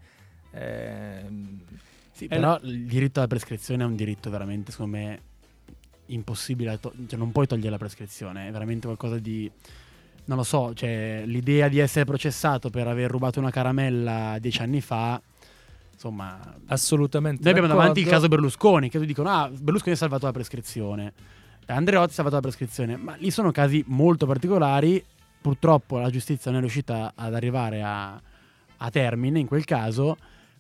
ehm, 0.51 1.59
Sì, 2.11 2.27
però 2.27 2.59
il 2.63 2.85
diritto 2.85 3.19
alla 3.19 3.27
prescrizione 3.27 3.83
è 3.83 3.85
un 3.85 3.95
diritto 3.95 4.29
veramente, 4.29 4.71
secondo 4.71 4.97
me, 4.97 5.19
impossibile. 6.07 6.79
to- 6.79 6.93
cioè, 7.07 7.17
non 7.19 7.31
puoi 7.31 7.47
togliere 7.47 7.71
la 7.71 7.77
prescrizione, 7.77 8.47
è 8.47 8.51
veramente 8.51 8.85
qualcosa 8.85 9.17
di. 9.17 9.49
Non 10.25 10.37
lo 10.37 10.43
so, 10.43 10.73
cioè, 10.73 11.23
l'idea 11.25 11.67
di 11.67 11.79
essere 11.79 12.05
processato 12.05 12.69
per 12.69 12.87
aver 12.87 13.09
rubato 13.09 13.39
una 13.39 13.49
caramella 13.49 14.37
dieci 14.39 14.61
anni 14.61 14.79
fa, 14.79 15.21
insomma. 16.01 16.39
assolutamente 16.65 17.43
Noi 17.43 17.51
abbiamo 17.51 17.67
davanti 17.67 17.99
il 17.99 18.07
caso 18.07 18.27
Berlusconi, 18.27 18.89
che 18.89 18.97
tu 18.97 19.05
dicono, 19.05 19.29
ah, 19.29 19.49
Berlusconi 19.49 19.93
ha 19.93 19.97
salvato 19.97 20.25
la 20.25 20.31
prescrizione. 20.31 21.13
Andreotti 21.67 22.11
ha 22.11 22.13
salvato 22.13 22.35
la 22.35 22.41
prescrizione, 22.41 22.97
ma 22.97 23.15
lì 23.15 23.29
sono 23.29 23.51
casi 23.51 23.83
molto 23.87 24.25
particolari. 24.25 25.03
Purtroppo 25.41 25.97
la 25.99 26.09
giustizia 26.09 26.51
non 26.51 26.59
è 26.59 26.61
riuscita 26.61 27.13
ad 27.15 27.33
arrivare 27.33 27.81
a, 27.81 28.19
a 28.77 28.89
termine 28.89 29.39
in 29.39 29.47
quel 29.47 29.63
caso. 29.63 30.17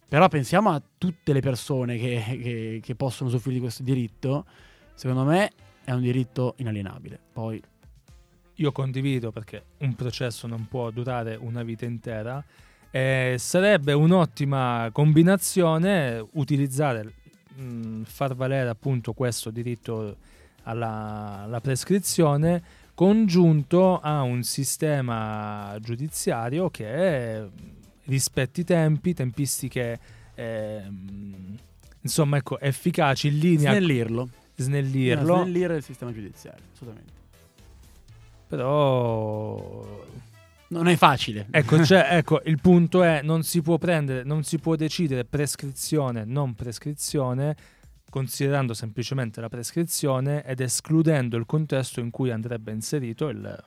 Però 0.07 0.27
pensiamo 0.27 0.69
a 0.69 0.81
tutte 0.97 1.33
le 1.33 1.39
persone 1.39 1.97
che, 1.97 2.23
che- 2.41 2.79
che 2.83 2.95
possono 2.95 3.29
usufruire 3.29 3.59
di 3.59 3.65
questo 3.65 3.83
diritto. 3.83 4.45
Secondo 4.93 5.23
me 5.23 5.51
è 5.83 5.91
un 5.91 6.01
diritto 6.01 6.53
inalienabile. 6.57 7.19
Poi, 7.31 7.61
io 8.55 8.71
condivido 8.71 9.31
perché 9.31 9.63
un 9.79 9.95
processo 9.95 10.47
non 10.47 10.67
può 10.67 10.91
durare 10.91 11.35
una 11.35 11.63
vita 11.63 11.85
intera. 11.85 12.43
Eh, 12.91 13.35
sarebbe 13.39 13.93
un'ottima 13.93 14.89
combinazione 14.91 16.23
utilizzare, 16.33 17.13
mh, 17.55 18.03
far 18.03 18.35
valere 18.35 18.67
appunto 18.69 19.13
questo 19.13 19.49
diritto 19.49 20.17
alla, 20.63 21.43
alla 21.43 21.61
prescrizione 21.61 22.61
congiunto 22.93 23.99
a 23.99 24.21
un 24.21 24.43
sistema 24.43 25.75
giudiziario 25.79 26.69
che 26.69 27.49
rispetti 28.03 28.59
i 28.59 28.63
tempi, 28.65 29.13
tempistiche 29.13 29.99
ehm, 30.35 31.57
insomma 32.01 32.37
ecco 32.37 32.59
efficaci 32.59 33.29
in 33.29 33.37
linea 33.39 33.71
snellirlo. 33.71 34.29
snellirlo 34.55 35.35
Snellire 35.43 35.77
il 35.77 35.83
sistema 35.83 36.11
giudiziario, 36.11 36.63
assolutamente. 36.73 37.13
però 38.47 40.03
Non 40.71 40.87
è 40.87 40.95
facile. 40.95 41.47
Ecco, 41.51 41.83
cioè, 41.85 42.07
ecco, 42.11 42.41
il 42.45 42.59
punto 42.59 43.03
è 43.03 43.21
non 43.21 43.43
si 43.43 43.61
può 43.61 43.77
prendere, 43.77 44.23
non 44.23 44.43
si 44.43 44.57
può 44.57 44.75
decidere 44.75 45.25
prescrizione, 45.25 46.23
non 46.25 46.55
prescrizione, 46.55 47.55
considerando 48.09 48.73
semplicemente 48.73 49.39
la 49.41 49.49
prescrizione 49.49 50.43
ed 50.45 50.59
escludendo 50.59 51.37
il 51.37 51.45
contesto 51.45 51.99
in 51.99 52.09
cui 52.09 52.31
andrebbe 52.31 52.71
inserito 52.71 53.27
il, 53.29 53.63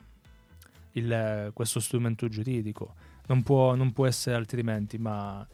il- 0.92 1.50
questo 1.52 1.80
strumento 1.80 2.28
giuridico. 2.28 2.94
Non 3.26 3.42
può, 3.42 3.74
non 3.74 3.92
può 3.92 4.06
essere 4.06 4.36
altrimenti, 4.36 4.98
ma 4.98 5.46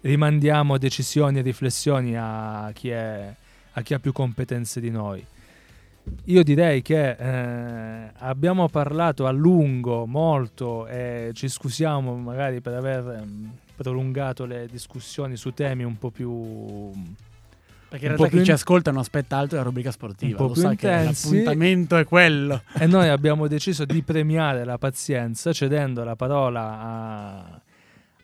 rimandiamo 0.00 0.78
decisioni 0.78 1.38
e 1.38 1.42
riflessioni 1.42 2.14
a 2.16 2.70
chi, 2.72 2.90
è, 2.90 3.34
a 3.72 3.82
chi 3.82 3.94
ha 3.94 3.98
più 3.98 4.12
competenze 4.12 4.80
di 4.80 4.90
noi. 4.90 5.24
Io 6.24 6.42
direi 6.42 6.82
che 6.82 7.10
eh, 7.10 8.10
abbiamo 8.18 8.68
parlato 8.68 9.26
a 9.26 9.30
lungo, 9.30 10.06
molto, 10.06 10.86
e 10.86 11.30
ci 11.34 11.48
scusiamo 11.48 12.14
magari 12.16 12.60
per 12.60 12.74
aver 12.74 13.20
ehm, 13.22 13.50
prolungato 13.76 14.44
le 14.44 14.68
discussioni 14.70 15.36
su 15.36 15.52
temi 15.52 15.84
un 15.84 15.98
po' 15.98 16.10
più... 16.10 16.92
Perché 17.88 18.04
in 18.04 18.16
realtà 18.16 18.36
chi 18.36 18.44
ci 18.44 18.52
ascolta 18.52 18.90
non 18.90 19.00
aspetta 19.00 19.36
altro 19.36 19.56
della 19.56 19.62
rubrica 19.62 19.90
sportiva. 19.90 20.38
Lo 20.38 20.54
sa 20.54 20.74
che 20.74 20.88
intensi. 20.88 21.30
l'appuntamento 21.30 21.96
è 21.96 22.04
quello. 22.04 22.60
E 22.78 22.86
noi 22.86 23.08
abbiamo 23.08 23.46
deciso 23.46 23.86
di 23.86 24.02
premiare 24.02 24.64
la 24.64 24.76
pazienza 24.76 25.54
cedendo 25.54 26.04
la 26.04 26.14
parola 26.14 26.80
a, 26.80 27.60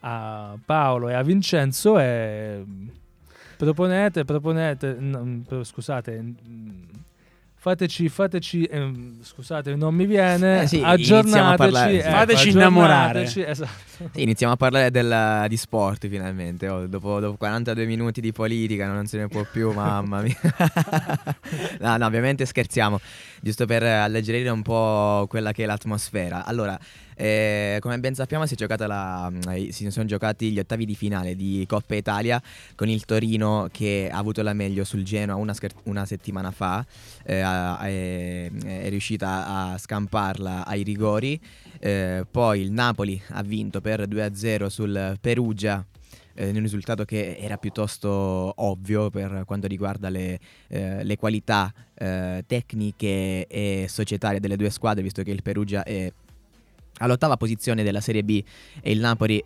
a 0.00 0.58
Paolo 0.62 1.08
e 1.08 1.14
a 1.14 1.22
Vincenzo 1.22 1.98
e 1.98 2.62
proponete, 3.56 4.24
proponete, 4.24 4.96
no, 4.98 5.42
però 5.48 5.64
scusate, 5.64 6.20
mm, 6.20 6.82
fateci, 7.64 8.10
fateci, 8.10 8.64
ehm, 8.64 9.22
scusate 9.22 9.74
non 9.74 9.94
mi 9.94 10.04
viene, 10.04 10.60
Eh 10.62 10.66
sì, 10.66 10.82
aggiornateci, 10.84 11.56
parlare, 11.56 11.90
sì. 11.92 11.96
ecco, 12.06 12.10
Fateci 12.10 12.48
innamorare. 12.50 13.20
aggiornateci, 13.20 13.42
Esatto. 13.42 14.08
Sì, 14.12 14.22
iniziamo 14.22 14.52
a 14.52 14.56
parlare 14.56 14.90
del- 14.90 15.46
di 15.48 15.56
sport 15.56 16.06
finalmente. 16.08 16.68
oh, 16.68 16.86
dopo, 16.86 17.20
dopo 17.20 17.36
42 17.38 17.86
minuti 17.86 18.20
di 18.20 18.32
politica 18.32 18.86
non 18.86 19.06
se 19.06 19.16
ne 19.16 19.28
può 19.28 19.46
più, 19.50 19.72
mamma 19.72 20.20
mia. 20.20 20.36
no, 21.80 21.96
no, 21.96 22.04
ovviamente 22.06 22.44
scherziamo, 22.44 23.00
giusto 23.40 23.64
per 23.64 23.82
alleggerire 23.82 24.50
un 24.50 24.60
po' 24.62 25.24
quella 25.28 25.52
che 25.52 25.62
è 25.62 25.66
l'atmosfera. 25.66 26.44
Allora, 26.44 26.78
eh, 27.16 27.78
come 27.80 27.98
ben 27.98 28.14
sappiamo, 28.14 28.46
si, 28.46 28.56
la- 28.58 29.30
eh, 29.50 29.72
si 29.72 29.90
sono 29.90 30.06
giocati 30.06 30.50
gli 30.50 30.58
ottavi 30.58 30.84
di 30.84 30.94
finale 30.94 31.34
di 31.36 31.64
Coppa 31.68 31.94
Italia 31.94 32.40
con 32.74 32.88
il 32.88 33.04
Torino 33.04 33.68
che 33.70 34.08
ha 34.10 34.18
avuto 34.18 34.42
la 34.42 34.52
meglio 34.52 34.84
sul 34.84 35.02
Genoa 35.02 35.36
una, 35.36 35.54
una 35.84 36.04
settimana 36.06 36.50
fa. 36.50 36.84
eh, 37.24 37.40
è, 37.40 38.50
è 38.50 38.88
riuscita 38.88 39.46
a 39.46 39.78
scamparla 39.78 40.66
ai 40.66 40.82
rigori. 40.82 41.40
Eh, 41.78 42.24
poi 42.30 42.60
il 42.60 42.70
Napoli 42.70 43.20
ha 43.30 43.42
vinto 43.42 43.80
per 43.80 44.06
2-0 44.08 44.66
sul 44.66 45.16
Perugia. 45.20 45.84
eh, 46.34 46.48
in 46.48 46.56
un 46.56 46.62
risultato 46.62 47.04
che 47.04 47.36
era 47.38 47.56
piuttosto 47.58 48.52
ovvio 48.56 49.08
per 49.10 49.44
quanto 49.46 49.66
riguarda 49.66 50.08
le, 50.08 50.38
eh, 50.68 51.04
le 51.04 51.16
qualità 51.16 51.72
eh, 51.94 52.42
tecniche 52.46 53.46
e 53.46 53.86
societarie 53.88 54.40
delle 54.40 54.56
due 54.56 54.70
squadre, 54.70 55.02
visto 55.02 55.22
che 55.22 55.30
il 55.30 55.42
Perugia 55.42 55.84
è 55.84 56.12
all'ottava 56.98 57.36
posizione 57.36 57.82
della 57.82 58.00
Serie 58.00 58.24
B 58.24 58.42
e 58.80 58.90
il 58.90 59.00
Napoli 59.00 59.42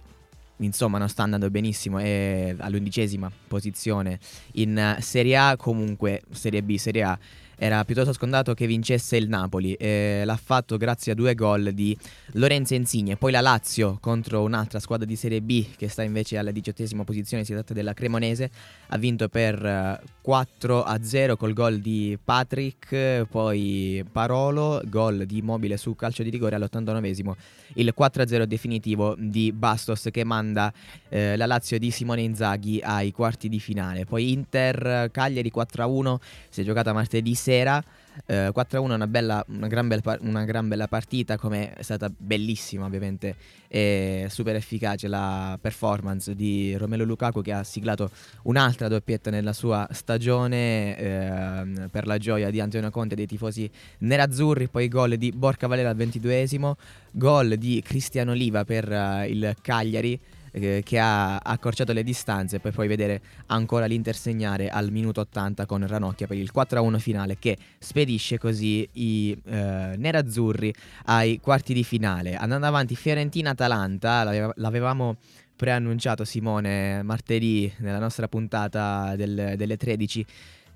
insomma 0.59 0.99
non 0.99 1.09
sta 1.09 1.23
andando 1.23 1.51
benissimo 1.51 1.99
è 1.99 2.55
all'undicesima 2.59 3.31
posizione 3.47 4.19
in 4.55 4.97
Serie 5.01 5.37
A. 5.37 5.57
Comunque 5.57 6.23
Serie 6.31 6.63
B 6.63 6.77
Serie 6.77 7.03
A 7.03 7.19
era 7.59 7.85
piuttosto 7.85 8.13
scontato 8.13 8.55
che 8.55 8.67
vincesse 8.67 9.17
il 9.17 9.29
Napoli 9.29 9.75
eh, 9.75 10.23
l'ha 10.25 10.37
fatto 10.37 10.77
grazie 10.77 11.13
a 11.13 11.15
due 11.17 11.35
gol 11.35 11.73
di 11.73 11.97
Lorenzo 12.33 12.75
Insigne 12.75 13.17
poi 13.17 13.33
la 13.33 13.41
Lazio 13.41 13.99
contro 14.01 14.43
un'altra 14.43 14.79
squadra 14.79 15.05
di 15.05 15.17
Serie 15.17 15.43
B 15.43 15.67
che 15.77 15.89
sta 15.89 16.03
invece 16.03 16.39
alla 16.39 16.53
diciottesima 16.53 17.03
posizione 17.03 17.45
si 17.45 17.53
tratta 17.53 17.75
della 17.75 17.95
Cremonese 17.95 18.51
ha 18.87 18.97
vinto 18.97 19.29
per 19.29 19.65
eh, 19.65 20.01
4 20.21 20.85
a 20.85 21.03
0 21.03 21.37
col 21.37 21.53
gol 21.53 21.81
di 21.81 22.17
Patrick 22.23 22.93
eh, 22.93 23.27
poi 23.29 24.05
Parolo 24.11 24.81
gol 24.85 25.27
di 25.27 25.39
Immobile 25.39 25.77
su 25.77 25.97
calcio 25.97 26.23
di 26.23 26.31
rigore 26.31 26.55
all'89esimo 26.55 27.33
il 27.75 27.93
4-0 27.97 28.45
definitivo 28.45 29.15
di 29.19 29.53
Bastos 29.53 30.09
che 30.11 30.25
manda 30.25 30.73
eh, 31.09 31.37
la 31.37 31.47
Lazio 31.47 31.79
di 31.79 31.91
Simone 31.91 32.23
Inzaghi 32.23 32.81
ai 32.83 33.13
quarti 33.13 33.49
di 33.49 33.61
finale. 33.61 34.05
Poi 34.05 34.33
Inter 34.33 35.11
Cagliari 35.11 35.53
4-1 35.55 36.17
si 36.49 36.63
è 36.63 36.65
giocata 36.65 36.93
martedì 36.93 37.35
sera. 37.49 37.83
Eh, 38.27 38.51
4-1 38.53 38.71
è 38.71 38.79
una, 38.79 39.07
bella, 39.07 39.45
una, 39.49 39.69
gran 39.69 39.89
bella, 39.89 40.19
una 40.21 40.45
gran 40.45 40.69
bella 40.69 40.87
partita, 40.89 41.39
come 41.39 41.73
è 41.73 41.83
stata 41.83 42.11
bellissima 42.15 42.85
ovviamente 42.85 43.37
e 43.69 44.27
super 44.29 44.57
efficace 44.57 45.09
la 45.09 45.57
performance 45.61 46.35
di 46.35 46.75
Romelo 46.77 47.05
Lukaku 47.05 47.43
che 47.43 47.53
ha 47.53 47.63
siglato 47.63 48.11
un'altra 48.43 48.89
doppietta 48.89 49.31
nella 49.31 49.53
sua 49.53 49.87
stagione 49.93 50.99
eh, 50.99 51.89
per 51.91 52.07
la 52.07 52.19
gioia 52.19 52.51
di 52.51 52.61
Antonio 52.61 52.91
Conte 52.91 53.15
e 53.15 53.17
dei 53.17 53.27
tifosi 53.27 53.71
nerazzurri, 53.99 54.69
poi 54.69 54.89
gol 54.89 55.17
di 55.17 55.31
Borca 55.31 55.67
Valera 55.67 55.91
al 55.91 55.97
22esimo, 55.97 56.73
gol 57.13 57.57
di 57.57 57.81
Cristiano 57.85 58.33
Oliva 58.33 58.65
per 58.65 58.91
uh, 58.91 59.29
il 59.29 59.55
Cagliari 59.63 60.19
eh, 60.53 60.83
che 60.85 60.99
ha 60.99 61.37
accorciato 61.39 61.93
le 61.93 62.03
distanze 62.03 62.61
per 62.61 62.73
poi 62.73 62.89
vedere 62.89 63.21
ancora 63.47 63.87
l'Inter 63.87 64.17
segnare 64.17 64.69
al 64.69 64.91
minuto 64.91 65.21
80 65.21 65.67
con 65.67 65.87
Ranocchia 65.87 66.27
per 66.27 66.37
il 66.37 66.51
4-1 66.55 66.99
finale 66.99 67.39
che 67.39 67.57
spedisce 67.79 68.39
così 68.39 68.89
i 68.93 69.39
eh, 69.45 69.95
nerazzurri 69.97 70.73
ai 71.07 71.41
quarti 71.41 71.75
di 71.75 71.85
finale. 71.85 72.37
Andando 72.37 72.67
avanti 72.67 72.97
Fiorentina-Atalanta, 72.97 74.25
l'ave- 74.25 74.53
l'avevamo 74.57 75.17
preannunciato 75.57 76.25
Simone 76.25 77.03
martedì 77.03 77.73
nella 77.79 77.99
nostra 77.99 78.29
puntata 78.29 79.17
del, 79.17 79.55
delle 79.57 79.77
13 79.77 80.25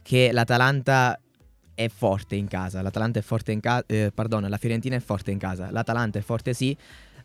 che 0.02 0.32
l'Atalanta 0.32 1.18
è 1.74 1.88
forte 1.88 2.34
in 2.34 2.48
casa. 2.48 2.82
L'Atalanta 2.82 3.18
è 3.18 3.22
forte 3.22 3.52
in 3.52 3.60
casa. 3.60 3.84
Eh, 3.86 4.10
pardon, 4.14 4.44
la 4.48 4.56
Fiorentina 4.56 4.96
è 4.96 5.00
forte 5.00 5.30
in 5.30 5.38
casa. 5.38 5.70
L'Atalanta 5.70 6.18
è 6.18 6.22
forte 6.22 6.52
sì. 6.52 6.76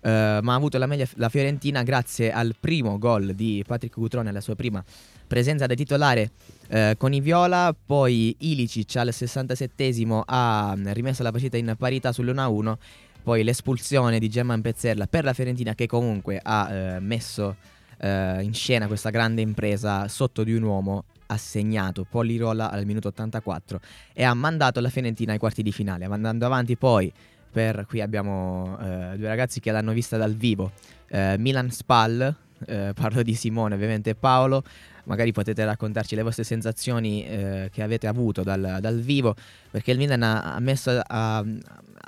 Uh, 0.08 0.39
ma 0.41 0.53
ha 0.53 0.55
avuto 0.55 0.78
la 0.78 0.86
meglio 0.86 1.05
la 1.16 1.28
Fiorentina 1.28 1.84
grazie 1.84 2.32
al 2.32 2.55
primo 2.58 2.97
gol 2.97 3.34
di 3.34 3.62
Patrick 3.68 3.93
Cutrone, 3.93 4.30
alla 4.30 4.39
sua 4.39 4.55
prima 4.55 4.82
presenza 5.28 5.66
da 5.66 5.74
titolare 5.74 6.32
uh, 6.70 6.95
con 6.95 7.12
i 7.12 7.20
Viola. 7.20 7.76
Poi 7.86 8.34
Ilicic 8.39 8.95
al 8.95 9.10
67esimo 9.10 10.22
ha 10.24 10.74
rimesso 10.93 11.24
la 11.24 11.32
partita 11.32 11.58
in 11.58 11.76
parità 11.78 12.12
sull'1-1. 12.12 12.76
Poi 13.22 13.43
l'espulsione 13.43 14.18
di 14.18 14.30
German 14.30 14.62
Pezzerla 14.62 15.08
per 15.08 15.26
la 15.26 15.34
Fiorentina, 15.34 15.76
che 15.76 15.88
comunque 15.88 16.39
ha 16.41 16.70
uh, 16.70 17.01
messo 17.01 17.55
in 17.99 18.51
scena 18.53 18.86
questa 18.86 19.10
grande 19.10 19.41
impresa 19.41 20.08
sotto 20.08 20.43
di 20.43 20.53
un 20.53 20.62
uomo 20.62 21.05
ha 21.26 21.38
segnato 21.38 22.05
Polirola 22.08 22.70
al 22.70 22.86
minuto 22.86 23.08
84 23.08 23.80
e 24.14 24.24
ha 24.24 24.36
mandato 24.36 24.80
la 24.82 24.89
Fiorentina 24.89 25.32
ai 25.32 25.39
quarti 25.39 25.64
di 25.64 25.72
finale, 25.72 26.05
andando 26.05 26.45
avanti 26.45 26.78
poi 26.78 27.12
per 27.52 27.86
qui 27.88 28.02
abbiamo 28.02 28.78
eh, 28.80 29.18
due 29.18 29.28
ragazzi 29.28 29.60
che 29.60 29.72
l'hanno 29.72 29.93
vista 29.93 30.18
dal 30.18 30.36
vivo, 30.36 30.72
eh, 31.08 31.36
Milan 31.38 31.72
Spal, 31.72 32.36
eh, 32.66 32.91
parlo 32.93 33.22
di 33.22 33.34
Simone 33.34 33.76
ovviamente 33.76 34.16
Paolo, 34.16 34.64
magari 35.06 35.32
potete 35.32 35.64
raccontarci 35.64 36.16
le 36.16 36.22
vostre 36.22 36.43
sensazioni 36.43 37.26
eh, 37.26 37.70
che 37.72 37.82
avete 37.82 38.08
avuto 38.08 38.43
dal, 38.43 38.78
dal, 38.80 39.00
vivo, 39.00 39.36
perché 39.72 39.91
il 39.91 39.98
Milan 39.98 40.24
ha 40.24 40.58
messo, 40.60 41.02
ha, 41.06 41.43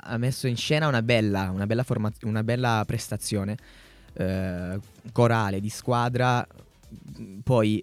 ha 0.02 0.16
messo 0.18 0.46
in 0.46 0.56
scena 0.56 0.86
una 0.86 1.02
bella, 1.02 1.50
una 1.50 1.66
bella, 1.66 1.82
forma- 1.82 2.12
una 2.22 2.44
bella 2.44 2.82
prestazione 2.86 3.56
eh, 4.14 4.78
corale, 5.12 5.60
di 5.60 5.68
squadra, 5.68 6.46
poi 7.42 7.82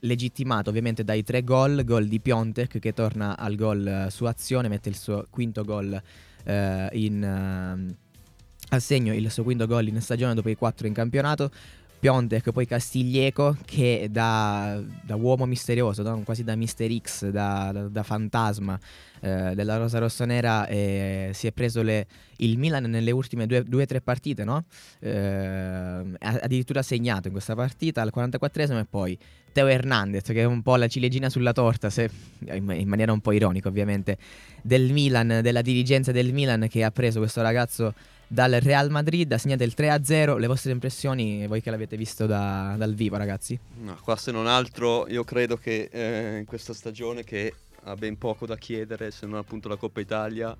legittimato 0.00 0.70
ovviamente 0.70 1.04
dai 1.04 1.22
tre 1.22 1.42
gol, 1.42 1.84
gol 1.84 2.06
di 2.06 2.20
Piontek 2.20 2.78
che 2.78 2.92
torna 2.92 3.36
al 3.36 3.56
gol 3.56 3.86
eh, 3.86 4.10
su 4.10 4.24
azione, 4.24 4.68
mette 4.68 4.88
il 4.88 4.96
suo 4.96 5.26
quinto 5.30 5.64
gol 5.64 6.00
eh, 6.46 6.88
in, 6.92 7.22
eh, 7.22 7.94
assegno 8.70 9.12
il 9.12 9.30
suo 9.30 9.42
quinto 9.42 9.66
gol 9.66 9.88
in 9.88 10.00
stagione 10.00 10.34
dopo 10.34 10.48
i 10.48 10.56
quattro 10.56 10.86
in 10.86 10.94
campionato. 10.94 11.50
Piontek, 11.98 12.50
poi 12.52 12.66
Castiglieco 12.66 13.56
che 13.64 14.08
da, 14.10 14.80
da 15.02 15.16
uomo 15.16 15.46
misterioso, 15.46 16.02
da, 16.02 16.12
quasi 16.24 16.44
da 16.44 16.54
Mister 16.54 16.90
X, 17.00 17.30
da, 17.30 17.70
da, 17.72 17.88
da 17.88 18.02
fantasma 18.02 18.78
eh, 19.20 19.52
della 19.54 19.76
Rosa 19.76 19.98
Rossonera, 19.98 20.66
eh, 20.66 21.30
si 21.32 21.46
è 21.46 21.52
preso 21.52 21.82
le, 21.82 22.06
il 22.38 22.58
Milan 22.58 22.84
nelle 22.84 23.10
ultime 23.10 23.46
due 23.46 23.82
o 23.82 23.86
tre 23.86 24.00
partite, 24.00 24.44
no? 24.44 24.64
eh, 25.00 26.02
addirittura 26.18 26.82
segnato 26.82 27.28
in 27.28 27.32
questa 27.32 27.54
partita 27.54 28.02
al 28.02 28.12
44esimo 28.14 28.78
e 28.78 28.86
poi 28.88 29.18
Teo 29.52 29.66
Hernandez 29.66 30.24
che 30.24 30.40
è 30.40 30.44
un 30.44 30.62
po' 30.62 30.76
la 30.76 30.86
ciliegina 30.86 31.30
sulla 31.30 31.52
torta, 31.52 31.88
se, 31.88 32.10
in 32.44 32.88
maniera 32.88 33.12
un 33.12 33.20
po' 33.20 33.32
ironica 33.32 33.68
ovviamente, 33.68 34.18
del 34.62 34.92
Milan, 34.92 35.40
della 35.42 35.62
dirigenza 35.62 36.12
del 36.12 36.32
Milan 36.32 36.66
che 36.68 36.84
ha 36.84 36.90
preso 36.90 37.18
questo 37.20 37.42
ragazzo 37.42 37.94
dal 38.26 38.52
Real 38.60 38.90
Madrid, 38.90 39.30
ha 39.32 39.38
segnato 39.38 39.62
il 39.62 39.74
3-0. 39.76 40.38
Le 40.38 40.46
vostre 40.46 40.72
impressioni, 40.72 41.46
voi 41.46 41.62
che 41.62 41.70
l'avete 41.70 41.96
visto 41.96 42.26
da, 42.26 42.74
dal 42.76 42.94
vivo, 42.94 43.16
ragazzi? 43.16 43.58
No, 43.82 43.96
qua 44.02 44.16
se 44.16 44.32
non 44.32 44.46
altro, 44.46 45.06
io 45.08 45.24
credo 45.24 45.56
che 45.56 45.88
eh, 45.90 46.38
in 46.38 46.44
questa 46.44 46.74
stagione 46.74 47.24
che 47.24 47.54
ha 47.86 47.94
ben 47.94 48.18
poco 48.18 48.46
da 48.46 48.56
chiedere, 48.56 49.10
se 49.10 49.26
non 49.26 49.38
appunto 49.38 49.68
la 49.68 49.76
Coppa 49.76 50.00
Italia, 50.00 50.56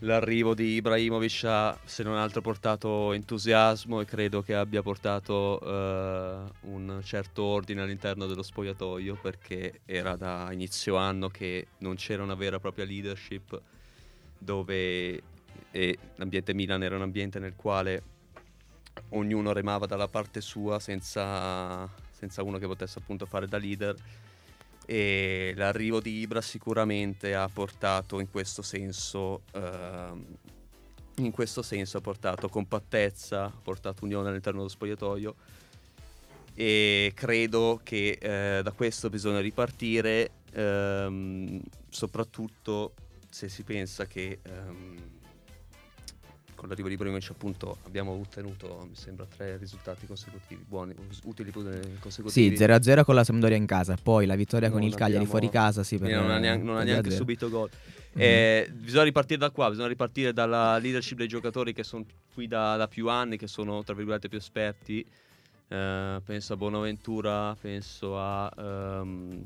l'arrivo 0.00 0.54
di 0.54 0.74
Ibrahimovic 0.74 1.44
ha 1.44 1.78
se 1.84 2.02
non 2.02 2.16
altro 2.16 2.42
portato 2.42 3.12
entusiasmo 3.12 4.00
e 4.00 4.04
credo 4.04 4.42
che 4.42 4.54
abbia 4.54 4.82
portato 4.82 5.58
eh, 5.62 6.50
un 6.62 7.00
certo 7.02 7.42
ordine 7.42 7.80
all'interno 7.80 8.26
dello 8.26 8.42
spogliatoio 8.42 9.16
perché 9.20 9.80
era 9.86 10.16
da 10.16 10.48
inizio 10.52 10.96
anno 10.96 11.28
che 11.28 11.68
non 11.78 11.94
c'era 11.94 12.22
una 12.22 12.34
vera 12.34 12.56
e 12.56 12.60
propria 12.60 12.84
leadership 12.84 13.58
dove 14.38 15.22
l'ambiente 16.16 16.52
Milan 16.52 16.82
era 16.82 16.96
un 16.96 17.02
ambiente 17.02 17.38
nel 17.38 17.54
quale 17.56 18.02
ognuno 19.10 19.52
remava 19.52 19.86
dalla 19.86 20.08
parte 20.08 20.42
sua 20.42 20.78
senza, 20.78 21.88
senza 22.10 22.42
uno 22.42 22.58
che 22.58 22.66
potesse 22.66 22.98
appunto 22.98 23.24
fare 23.24 23.46
da 23.46 23.56
leader 23.56 23.96
e 24.86 25.52
l'arrivo 25.56 26.00
di 26.00 26.20
Ibra 26.20 26.40
sicuramente 26.40 27.34
ha 27.34 27.48
portato 27.52 28.20
in 28.20 28.30
questo 28.30 28.62
senso 28.62 29.42
uh, 29.52 30.24
in 31.16 31.30
questo 31.32 31.62
senso 31.62 31.98
ha 31.98 32.00
portato 32.00 32.48
compattezza, 32.48 33.44
ha 33.44 33.60
portato 33.62 34.04
unione 34.04 34.28
all'interno 34.28 34.58
dello 34.58 34.70
spogliatoio 34.70 35.34
e 36.54 37.12
credo 37.14 37.80
che 37.82 38.18
eh, 38.20 38.62
da 38.62 38.72
questo 38.72 39.10
bisogna 39.10 39.40
ripartire 39.40 40.30
ehm, 40.52 41.60
soprattutto 41.88 42.94
se 43.28 43.48
si 43.48 43.62
pensa 43.62 44.06
che 44.06 44.38
ehm, 44.42 45.15
con 46.66 46.68
l'arrivo 46.68 46.88
di 46.88 46.94
Ibrahimovic 46.94 47.30
appunto 47.30 47.78
abbiamo 47.84 48.12
ottenuto 48.12 48.86
mi 48.88 48.96
sembra 48.96 49.24
tre 49.24 49.56
risultati 49.56 50.06
consecutivi 50.06 50.64
buoni 50.66 50.94
utili 51.24 51.52
consecutivi. 51.52 52.56
Sì 52.56 52.64
0-0 52.64 53.04
con 53.04 53.14
la 53.14 53.24
Sampdoria 53.24 53.56
in 53.56 53.66
casa. 53.66 53.96
Poi 54.00 54.26
la 54.26 54.34
vittoria 54.34 54.68
non 54.68 54.78
con 54.78 54.86
il 54.86 54.94
Cagliari 54.94 55.24
abbiamo... 55.24 55.30
fuori 55.30 55.48
casa 55.48 55.82
sì, 55.82 55.98
non 55.98 56.30
ha 56.30 56.38
neanche, 56.38 56.64
non 56.64 56.76
ha 56.76 56.82
neanche 56.82 57.10
subito 57.10 57.48
gol. 57.48 57.70
Mm-hmm. 57.70 58.20
eh, 58.20 58.70
bisogna 58.72 59.04
ripartire 59.04 59.38
da 59.38 59.50
qua 59.50 59.68
bisogna 59.68 59.88
ripartire 59.88 60.32
dalla 60.32 60.78
leadership 60.78 61.18
dei 61.18 61.28
giocatori 61.28 61.74
che 61.74 61.84
sono 61.84 62.06
qui 62.32 62.46
da, 62.46 62.76
da, 62.76 62.88
più 62.88 63.08
anni 63.10 63.36
che 63.36 63.46
sono 63.46 63.82
tra 63.84 63.94
virgolette 63.94 64.28
più 64.28 64.38
esperti. 64.38 65.04
Eh, 65.68 66.20
penso 66.24 66.52
a 66.52 66.56
Bonaventura 66.56 67.56
penso 67.60 68.18
a, 68.18 68.50
um, 68.56 69.44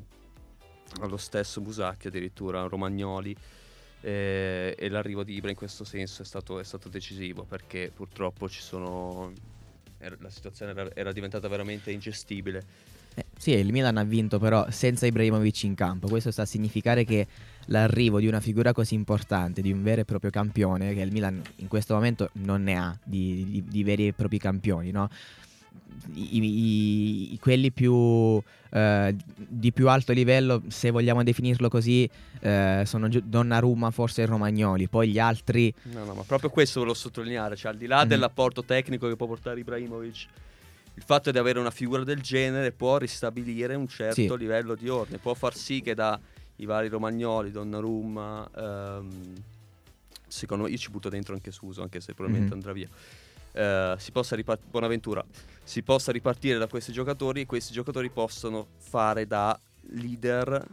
allo 1.01 1.17
stesso 1.17 1.61
Musacchi 1.61 2.07
addirittura 2.07 2.61
Romagnoli 2.67 3.35
eh, 4.01 4.75
e 4.77 4.89
l'arrivo 4.89 5.23
di 5.23 5.35
Ibra 5.35 5.49
in 5.49 5.55
questo 5.55 5.83
senso 5.83 6.21
è 6.21 6.25
stato, 6.25 6.59
è 6.59 6.63
stato 6.63 6.89
decisivo 6.89 7.43
perché 7.43 7.91
purtroppo 7.93 8.47
sono, 8.47 9.31
era, 9.99 10.15
la 10.19 10.29
situazione 10.29 10.71
era, 10.71 10.89
era, 10.93 11.11
diventata 11.11 11.47
veramente 11.47 11.91
ingestibile. 11.91 12.63
Eh, 13.13 13.25
sì, 13.37 13.51
il 13.51 13.71
Milan 13.71 13.97
ha 13.97 14.03
vinto 14.03 14.39
però 14.39 14.69
senza 14.69 15.05
Ibrahimovic 15.05 15.63
in 15.63 15.75
campo, 15.75 16.07
questo 16.07 16.31
sta 16.31 16.43
a 16.43 16.45
significare 16.45 17.03
che 17.03 17.27
l'arrivo 17.65 18.19
di 18.19 18.27
una 18.27 18.39
figura 18.39 18.73
così 18.73 18.95
importante, 18.95 19.61
di 19.61 19.71
un 19.71 19.83
vero 19.83 20.01
e 20.01 20.05
proprio 20.05 20.31
campione, 20.31 20.93
che 20.93 21.01
il 21.01 21.11
Milan 21.11 21.41
in 21.57 21.67
questo 21.67 21.93
momento 21.93 22.29
non 22.33 22.63
ne 22.63 22.77
ha 22.77 22.97
di, 23.03 23.45
di, 23.45 23.63
di 23.67 23.83
veri 23.83 24.07
e 24.07 24.13
propri 24.13 24.39
campioni, 24.39 24.91
no? 24.91 25.09
I, 26.13 27.33
i, 27.33 27.39
quelli 27.39 27.71
più, 27.71 28.41
eh, 28.71 29.15
di 29.35 29.71
più 29.71 29.87
alto 29.87 30.11
livello, 30.11 30.63
se 30.67 30.89
vogliamo 30.89 31.23
definirlo 31.23 31.69
così, 31.69 32.09
eh, 32.39 32.83
sono 32.85 33.07
Donnarumma, 33.07 33.91
forse 33.91 34.25
Romagnoli. 34.25 34.87
Poi 34.87 35.09
gli 35.09 35.19
altri. 35.19 35.73
No, 35.83 36.03
no, 36.03 36.13
ma 36.13 36.23
proprio 36.23 36.49
questo 36.49 36.79
volevo 36.79 36.97
sottolineare. 36.97 37.55
Cioè, 37.55 37.71
al 37.71 37.77
di 37.77 37.87
là 37.87 37.99
mm-hmm. 37.99 38.07
dell'apporto 38.07 38.63
tecnico 38.63 39.07
che 39.07 39.15
può 39.15 39.27
portare 39.27 39.59
Ibrahimovic, 39.59 40.27
il 40.95 41.03
fatto 41.03 41.31
di 41.31 41.37
avere 41.37 41.59
una 41.59 41.71
figura 41.71 42.03
del 42.03 42.21
genere 42.21 42.71
può 42.71 42.97
ristabilire 42.97 43.75
un 43.75 43.87
certo 43.87 44.13
sì. 44.13 44.37
livello 44.37 44.75
di 44.75 44.89
ordine, 44.89 45.17
può 45.19 45.33
far 45.33 45.55
sì 45.55 45.81
che 45.81 45.93
da 45.93 46.19
i 46.57 46.65
vari 46.65 46.89
Romagnoli, 46.89 47.51
Donnarumma. 47.51 48.49
Ehm, 48.55 49.33
secondo 50.27 50.63
me, 50.63 50.69
io 50.69 50.77
ci 50.77 50.89
butto 50.89 51.09
dentro 51.09 51.33
anche 51.33 51.51
Suso, 51.51 51.81
anche 51.81 52.01
se 52.01 52.13
probabilmente 52.13 52.55
mm-hmm. 52.55 52.67
andrà 52.67 52.73
via 52.73 52.89
eh, 53.53 53.95
si 53.97 54.11
possa 54.11 54.35
ripart- 54.35 54.63
Bonaventura 54.69 55.23
si 55.63 55.83
possa 55.83 56.11
ripartire 56.11 56.57
da 56.57 56.67
questi 56.67 56.91
giocatori 56.91 57.41
e 57.41 57.45
questi 57.45 57.71
giocatori 57.71 58.09
possono 58.09 58.67
fare 58.77 59.25
da 59.25 59.57
leader 59.91 60.65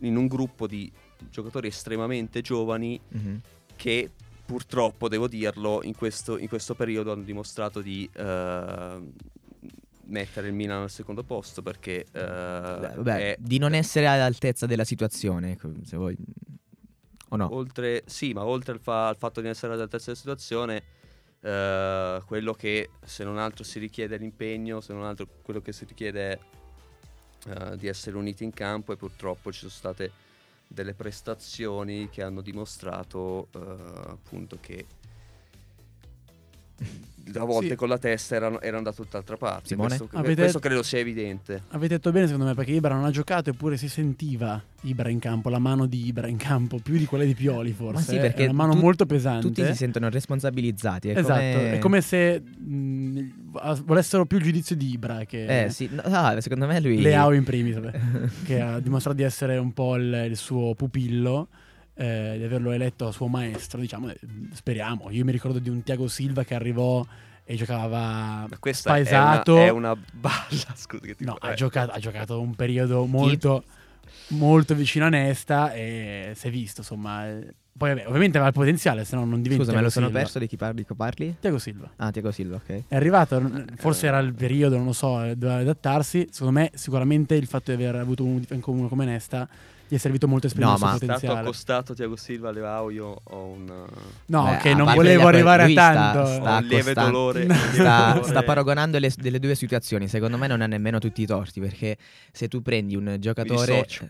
in 0.00 0.16
un 0.16 0.26
gruppo 0.26 0.66
di 0.66 0.90
giocatori 1.30 1.68
estremamente 1.68 2.40
giovani 2.40 3.00
mm-hmm. 3.16 3.36
che 3.74 4.10
purtroppo, 4.44 5.08
devo 5.08 5.26
dirlo, 5.26 5.82
in 5.82 5.94
questo, 5.94 6.38
in 6.38 6.48
questo 6.48 6.74
periodo 6.74 7.12
hanno 7.12 7.22
dimostrato 7.22 7.80
di 7.80 8.08
uh, 8.14 9.12
mettere 10.04 10.48
il 10.48 10.52
Milan 10.52 10.82
al 10.82 10.90
secondo 10.90 11.22
posto 11.22 11.62
perché 11.62 12.04
uh, 12.12 13.00
Beh, 13.00 13.18
è... 13.18 13.36
di 13.38 13.58
non 13.58 13.74
essere 13.74 14.06
all'altezza 14.06 14.66
della 14.66 14.84
situazione, 14.84 15.58
se 15.82 15.96
vuoi 15.96 16.16
o 17.30 17.36
no? 17.36 17.54
Oltre, 17.54 18.02
sì, 18.06 18.32
ma 18.32 18.44
oltre 18.44 18.74
al, 18.74 18.80
fa- 18.80 19.08
al 19.08 19.16
fatto 19.16 19.40
di 19.40 19.48
essere 19.48 19.72
all'altezza 19.72 20.04
della 20.04 20.18
situazione, 20.18 20.82
eh, 21.44 22.22
quello 22.24 22.54
che 22.54 22.88
se 23.04 23.22
non 23.22 23.36
altro 23.36 23.64
si 23.64 23.78
richiede 23.78 24.16
l'impegno, 24.16 24.80
se 24.80 24.94
non 24.94 25.04
altro 25.04 25.26
quello 25.42 25.60
che 25.60 25.72
si 25.72 25.84
richiede 25.84 26.30
è 26.30 26.38
eh, 27.46 27.76
di 27.76 27.86
essere 27.86 28.16
uniti 28.16 28.44
in 28.44 28.52
campo 28.52 28.92
e 28.92 28.96
purtroppo 28.96 29.52
ci 29.52 29.58
sono 29.58 29.70
state 29.70 30.10
delle 30.66 30.94
prestazioni 30.94 32.08
che 32.08 32.22
hanno 32.22 32.40
dimostrato 32.40 33.48
eh, 33.54 33.58
appunto 33.58 34.56
che 34.58 34.86
a 37.36 37.44
volte 37.44 37.70
Sì. 37.70 37.74
con 37.74 37.88
la 37.88 37.98
testa 37.98 38.34
erano, 38.36 38.60
erano 38.60 38.82
da 38.82 38.92
tutt'altra 38.92 39.36
parte. 39.36 39.68
Simone? 39.68 39.96
Questo, 39.96 40.08
Avete- 40.16 40.34
questo 40.42 40.58
credo 40.58 40.82
sia 40.82 40.98
evidente. 40.98 41.62
Avete 41.70 41.94
detto 41.94 42.12
bene 42.12 42.26
secondo 42.26 42.46
me 42.46 42.54
perché 42.54 42.72
Ibra 42.72 42.94
non 42.94 43.04
ha 43.04 43.10
giocato 43.10 43.50
eppure 43.50 43.76
si 43.76 43.88
sentiva 43.88 44.62
Ibra 44.82 45.08
in 45.08 45.18
campo, 45.18 45.48
la 45.48 45.58
mano 45.58 45.86
di 45.86 46.06
Ibra 46.06 46.28
in 46.28 46.36
campo, 46.36 46.78
più 46.78 46.96
di 46.98 47.06
quella 47.06 47.24
di 47.24 47.34
Pioli 47.34 47.72
forse. 47.72 47.94
Ma 47.94 48.00
sì, 48.00 48.16
eh. 48.16 48.20
perché 48.20 48.42
è 48.42 48.48
una 48.48 48.52
mano 48.52 48.74
tu- 48.74 48.80
molto 48.80 49.06
pesante. 49.06 49.46
Tutti 49.46 49.64
si 49.64 49.74
sentono 49.74 50.08
responsabilizzati. 50.10 51.08
È 51.08 51.18
esatto, 51.18 51.40
come... 51.40 51.72
è 51.72 51.78
come 51.78 52.00
se 52.02 52.40
mh, 52.40 53.20
volessero 53.84 54.26
più 54.26 54.36
il 54.36 54.44
giudizio 54.44 54.76
di 54.76 54.90
Ibra 54.92 55.24
che 55.24 55.64
Eh 55.64 55.70
sì, 55.70 55.88
no, 55.90 56.02
ah, 56.04 56.38
secondo 56.40 56.66
me 56.66 56.78
lui... 56.80 57.00
Leao 57.00 57.32
in 57.32 57.42
primis, 57.44 57.78
che 58.44 58.60
ha 58.60 58.78
dimostrato 58.80 59.16
di 59.16 59.22
essere 59.22 59.56
un 59.56 59.72
po' 59.72 59.96
il, 59.96 60.26
il 60.28 60.36
suo 60.36 60.74
pupillo, 60.74 61.48
eh, 61.94 62.34
di 62.38 62.44
averlo 62.44 62.72
eletto 62.72 63.10
suo 63.12 63.26
maestro, 63.28 63.80
diciamo, 63.80 64.10
eh, 64.10 64.18
speriamo. 64.52 65.10
Io 65.10 65.24
mi 65.24 65.32
ricordo 65.32 65.58
di 65.58 65.68
un 65.68 65.82
Tiago 65.82 66.08
Silva 66.08 66.44
che 66.44 66.54
arrivò 66.54 67.04
e 67.44 67.56
giocava 67.56 68.46
Ma 68.48 68.56
questa 68.58 68.94
è 68.96 69.00
una, 69.00 69.04
spaesato. 69.06 69.58
è 69.58 69.68
una 69.68 69.94
balla, 70.12 70.74
scusa 70.74 71.04
che 71.06 71.14
ti 71.14 71.24
No, 71.24 71.36
ha 71.38 71.52
eh, 71.52 71.54
giocato, 71.54 71.92
ha 71.92 71.98
giocato 71.98 72.40
un 72.40 72.54
periodo 72.54 73.04
molto, 73.06 73.64
molto 74.28 74.74
vicino 74.74 75.06
a 75.06 75.08
Nesta 75.08 75.72
e 75.72 76.32
si 76.34 76.46
è 76.48 76.50
visto, 76.50 76.80
insomma. 76.80 77.28
eh. 77.28 77.54
Poi 77.76 77.88
vabbè, 77.88 78.06
ovviamente 78.06 78.36
aveva 78.38 78.46
il 78.50 78.54
potenziale, 78.54 79.04
se 79.04 79.16
no 79.16 79.24
non 79.24 79.42
diventa 79.42 79.64
Scusa, 79.64 79.76
me 79.76 79.82
lo 79.82 79.90
sono 79.90 80.06
Silva. 80.06 80.20
perso 80.20 80.38
di 80.38 80.46
chi 80.46 80.56
parli? 80.56 80.76
Di 80.76 80.86
chi 80.86 80.94
parli? 80.94 81.36
Tiago 81.40 81.58
Silva. 81.58 81.90
Ah, 81.96 82.12
Tiago 82.12 82.30
Silva, 82.30 82.54
ok. 82.56 82.82
È 82.86 82.94
arrivato, 82.94 83.50
forse 83.76 84.06
era 84.06 84.18
il 84.20 84.32
periodo, 84.32 84.76
non 84.76 84.86
lo 84.86 84.92
so, 84.92 85.16
doveva 85.34 85.56
adattarsi. 85.56 86.28
Secondo 86.30 86.60
me, 86.60 86.70
sicuramente 86.74 87.34
il 87.34 87.46
fatto 87.48 87.74
di 87.74 87.82
aver 87.82 88.00
avuto 88.00 88.22
un 88.24 88.40
in 88.48 88.60
comune 88.60 88.88
come 88.88 89.04
Nesta 89.06 89.48
gli 89.94 89.98
è 89.98 90.00
servito 90.00 90.26
molto 90.26 90.46
esprimere 90.48 90.72
No, 90.72 90.76
il 90.76 90.82
suo 90.82 90.88
ma- 90.88 90.94
è 90.94 90.96
stato 90.98 91.12
potenziale. 91.14 91.40
accostato 91.46 91.94
Tiago 91.94 92.16
Silva 92.16 92.50
Leao 92.50 92.90
io 92.90 93.20
ho 93.22 93.44
un, 93.44 93.64
No, 94.26 94.42
Beh, 94.60 94.70
a 94.70 94.74
non 94.74 94.92
volevo 94.94 95.26
arrivare 95.28 95.62
a 95.62 95.68
sta- 95.68 95.92
tanto. 95.92 96.26
sta- 96.26 96.54
ho 96.54 96.58
un 96.58 96.62
lieve 96.64 96.76
accostando. 96.90 97.10
dolore, 97.10 97.38
lieve 97.40 97.54
Sta, 97.72 98.06
dolore. 98.12 98.28
sta 98.28 98.42
paragonando 98.42 98.98
le, 98.98 99.12
delle 99.16 99.38
due 99.38 99.54
situazioni. 99.54 100.08
Secondo 100.08 100.36
me 100.36 100.46
non 100.48 100.60
ha 100.62 100.66
nemmeno 100.66 100.98
tutti 100.98 101.22
i 101.22 101.26
torti. 101.26 101.60
Perché 101.60 101.96
se 102.32 102.48
tu 102.48 102.60
prendi 102.60 102.96
un 102.96 103.16
giocatore. 103.20 103.72
dissocio. 103.82 104.08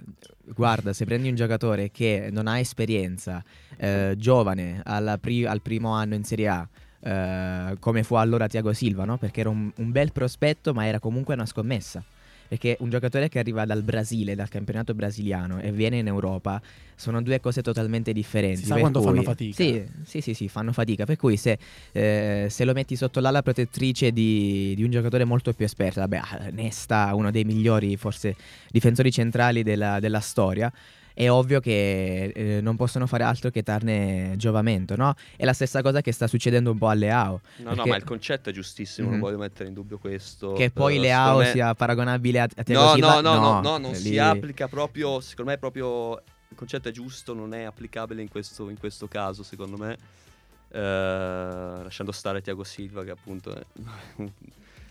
Guarda, 0.54 0.92
se 0.92 1.04
prendi 1.04 1.28
un 1.28 1.34
giocatore 1.34 1.90
che 1.90 2.28
non 2.32 2.46
ha 2.46 2.58
esperienza, 2.58 3.42
eh, 3.76 4.14
giovane, 4.16 4.82
pri- 5.20 5.44
al 5.46 5.60
primo 5.60 5.92
anno 5.92 6.14
in 6.14 6.24
Serie 6.24 6.48
A. 6.48 6.68
eh, 7.06 7.76
come 7.80 8.02
fu 8.02 8.14
allora 8.14 8.46
Tiago 8.46 8.72
Silva, 8.72 9.04
no? 9.04 9.18
Perché 9.18 9.40
era 9.40 9.50
un, 9.50 9.70
un 9.76 9.92
bel 9.92 10.10
prospetto, 10.12 10.72
ma 10.72 10.86
era 10.86 10.98
comunque 10.98 11.34
una 11.34 11.44
scommessa. 11.44 12.02
Perché 12.46 12.76
un 12.80 12.90
giocatore 12.90 13.28
che 13.28 13.38
arriva 13.38 13.64
dal 13.64 13.82
Brasile, 13.82 14.34
dal 14.34 14.48
campionato 14.48 14.94
brasiliano 14.94 15.60
e 15.60 15.72
viene 15.72 15.98
in 15.98 16.06
Europa, 16.06 16.60
sono 16.94 17.22
due 17.22 17.40
cose 17.40 17.62
totalmente 17.62 18.12
differenti. 18.12 18.58
Si 18.60 18.66
sa 18.66 18.74
per 18.74 18.82
quanto 18.82 19.00
cui- 19.00 19.08
fanno 19.08 19.22
fatica. 19.22 19.62
Sì, 19.62 19.84
sì, 20.04 20.20
sì, 20.20 20.34
sì, 20.34 20.48
fanno 20.48 20.72
fatica. 20.72 21.04
Per 21.04 21.16
cui 21.16 21.36
se, 21.36 21.58
eh, 21.92 22.46
se 22.50 22.64
lo 22.64 22.72
metti 22.72 22.96
sotto 22.96 23.20
l'ala 23.20 23.42
protettrice 23.42 24.12
di, 24.12 24.74
di 24.76 24.82
un 24.84 24.90
giocatore 24.90 25.24
molto 25.24 25.52
più 25.52 25.64
esperto, 25.64 26.00
vabbè, 26.00 26.16
ah, 26.16 26.48
Nesta, 26.50 27.14
uno 27.14 27.30
dei 27.30 27.44
migliori 27.44 27.96
forse 27.96 28.36
difensori 28.70 29.10
centrali 29.10 29.62
della, 29.62 29.98
della 29.98 30.20
storia, 30.20 30.72
è 31.14 31.30
ovvio 31.30 31.60
che 31.60 32.32
eh, 32.34 32.60
non 32.60 32.76
possono 32.76 33.06
fare 33.06 33.22
altro 33.22 33.48
che 33.50 33.62
darne 33.62 34.34
giovamento, 34.36 34.96
no? 34.96 35.14
È 35.36 35.44
la 35.44 35.52
stessa 35.52 35.80
cosa 35.80 36.00
che 36.00 36.10
sta 36.12 36.26
succedendo 36.26 36.72
un 36.72 36.78
po' 36.78 36.88
a 36.88 36.94
Leao. 36.94 37.40
No, 37.58 37.68
no, 37.70 37.74
Perché- 37.76 37.88
ma 37.90 37.96
il 37.96 38.04
concetto 38.04 38.50
è 38.50 38.52
giustissimo, 38.52 39.06
non 39.08 39.16
Mhm. 39.18 39.22
voglio 39.24 39.38
mettere 39.38 39.68
in 39.68 39.74
dubbio 39.74 39.98
questo. 39.98 40.52
Che 40.52 40.70
poi 40.70 40.96
eh, 40.96 41.00
Leao 41.00 41.22
secondo 41.24 41.44
me- 41.44 41.50
sia 41.52 41.74
paragonabile 41.74 42.40
a, 42.40 42.48
a 42.56 42.62
Thiago 42.62 42.84
No, 42.84 42.92
Silva. 42.92 43.20
no, 43.20 43.34
no, 43.34 43.40
no, 43.40 43.60
no, 43.60 43.78
non 43.78 43.92
lì- 43.92 43.96
si 43.98 44.18
applica 44.18 44.66
proprio, 44.68 45.20
secondo 45.20 45.52
me 45.52 45.58
proprio 45.58 46.20
il 46.48 46.56
concetto 46.56 46.88
è 46.88 46.92
giusto, 46.92 47.32
non 47.32 47.54
è 47.54 47.62
applicabile 47.62 48.20
in 48.20 48.28
questo, 48.28 48.68
in 48.68 48.78
questo 48.78 49.06
caso, 49.08 49.42
secondo 49.42 49.76
me. 49.76 49.96
Eh, 50.70 50.78
lasciando 51.84 52.10
stare 52.10 52.40
Tiago 52.42 52.64
Silva 52.64 53.04
che 53.04 53.10
appunto 53.12 53.54
è 53.54 53.64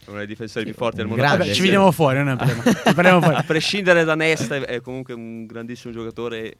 uno 0.07 0.17
dei 0.17 0.27
difensori 0.27 0.65
più 0.65 0.73
forti 0.73 0.97
del 0.97 1.07
mondo. 1.07 1.23
Vabbè, 1.23 1.53
ci 1.53 1.61
vediamo 1.61 1.91
fuori, 1.91 2.17
non 2.17 2.29
è 2.29 2.31
un 2.31 2.37
problema. 2.37 3.21
Fuori. 3.21 3.35
A 3.35 3.43
prescindere 3.43 4.03
da 4.03 4.15
Nesta, 4.15 4.55
è, 4.55 4.81
comunque 4.81 5.13
un 5.13 5.45
grandissimo 5.45 5.93
giocatore. 5.93 6.57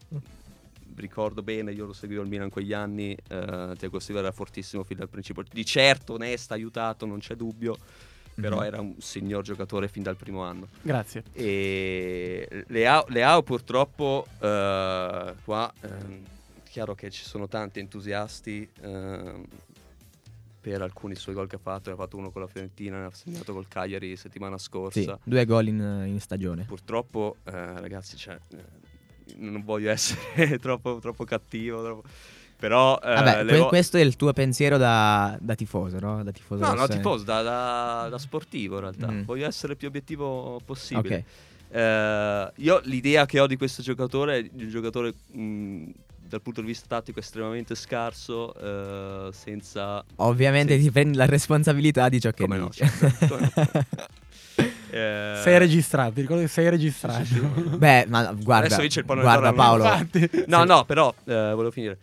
Ricordo 0.96 1.42
bene, 1.42 1.72
io 1.72 1.88
lo 1.88 1.94
seguivo 1.94 2.22
al 2.22 2.28
Milan 2.28 2.46
in 2.46 2.52
quegli 2.52 2.72
anni. 2.74 3.18
eh, 3.28 3.74
Tiago 3.78 4.00
Silva 4.00 4.20
era 4.20 4.32
fortissimo 4.32 4.84
fin 4.84 4.98
dal 4.98 5.10
principio. 5.10 5.44
Di 5.52 5.66
certo, 5.66 6.18
Nesta 6.18 6.54
ha 6.54 6.58
aiutato, 6.58 7.06
non 7.06 7.20
c'è 7.20 7.36
dubbio. 7.36 7.78
Però 8.36 8.58
Mhm. 8.60 8.64
era 8.64 8.82
un 8.82 8.96
signor 9.00 9.44
giocatore 9.44 9.88
fin 9.88 10.02
dal 10.02 10.16
primo 10.16 10.42
anno. 10.44 10.68
Grazie. 10.82 11.24
E 11.34 12.66
Leao, 12.68 13.06
Leao 13.10 13.44
purtroppo 13.44 14.26
eh, 14.40 15.34
qua 15.44 15.74
ehm, 15.82 16.20
chiaro 16.68 16.96
che 16.96 17.12
ci 17.12 17.24
sono 17.24 17.48
tanti 17.48 17.80
entusiasti 17.80 18.68
ehm, 18.82 19.44
per 20.64 20.82
alcuni 20.82 21.14
suoi 21.16 21.36
gol 21.36 21.48
che 21.48 21.58
ha 21.58 21.60
fatto, 21.62 21.90
ne 21.90 21.96
ha 21.96 21.98
fatto 22.00 22.16
uno 22.16 22.32
con 22.32 22.40
la 22.42 22.48
Fiorentina, 22.48 22.98
ne 23.00 23.06
ha 23.08 23.12
segnato 23.12 23.52
col 23.52 23.68
Cagliari 23.68 24.16
settimana 24.16 24.58
Sì, 24.58 24.64
scorsa. 24.64 25.20
due 25.22 25.46
gol 25.46 25.68
in, 25.68 26.04
in 26.08 26.20
stagione. 26.22 26.64
Purtroppo 26.64 27.36
eh, 27.44 27.52
ragazzi, 27.82 28.16
cioè, 28.16 28.40
eh, 28.54 28.64
non 29.40 29.62
voglio 29.66 29.92
essere 29.92 30.58
troppo, 30.64 31.00
troppo 31.00 31.26
cattivo, 31.26 31.84
troppo- 31.84 32.08
però 32.56 32.98
eh, 33.04 33.14
Vabbè, 33.14 33.46
que- 33.46 33.58
vo- 33.58 33.68
questo 33.68 33.98
è 33.98 34.00
il 34.00 34.16
tuo 34.16 34.32
pensiero 34.32 34.78
da, 34.78 35.38
da 35.42 35.54
tifoso, 35.54 36.00
no? 36.00 36.24
Da 36.24 36.32
tifoso 36.32 36.62
No, 36.62 36.68
no, 36.70 36.74
rossonero. 36.76 36.96
tifoso, 37.02 37.24
da, 37.26 37.42
da- 37.42 38.08
da 38.10 38.18
sportivo 38.18 38.76
in 38.76 38.82
realtà. 38.82 39.12
Mm. 39.12 39.24
Voglio 39.24 39.46
essere 39.46 39.74
il 39.74 39.78
più 39.78 39.90
obiettivo 39.90 40.62
possibile. 40.64 41.26
Ok. 41.70 41.76
Eh, 41.76 42.52
io 42.56 42.80
l'idea 42.86 43.26
che 43.26 43.42
ho 43.42 43.48
di 43.48 43.58
questo 43.58 43.82
giocatore 43.82 44.38
è 44.38 44.44
di 44.50 44.64
un 44.64 44.70
giocatore 44.70 45.14
mh, 45.32 45.90
dal 46.34 46.42
punto 46.42 46.62
di 46.62 46.68
vista 46.68 46.88
tattico 46.88 47.20
estremamente 47.20 47.76
scarso, 47.76 48.54
eh, 48.56 49.30
senza... 49.34 50.04
Ovviamente 50.16 50.76
Sì. 50.78 50.84
ti 50.86 50.92
prendi 50.92 51.16
la 51.16 51.26
responsabilità 51.28 52.10
di 52.10 52.20
ciò 52.20 52.32
che 52.32 52.44
Come 52.44 52.58
no, 52.58 52.70
certo, 52.72 53.28
come 53.28 53.52
no. 53.56 53.64
Eh, 54.96 55.40
Sei 55.44 55.58
registrato, 55.58 56.14
ti 56.14 56.22
ricordo 56.22 56.44
che 56.44 56.48
sei 56.48 56.70
registrato. 56.70 57.24
sì, 57.26 57.34
sì. 57.34 57.40
Beh, 57.78 58.06
ma 58.08 58.32
guarda, 58.34 58.66
Adesso 58.68 58.82
vince 58.82 59.00
il 59.00 59.06
pallone 59.06 59.26
guarda 59.28 59.52
Paolo, 59.54 59.84
Infatti. 59.86 60.30
No, 60.46 60.64
no, 60.66 60.86
però, 60.86 61.12
eh, 61.26 61.34
volevo 61.34 61.72
finire. 61.72 61.98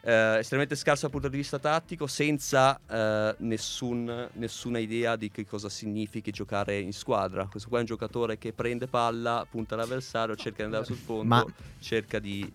Eh, 0.00 0.38
estremamente 0.38 0.74
scarso 0.74 1.02
dal 1.02 1.10
punto 1.12 1.28
di 1.28 1.36
vista 1.36 1.60
tattico, 1.60 2.08
senza 2.08 2.80
eh, 2.90 3.36
nessun- 3.38 4.28
nessuna 4.32 4.78
idea 4.80 5.14
di 5.14 5.30
che 5.30 5.46
cosa 5.46 5.68
significhi 5.68 6.32
giocare 6.32 6.80
in 6.80 6.92
squadra. 6.92 7.46
Questo 7.46 7.68
qua 7.68 7.78
è 7.78 7.82
un 7.82 7.86
giocatore 7.86 8.36
che 8.38 8.52
prende 8.52 8.88
palla, 8.88 9.46
punta 9.48 9.74
all'avversario, 9.76 10.34
cerca 10.34 10.56
di 10.58 10.62
andare 10.64 10.84
sul 10.84 10.96
fondo, 10.96 11.24
Ma- 11.24 11.46
cerca 11.78 12.18
di 12.18 12.50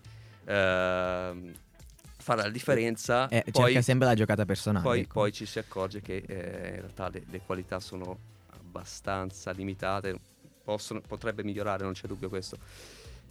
ehm, 0.48 1.52
fare 2.16 2.42
la 2.42 2.50
differenza. 2.50 3.28
eh, 3.28 3.44
poi, 3.50 3.66
cerca 3.66 3.82
sempre 3.82 4.06
la 4.06 4.14
giocata 4.14 4.44
personale. 4.44 4.84
poi, 4.84 5.00
ecco. 5.00 5.12
poi 5.20 5.32
ci 5.32 5.46
si 5.46 5.58
accorge 5.58 6.00
che 6.00 6.16
eh, 6.26 6.68
in 6.74 6.80
realtà 6.80 7.08
le, 7.08 7.24
le 7.28 7.40
qualità 7.44 7.80
sono 7.80 8.18
abbastanza 8.50 9.50
limitate. 9.52 10.18
Possono- 10.64 11.00
potrebbe 11.00 11.42
migliorare, 11.42 11.84
non 11.84 11.92
c'è 11.92 12.06
dubbio 12.06 12.28
questo. 12.28 12.58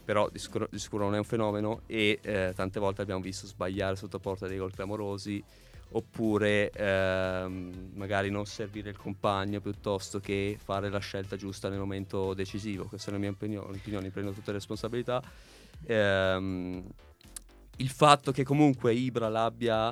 Però 0.03 0.29
di 0.29 0.39
sicuro, 0.39 0.67
di 0.71 0.79
sicuro 0.79 1.03
non 1.03 1.15
è 1.15 1.17
un 1.17 1.25
fenomeno 1.25 1.81
e 1.85 2.19
eh, 2.21 2.53
tante 2.55 2.79
volte 2.79 3.01
abbiamo 3.01 3.21
visto 3.21 3.45
sbagliare 3.45 3.95
sotto 3.97 4.19
porta 4.19 4.47
dei 4.47 4.57
gol 4.57 4.73
clamorosi 4.73 5.43
oppure 5.91 6.69
ehm, 6.71 7.91
magari 7.93 8.29
non 8.29 8.45
servire 8.45 8.89
il 8.89 8.97
compagno 8.97 9.59
piuttosto 9.61 10.19
che 10.19 10.57
fare 10.61 10.89
la 10.89 10.99
scelta 10.99 11.35
giusta 11.35 11.69
nel 11.69 11.79
momento 11.79 12.33
decisivo. 12.33 12.85
Questa 12.85 13.09
è 13.09 13.13
la 13.13 13.19
mia 13.19 13.29
opinione, 13.29 13.77
opinione 13.77 14.09
prendo 14.09 14.31
tutte 14.31 14.47
le 14.47 14.57
responsabilità. 14.57 15.21
Ehm, 15.85 16.83
il 17.77 17.89
fatto 17.89 18.31
che 18.31 18.43
comunque 18.43 18.93
Ibra 18.93 19.29
l'abbia, 19.29 19.87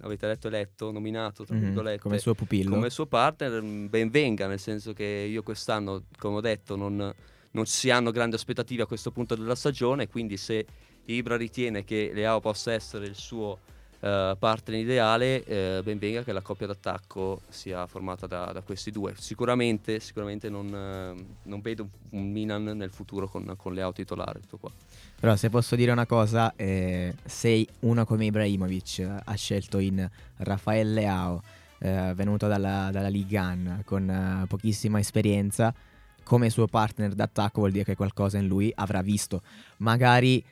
avete 0.00 0.26
detto 0.26 0.48
eletto, 0.48 0.90
nominato, 0.90 1.44
tra 1.44 1.54
Mhm, 1.54 1.60
virgolette, 1.62 2.00
come 2.00 2.18
suo 2.18 2.34
pupillo. 2.34 2.70
come 2.70 2.90
suo 2.90 3.06
partner, 3.06 3.60
mh, 3.62 3.88
ben 3.88 4.10
venga, 4.10 4.46
nel 4.46 4.58
senso 4.60 4.92
che 4.92 5.04
io 5.04 5.42
quest'anno, 5.42 6.04
come 6.18 6.36
ho 6.36 6.40
detto, 6.40 6.76
non, 6.76 7.12
non 7.50 7.66
si 7.66 7.90
hanno 7.90 8.10
grandi 8.10 8.36
aspettative 8.36 8.82
a 8.82 8.86
questo 8.86 9.10
punto 9.10 9.34
della 9.34 9.54
stagione, 9.54 10.08
quindi 10.08 10.36
se 10.36 10.66
Ibra 11.06 11.36
ritiene 11.36 11.84
che 11.84 12.10
Leao 12.12 12.40
possa 12.40 12.72
essere 12.72 13.06
il 13.06 13.14
suo 13.14 13.58
eh, 14.00 14.36
partner 14.38 14.78
ideale, 14.78 15.44
eh, 15.44 15.80
ben 15.82 15.98
venga 15.98 16.22
che 16.22 16.32
la 16.32 16.40
coppia 16.40 16.66
d'attacco 16.66 17.42
sia 17.48 17.86
formata 17.86 18.26
da, 18.26 18.52
da 18.52 18.60
questi 18.62 18.90
due. 18.90 19.14
Sicuramente, 19.16 20.00
sicuramente 20.00 20.48
non, 20.48 20.66
eh, 20.72 21.24
non 21.42 21.60
vedo 21.60 21.88
un 22.10 22.30
Milan 22.30 22.64
nel 22.64 22.90
futuro 22.90 23.28
con, 23.28 23.54
con 23.56 23.92
titolare, 23.92 24.40
tutto 24.40 24.58
qua. 24.58 24.70
Però 25.18 25.34
se 25.36 25.50
posso 25.50 25.74
dire 25.74 25.90
una 25.90 26.06
cosa, 26.06 26.52
eh, 26.54 27.14
se 27.24 27.66
uno 27.80 28.04
come 28.04 28.26
Ibrahimovic 28.26 29.22
ha 29.24 29.34
scelto 29.34 29.78
in 29.78 30.08
Rafael 30.36 30.92
Leao, 30.92 31.42
eh, 31.78 32.12
venuto 32.14 32.46
dalla, 32.46 32.90
dalla 32.92 33.08
Ligue 33.08 33.38
1 33.38 33.82
con 33.84 34.44
pochissima 34.48 34.98
esperienza, 35.00 35.74
come 36.22 36.50
suo 36.50 36.66
partner 36.66 37.14
d'attacco 37.14 37.60
vuol 37.60 37.72
dire 37.72 37.84
che 37.84 37.96
qualcosa 37.96 38.38
in 38.38 38.46
lui 38.46 38.70
avrà 38.74 39.00
visto. 39.00 39.40
Magari 39.78 40.44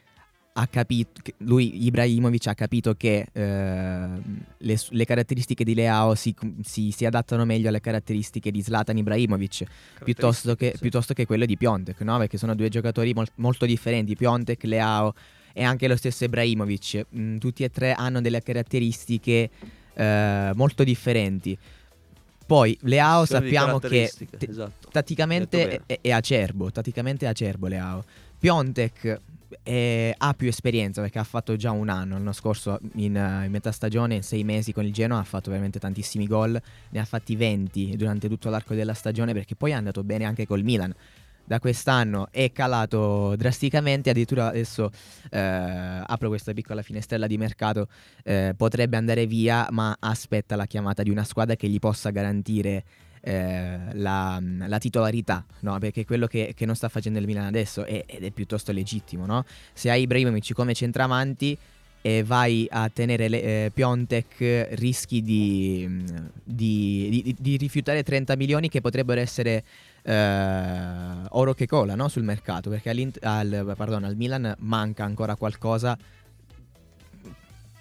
ha 0.59 0.67
capito, 0.69 1.21
lui 1.39 1.85
Ibrahimovic 1.85 2.47
ha 2.47 2.55
capito 2.55 2.95
che 2.95 3.27
eh, 3.31 3.43
le, 4.57 4.81
le, 4.89 5.05
caratteristiche 5.05 5.65
di 5.65 5.75
Leao 5.75 6.15
si, 6.15 6.35
si, 6.63 6.91
si, 6.93 7.05
adattano 7.05 7.45
meglio 7.45 7.69
alle 7.69 7.81
caratteristiche 7.81 8.51
di 8.51 8.63
Zlatan 8.63 8.97
Ibrahimovic 8.97 9.65
piuttosto 10.03 10.55
che, 10.55 10.73
sì. 10.73 10.81
piuttosto 10.81 11.13
che, 11.13 11.27
quelle 11.27 11.45
di 11.45 11.59
Piontek, 11.59 12.01
no? 12.01 12.17
perché 12.17 12.39
sono 12.39 12.55
due 12.55 12.71
giocatori 12.71 13.13
mol, 13.13 13.27
molto 13.35 13.67
differenti, 13.67 14.17
Piontek, 14.17 14.65
Leao 14.65 15.13
e 15.53 15.63
anche 15.63 15.89
lo 15.89 15.97
stesso 15.97 16.25
Ibrahimovic, 16.25 17.07
mm, 17.15 17.37
tutti 17.37 17.63
e 17.63 17.71
tre 17.71 17.93
hanno 17.93 18.23
delle 18.23 18.43
caratteristiche 18.43 19.51
eh, 19.93 20.53
molto 20.55 20.85
differenti. 20.85 21.57
Poi 22.47 22.79
Leao 22.83 23.27
sappiamo 23.27 23.79
che 23.79 24.11
t- 24.17 24.49
esatto. 24.49 24.89
tatticamente 24.91 25.83
è, 25.85 25.99
è, 26.01 26.13
acerbo, 26.13 26.71
tatticamente 26.71 27.27
è 27.27 27.29
acerbo 27.29 27.67
Leao. 27.67 28.05
Piontek 28.39 29.21
eh, 29.63 30.15
ha 30.17 30.35
più 30.35 30.49
esperienza 30.49 31.01
perché 31.01 31.19
ha 31.19 31.25
fatto 31.25 31.57
già 31.57 31.71
un 31.71 31.89
anno 31.89 32.15
l'anno 32.15 32.33
scorso 32.33 32.79
in, 32.95 33.15
in, 33.15 33.51
metà 33.51 33.73
stagione, 33.73 34.17
in 34.17 34.23
sei 34.23 34.45
mesi 34.45 34.73
con 34.73 34.85
il 34.85 34.93
Genoa 34.93 35.19
ha 35.19 35.25
fatto 35.25 35.51
veramente 35.51 35.79
tantissimi 35.79 36.27
gol, 36.27 36.61
ne 36.91 36.99
ha 36.99 37.05
fatti 37.05 37.37
20 37.37 37.97
durante 37.97 38.29
tutto 38.29 38.51
l'arco 38.51 38.75
della 38.75 38.95
stagione 38.95 39.33
perché 39.33 39.55
poi 39.55 39.71
è 39.73 39.75
andato 39.75 40.03
bene 40.05 40.25
anche 40.25 40.47
col 40.47 40.63
Milan. 40.63 40.95
Da 41.49 41.61
quest'anno 41.61 42.27
è 42.33 42.51
calato 42.51 43.37
drasticamente, 43.37 44.11
addirittura 44.11 44.49
adesso 44.49 44.91
eh, 45.31 45.39
apro 45.39 46.27
questa 46.27 46.53
piccola 46.53 46.83
finestrella 46.83 47.29
di 47.29 47.39
mercato, 47.39 47.87
eh, 48.25 48.53
potrebbe 48.57 48.97
andare 48.97 49.27
via 49.27 49.69
ma 49.71 49.97
aspetta 50.01 50.57
la 50.57 50.67
chiamata 50.67 51.05
di 51.05 51.11
una 51.11 51.23
squadra 51.23 51.55
che 51.55 51.69
gli 51.69 51.79
possa 51.79 52.11
garantire 52.11 52.85
eh, 53.27 53.79
la, 53.95 54.41
la, 54.41 54.79
titolarità, 54.79 55.45
no? 55.61 55.77
perché 55.81 56.05
quello 56.05 56.29
che, 56.29 56.53
che, 56.55 56.65
non 56.65 56.77
sta 56.77 56.89
facendo 56.89 57.19
il 57.19 57.27
Milan 57.27 57.47
adesso 57.47 57.85
è, 57.85 58.05
ed 58.07 58.23
è 58.23 58.31
piuttosto 58.31 58.71
legittimo. 58.71 59.27
No? 59.27 59.45
Se 59.73 59.91
hai 59.91 60.03
Ibrahimovic 60.03 60.53
come 60.53 60.75
centravanti 60.75 61.59
e 62.03 62.23
vai 62.23 62.69
a 62.71 62.89
tenere 62.89 63.27
le, 63.27 63.43
eh, 63.43 63.71
Piontek, 63.75 64.69
rischi 64.75 65.23
di, 65.23 66.05
di, 66.45 67.09
di, 67.25 67.37
di, 67.37 67.57
rifiutare 67.57 68.05
30 68.05 68.37
milioni 68.37 68.69
che 68.69 68.81
potrebbero 68.81 69.21
essere 69.21 69.65
eh, 70.03 71.27
oro 71.31 71.53
che 71.53 71.67
cola 71.67 71.97
no? 71.97 72.07
sul 72.07 72.23
mercato, 72.23 72.71
perché 72.71 72.91
al, 73.23 73.75
pardon, 73.77 74.05
al 74.05 74.15
Milan 74.15 74.55
manca 74.61 75.03
ancora 75.03 75.35
qualcosa 75.35 75.99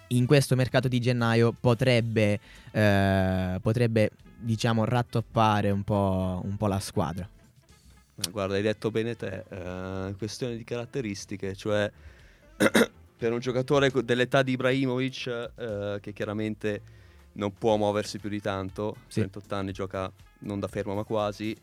in 0.07 0.25
questo 0.25 0.55
mercato 0.55 0.87
di 0.87 0.99
gennaio 0.99 1.53
potrebbe, 1.59 2.39
eh, 2.71 3.59
potrebbe 3.61 4.09
diciamo, 4.37 4.85
rattoppare 4.85 5.69
un 5.69 5.83
po', 5.83 6.41
un 6.43 6.57
po', 6.57 6.67
la 6.67 6.79
squadra. 6.79 7.27
Guarda, 8.31 8.55
hai 8.55 8.61
detto 8.61 8.91
bene 8.91 9.15
te, 9.15 9.43
eh, 9.49 10.15
questione 10.17 10.55
di 10.55 10.63
caratteristiche, 10.63 11.55
cioè 11.55 11.91
per 13.17 13.31
un 13.31 13.39
giocatore 13.39 13.91
dell'età 14.03 14.41
di 14.41 14.53
Ibrahimovic 14.53 15.51
eh, 15.55 15.97
che 16.01 16.13
chiaramente 16.13 16.81
non 17.33 17.53
può 17.53 17.75
muoversi 17.75 18.19
più 18.19 18.29
di 18.29 18.39
tanto, 18.39 18.97
sì. 19.07 19.21
38 19.21 19.55
anni 19.55 19.71
gioca 19.71 20.11
non 20.39 20.59
da 20.59 20.67
fermo 20.67 20.93
ma 20.93 21.03
quasi, 21.03 21.55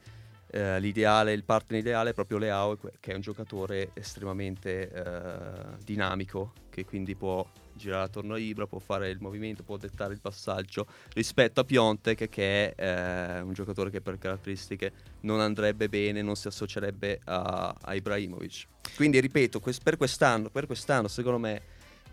eh, 0.48 0.78
l'ideale, 0.80 1.32
il 1.32 1.44
partner 1.44 1.80
ideale 1.80 2.10
è 2.10 2.14
proprio 2.14 2.36
Leao 2.36 2.78
che 3.00 3.12
è 3.12 3.14
un 3.14 3.22
giocatore 3.22 3.90
estremamente 3.94 4.90
eh, 4.90 5.76
dinamico 5.82 6.52
che 6.68 6.84
quindi 6.84 7.14
può 7.14 7.46
girare 7.74 8.04
attorno 8.04 8.34
a 8.34 8.38
Ibra, 8.38 8.66
può 8.66 8.78
fare 8.78 9.10
il 9.10 9.18
movimento, 9.20 9.62
può 9.62 9.76
dettare 9.76 10.12
il 10.14 10.20
passaggio 10.20 10.86
rispetto 11.14 11.60
a 11.60 11.64
Piontek 11.64 12.28
che 12.28 12.74
è 12.74 13.36
eh, 13.36 13.40
un 13.40 13.52
giocatore 13.52 13.90
che 13.90 14.00
per 14.00 14.18
caratteristiche 14.18 14.92
non 15.20 15.40
andrebbe 15.40 15.88
bene, 15.88 16.22
non 16.22 16.36
si 16.36 16.48
associerebbe 16.48 17.20
a, 17.24 17.74
a 17.80 17.94
Ibrahimovic. 17.94 18.66
Quindi 18.96 19.20
ripeto, 19.20 19.60
quest- 19.60 19.82
per, 19.82 19.96
quest'anno, 19.96 20.50
per 20.50 20.66
quest'anno 20.66 21.08
secondo 21.08 21.38
me 21.38 21.62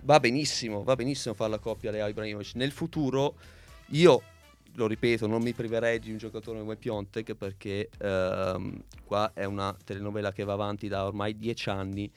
va 0.01 0.19
benissimo, 0.19 0.83
va 0.83 0.95
benissimo 0.95 1.33
fare 1.33 1.51
la 1.51 1.59
coppia 1.59 1.91
Leo 1.91 2.07
Ibrahimovic. 2.07 2.55
Nel 2.55 2.71
futuro 2.71 3.35
io 3.87 4.21
lo 4.75 4.87
ripeto, 4.87 5.27
non 5.27 5.41
mi 5.41 5.53
priverei 5.53 5.99
di 5.99 6.11
un 6.11 6.17
giocatore 6.17 6.59
come 6.59 6.75
Piontek 6.75 7.33
perché 7.33 7.89
ehm, 7.97 8.83
qua 9.03 9.31
è 9.33 9.43
una 9.43 9.75
telenovela 9.83 10.31
che 10.31 10.43
va 10.43 10.53
avanti 10.53 10.87
da 10.87 11.05
ormai 11.05 11.37
dieci 11.37 11.69
anni 11.69 12.09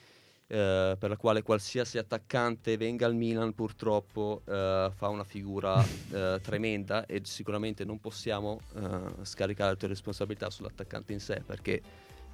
eh, 0.46 0.96
per 0.98 1.08
la 1.08 1.16
quale 1.16 1.42
qualsiasi 1.42 1.98
attaccante 1.98 2.76
venga 2.76 3.06
al 3.06 3.14
Milan 3.14 3.54
purtroppo 3.54 4.42
eh, 4.46 4.90
fa 4.94 5.08
una 5.08 5.24
figura 5.24 5.82
eh, 6.10 6.40
tremenda 6.42 7.06
e 7.06 7.22
sicuramente 7.24 7.84
non 7.84 8.00
possiamo 8.00 8.60
eh, 8.74 9.24
scaricare 9.24 9.70
le 9.72 9.76
tue 9.76 9.88
responsabilità 9.88 10.50
sull'attaccante 10.50 11.12
in 11.12 11.20
sé 11.20 11.42
perché 11.44 11.82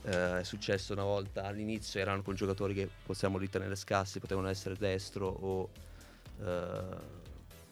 eh, 0.03 0.41
è 0.41 0.43
successo 0.43 0.93
una 0.93 1.05
volta 1.05 1.45
all'inizio 1.45 2.01
erano 2.01 2.23
con 2.23 2.35
giocatori 2.35 2.75
che 2.75 2.89
possiamo 3.05 3.39
ritenere 3.39 3.77
scarsi 3.77 4.19
potevano 4.19 4.49
essere 4.49 4.77
destro 4.77 5.27
o 5.27 5.69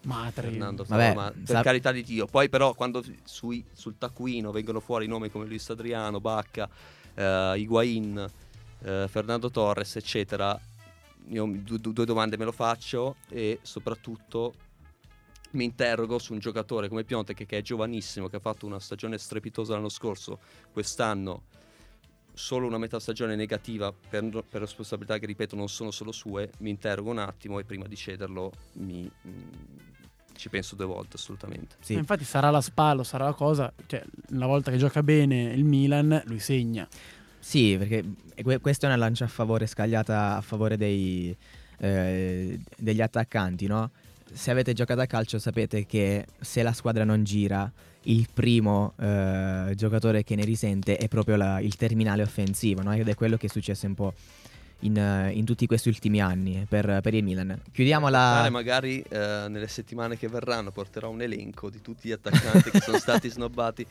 Matri. 0.06 0.50
Fernando 0.50 0.84
Vabbè, 0.86 1.14
ma 1.14 1.30
per 1.30 1.56
sa- 1.56 1.62
carità 1.62 1.92
di 1.92 2.02
Dio. 2.02 2.26
Poi 2.26 2.48
però 2.48 2.74
quando 2.74 3.02
sui, 3.24 3.64
sul 3.72 3.98
taccuino 3.98 4.50
vengono 4.52 4.80
fuori 4.80 5.06
nomi 5.06 5.30
come 5.30 5.46
Luis 5.46 5.68
Adriano, 5.70 6.20
Bacca, 6.20 6.68
eh, 7.14 7.54
Higuain, 7.56 8.30
eh, 8.82 9.06
Fernando 9.08 9.50
Torres, 9.50 9.96
eccetera, 9.96 10.58
io 11.28 11.46
due, 11.46 11.78
due 11.78 12.04
domande 12.04 12.36
me 12.36 12.44
lo 12.44 12.52
faccio 12.52 13.16
e 13.28 13.58
soprattutto 13.62 14.54
mi 15.52 15.64
interrogo 15.64 16.18
su 16.18 16.32
un 16.32 16.38
giocatore 16.38 16.88
come 16.88 17.04
Pionte 17.04 17.34
che, 17.34 17.46
che, 17.46 17.58
è 17.58 17.62
giovanissimo, 17.62 18.28
che 18.28 18.36
ha 18.36 18.40
fatto 18.40 18.66
una 18.66 18.78
stagione 18.78 19.18
strepitosa 19.18 19.74
l'anno 19.74 19.88
scorso, 19.88 20.38
quest'anno 20.72 21.44
solo 22.32 22.66
una 22.66 22.76
metà 22.76 23.00
stagione 23.00 23.34
negativa 23.34 23.92
per, 23.92 24.44
per, 24.46 24.60
responsabilità 24.60 25.18
che 25.18 25.24
ripeto 25.24 25.56
non 25.56 25.68
sono 25.68 25.90
solo 25.90 26.12
sue, 26.12 26.50
mi 26.58 26.68
interrogo 26.68 27.10
un 27.10 27.18
attimo 27.18 27.58
e 27.58 27.64
prima 27.64 27.86
di 27.86 27.96
cederlo 27.96 28.52
mi, 28.74 29.10
mh, 29.22 29.28
mm, 29.28 29.42
ci 30.36 30.50
penso 30.50 30.76
due 30.76 30.84
volte 30.84 31.16
assolutamente. 31.16 31.76
Sì. 31.80 31.94
Infatti 31.94 32.24
sarà 32.24 32.50
la 32.50 32.60
spalla, 32.60 33.04
sarà 33.04 33.24
la 33.24 33.32
cosa, 33.32 33.72
cioè 33.86 34.04
una 34.30 34.46
volta 34.46 34.70
che 34.70 34.76
gioca 34.76 35.02
bene 35.02 35.44
il 35.54 35.64
Milan 35.64 36.22
lui 36.26 36.38
segna. 36.38 36.86
Sì, 37.46 37.76
perché 37.78 38.02
questa 38.60 38.88
è 38.88 38.90
una 38.90 38.98
lancia 38.98 39.26
a 39.26 39.28
favore, 39.28 39.68
scagliata 39.68 40.34
a 40.36 40.40
favore 40.40 40.76
dei, 40.76 41.34
eh, 41.78 42.58
degli 42.76 43.00
attaccanti, 43.00 43.68
no? 43.68 43.92
Se 44.32 44.50
avete 44.50 44.72
giocato 44.72 45.00
a 45.00 45.06
calcio 45.06 45.38
sapete 45.38 45.86
che 45.86 46.26
se 46.40 46.64
la 46.64 46.72
squadra 46.72 47.04
non 47.04 47.22
gira, 47.22 47.70
il 48.02 48.26
primo 48.34 48.94
eh, 48.98 49.74
giocatore 49.76 50.24
che 50.24 50.34
ne 50.34 50.44
risente 50.44 50.96
è 50.96 51.06
proprio 51.06 51.36
la, 51.36 51.60
il 51.60 51.76
terminale 51.76 52.22
offensivo, 52.22 52.82
no? 52.82 52.92
Ed 52.92 53.06
è 53.06 53.14
quello 53.14 53.36
che 53.36 53.46
è 53.46 53.48
successo 53.48 53.86
un 53.86 53.94
po' 53.94 54.12
in, 54.80 55.30
in, 55.32 55.44
tutti 55.44 55.66
questi 55.66 55.88
ultimi 55.88 56.20
anni 56.20 56.66
per, 56.68 57.00
per 57.02 57.14
il 57.14 57.24
Milan. 57.24 57.60
Chiudiamo 57.72 58.08
la. 58.08 58.48
Magari 58.50 59.00
eh, 59.08 59.46
nelle 59.48 59.68
settimane 59.68 60.18
che 60.18 60.28
verranno 60.28 60.70
porterò 60.70 61.08
un 61.08 61.22
elenco 61.22 61.70
di 61.70 61.80
tutti 61.80 62.08
gli 62.08 62.12
attaccanti 62.12 62.70
che 62.70 62.80
sono 62.80 62.98
stati 62.98 63.28
snobbati. 63.30 63.86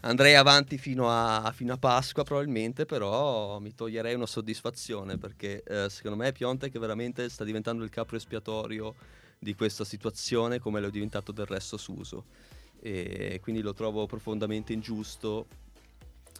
Andrei 0.00 0.34
avanti 0.34 0.78
fino 0.78 1.10
a, 1.10 1.52
fino 1.54 1.74
a, 1.74 1.76
Pasqua, 1.76 2.24
probabilmente, 2.24 2.86
però 2.86 3.58
mi 3.58 3.74
toglierei 3.74 4.14
una 4.14 4.26
soddisfazione 4.26 5.18
perché 5.18 5.62
eh, 5.66 5.88
secondo 5.90 6.16
me 6.16 6.32
Pionte 6.32 6.70
che 6.70 6.78
veramente 6.78 7.28
sta 7.28 7.44
diventando 7.44 7.84
il 7.84 7.90
capo 7.90 8.16
espiatorio 8.16 8.94
di 9.38 9.54
questa 9.54 9.84
situazione, 9.84 10.58
come 10.58 10.80
lo 10.80 10.88
è 10.88 10.90
diventato 10.90 11.32
del 11.32 11.46
resto 11.46 11.76
Suso. 11.76 12.24
E 12.82 13.40
quindi 13.42 13.60
lo 13.60 13.74
trovo 13.74 14.06
profondamente 14.06 14.72
ingiusto 14.72 15.46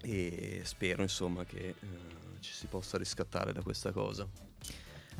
e 0.02 0.60
spero 0.64 1.02
insomma 1.02 1.44
che. 1.44 1.74
Eh, 1.78 2.20
ci 2.40 2.52
si 2.52 2.66
possa 2.66 2.98
riscattare 2.98 3.52
da 3.52 3.62
questa 3.62 3.92
cosa. 3.92 4.26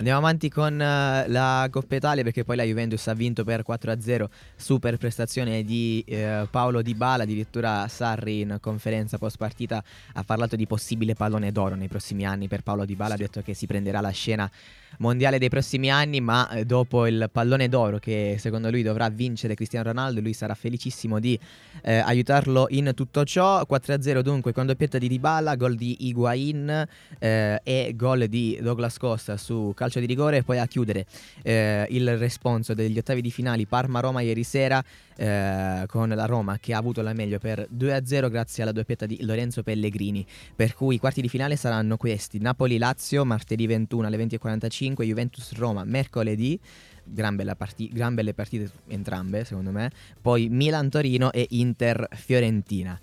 Andiamo 0.01 0.21
avanti 0.21 0.49
con 0.49 0.73
uh, 0.73 1.31
la 1.31 1.69
Coppa 1.71 1.95
Italia 1.95 2.23
perché 2.23 2.43
poi 2.43 2.57
la 2.57 2.63
Juventus 2.63 3.07
ha 3.09 3.13
vinto 3.13 3.45
per 3.45 3.63
4-0, 3.69 4.25
super 4.57 4.97
prestazione 4.97 5.63
di 5.63 6.03
uh, 6.09 6.49
Paolo 6.51 6.81
Di 6.81 6.95
Bala, 6.95 7.25
addirittura 7.25 7.87
Sarri 7.87 8.41
in 8.41 8.57
conferenza 8.63 9.19
post 9.19 9.37
partita 9.37 9.85
ha 10.15 10.25
parlato 10.25 10.57
di 10.57 10.67
possibile 10.67 11.13
pallone 11.13 11.53
d'oro 11.53 11.75
nei 11.75 11.89
prossimi 11.89 12.25
anni 12.25 12.49
per 12.49 12.63
Paolo 12.63 12.87
Di 12.87 12.97
Bala, 12.97 13.15
sì. 13.15 13.21
ha 13.21 13.27
detto 13.27 13.43
che 13.43 13.53
si 13.53 13.67
prenderà 13.67 14.01
la 14.01 14.09
scena 14.09 14.51
mondiale 14.99 15.39
dei 15.39 15.51
prossimi 15.51 15.91
anni, 15.91 16.21
ma 16.21 16.49
eh, 16.49 16.65
dopo 16.65 17.07
il 17.07 17.29
pallone 17.31 17.69
d'oro 17.69 17.99
che 17.99 18.37
secondo 18.39 18.71
lui 18.71 18.83
dovrà 18.83 19.11
vincere 19.11 19.55
Cristiano 19.55 19.89
Ronaldo, 19.89 20.21
lui 20.21 20.33
sarà 20.33 20.55
felicissimo 20.55 21.19
di 21.21 21.39
eh, 21.83 21.99
aiutarlo 21.99 22.67
in 22.71 22.93
tutto 22.95 23.25
ciò. 23.25 23.67
4-0 23.69 24.21
dunque 24.21 24.53
con 24.53 24.65
doppietta 24.65 24.97
di 24.97 25.09
Dybala, 25.09 25.57
gol 25.57 25.75
di 25.75 26.07
Higuain 26.07 26.87
eh, 27.19 27.61
e 27.63 27.93
gol 27.95 28.27
di 28.29 28.59
Douglas 28.63 28.97
Costa 28.97 29.37
su 29.37 29.73
calcio 29.75 29.89
di 29.99 30.07
rigore 30.07 30.38
e 30.38 30.43
poi 30.43 30.59
a 30.59 30.66
chiudere 30.66 31.07
eh, 31.43 31.86
il 31.91 32.16
responso 32.18 32.74
degli 32.74 32.99
ottavi 32.99 33.20
di 33.20 33.30
finali 33.30 33.66
Parma-Roma 33.66 34.20
ieri 34.20 34.45
sera 34.45 34.84
eh, 35.16 35.84
con 35.86 36.09
la 36.09 36.24
Roma 36.24 36.59
che 36.59 36.72
ha 36.72 36.78
avuto 36.78 37.03
la 37.03 37.12
meglio 37.12 37.38
per 37.38 37.66
2-0 37.76 38.30
grazie 38.30 38.62
alla 38.62 38.72
doppietta 38.72 39.07
di 39.07 39.18
Lorenzo 39.22 39.62
Pellegrini. 39.62 40.24
Per 40.55 40.74
cui 40.74 40.95
i 40.95 40.99
quarti 40.99 41.20
di 41.20 41.28
finale 41.28 41.57
saranno 41.57 41.97
questi: 41.97 42.38
Napoli-Lazio 42.38 43.24
martedì 43.24 43.66
21 43.66 44.07
alle 44.07 44.16
20.45, 44.16 45.03
Juventus-Roma 45.03 45.84
mercoledì. 45.84 46.59
Gran, 47.03 47.36
parti- 47.57 47.91
gran, 47.93 48.14
belle 48.14 48.34
partite 48.34 48.70
entrambe, 48.86 49.45
secondo 49.45 49.70
me. 49.72 49.91
Poi 50.20 50.49
Milan-Torino 50.49 51.32
e 51.32 51.47
Inter-Fiorentina. 51.51 52.99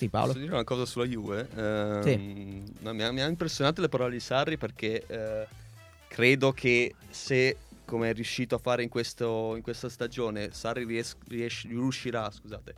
Sì, 0.00 0.08
Paolo. 0.08 0.28
Posso 0.28 0.38
dire 0.38 0.52
una 0.52 0.64
cosa 0.64 0.86
sulla 0.86 1.04
Juve? 1.04 1.46
Eh, 1.54 2.00
sì. 2.02 2.62
no, 2.78 2.94
mi, 2.94 3.02
ha, 3.02 3.12
mi, 3.12 3.20
ha, 3.20 3.26
impressionato 3.26 3.82
le 3.82 3.90
parole 3.90 4.12
di 4.12 4.20
Sarri 4.20 4.56
perché 4.56 5.04
eh, 5.06 5.46
credo 6.10 6.50
che 6.50 6.96
se 7.08 7.56
come 7.84 8.10
è 8.10 8.12
riuscito 8.12 8.56
a 8.56 8.58
fare 8.58 8.82
in, 8.82 8.88
questo, 8.88 9.54
in 9.54 9.62
questa 9.62 9.88
stagione 9.88 10.50
Sarri 10.50 10.84
ries- 10.84 11.16
ries- 11.28 11.66
riuscirà 11.66 12.28
scusate, 12.28 12.74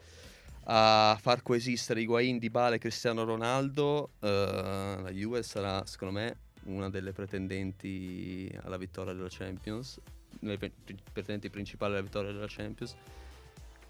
a 0.64 1.18
far 1.18 1.42
coesistere 1.42 2.02
Higuain, 2.02 2.38
Dybala 2.38 2.74
e 2.74 2.78
Cristiano 2.78 3.24
Ronaldo 3.24 4.10
eh, 4.20 4.98
la 5.02 5.10
Juve 5.10 5.42
sarà 5.42 5.84
secondo 5.86 6.20
me 6.20 6.36
una 6.64 6.90
delle 6.90 7.12
pretendenti 7.12 8.54
alla 8.64 8.76
vittoria 8.76 9.14
della 9.14 9.28
Champions 9.30 9.98
le 10.40 10.58
pre- 10.58 10.72
pretendenti 10.84 11.48
principali 11.48 11.94
alla 11.94 12.02
vittoria 12.02 12.32
della 12.32 12.46
Champions 12.48 12.94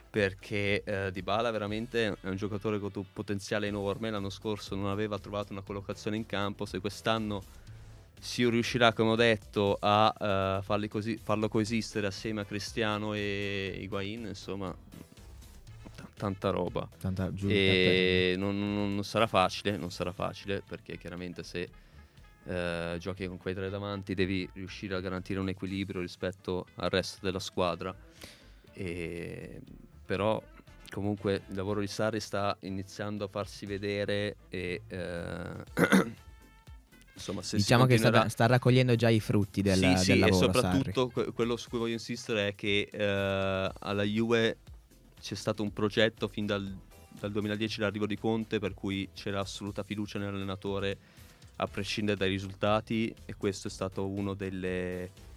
perché 0.09 0.85
eh, 0.85 1.11
Dybala 1.11 1.51
veramente 1.51 2.17
è 2.21 2.29
un 2.29 2.37
giocatore 2.37 2.79
con 2.79 2.93
un 2.95 3.05
potenziale 3.13 3.67
enorme 3.67 4.09
l'anno 4.09 4.31
scorso 4.31 4.77
non 4.77 4.87
aveva 4.87 5.19
trovato 5.19 5.53
una 5.53 5.63
collocazione 5.63 6.17
in 6.17 6.27
campo 6.27 6.65
se 6.65 6.79
quest'anno 6.79 7.43
si 8.23 8.49
riuscirà 8.49 8.93
come 8.93 9.11
ho 9.11 9.17
detto 9.17 9.77
a 9.81 10.61
uh, 10.65 10.89
così, 10.89 11.19
farlo 11.21 11.49
coesistere 11.49 12.07
assieme 12.07 12.43
a 12.43 12.45
Cristiano 12.45 13.15
e 13.15 13.77
Higuain 13.81 14.27
insomma 14.27 14.73
t- 14.73 16.07
tanta 16.15 16.51
roba. 16.51 16.89
Tanta 17.01 17.33
giù, 17.33 17.49
e 17.51 18.37
non, 18.39 18.57
non, 18.57 18.95
non, 18.95 19.03
sarà 19.03 19.27
facile 19.27 19.77
non 19.77 19.91
sarà 19.91 20.13
facile 20.13 20.63
perché 20.65 20.97
chiaramente 20.99 21.43
se 21.43 21.69
uh, 22.45 22.97
giochi 22.99 23.27
con 23.27 23.39
quei 23.39 23.55
tre 23.55 23.69
davanti 23.69 24.15
devi 24.15 24.49
riuscire 24.53 24.95
a 24.95 25.01
garantire 25.01 25.41
un 25.41 25.49
equilibrio 25.49 26.01
rispetto 26.01 26.67
al 26.77 26.91
resto 26.91 27.19
della 27.23 27.41
squadra. 27.41 27.93
E 28.73 29.61
però 30.07 30.41
comunque 30.91 31.43
il 31.49 31.57
lavoro 31.57 31.81
di 31.81 31.89
Sarri 31.89 32.21
sta 32.21 32.57
iniziando 32.61 33.25
a 33.25 33.29
farsi 33.29 33.67
vedere 33.67 34.37
e 34.49 34.83
eh, 34.87 35.65
insomma 37.15 37.43
se 37.43 37.57
diciamo 37.57 37.87
continuerà... 37.87 38.23
che 38.23 38.29
sta, 38.29 38.45
sta, 38.45 38.47
raccogliendo 38.47 38.95
già 38.95 39.09
i 39.09 39.21
frutti 39.21 39.63
del, 39.63 39.77
sì, 39.77 39.81
del 39.81 39.99
sì, 39.99 40.19
lavoro 40.19 40.35
e 40.35 40.53
soprattutto 40.53 41.09
que- 41.09 41.33
quello 41.33 41.57
su 41.57 41.69
cui 41.69 41.79
voglio 41.79 41.93
insistere 41.93 42.49
è 42.49 42.55
che 42.55 42.89
eh, 42.91 43.71
alla 43.79 44.03
Juve 44.03 44.59
c'è 45.21 45.35
stato 45.35 45.63
un 45.63 45.73
progetto 45.73 46.29
fin 46.29 46.47
dal, 46.47 46.77
dal 47.19 47.31
2010 47.31 47.81
l'arrivo 47.81 48.07
di 48.07 48.17
Conte 48.17 48.59
per 48.59 48.75
cui 48.75 49.09
c'era 49.15 49.41
assoluta 49.41 49.83
fiducia 49.83 50.19
nell'allenatore 50.19 50.99
a 51.57 51.67
prescindere 51.67 52.17
dai 52.17 52.31
risultati 52.31 53.15
e 53.25 53.35
questo 53.37 53.69
è 53.69 53.71
stato 53.71 54.07
uno 54.07 54.35
delle 54.35 55.31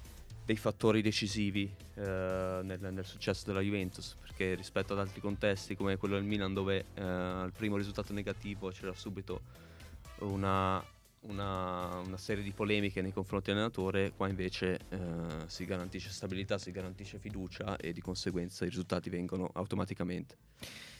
dei 0.46 0.56
fattori 0.58 1.02
decisivi 1.02 1.70
eh, 1.96 2.60
nel, 2.64 2.78
nel, 2.80 3.04
successo 3.04 3.46
della 3.48 3.62
Juventus, 3.62 4.16
perché 4.22 4.54
rispetto 4.54 4.94
ad 4.94 5.00
altri 5.00 5.20
contesti 5.20 5.76
come 5.76 5.98
quello 5.98 6.14
del 6.16 6.24
Milan 6.24 6.54
dove 6.54 6.86
eh, 6.94 7.02
al 7.02 7.52
primo 7.52 7.78
risultato 7.78 8.14
negativo 8.14 8.70
c'era 8.70 8.94
subito 8.94 9.42
una, 10.20 10.84
una, 11.28 12.00
una, 12.00 12.18
serie 12.18 12.44
di 12.44 12.52
polemiche 12.52 13.02
nei 13.02 13.14
confronti 13.14 13.48
dell'allenatore, 13.48 14.14
qua 14.16 14.28
invece 14.28 14.80
eh, 14.90 14.98
si 15.48 15.66
garantisce 15.66 16.10
stabilità, 16.10 16.58
si 16.58 16.72
garantisce 16.72 17.20
fiducia 17.20 17.78
e 17.78 17.94
di 17.94 18.02
conseguenza 18.02 18.66
i 18.66 18.70
risultati 18.70 19.10
vengono 19.10 19.50
automaticamente. 19.54 20.36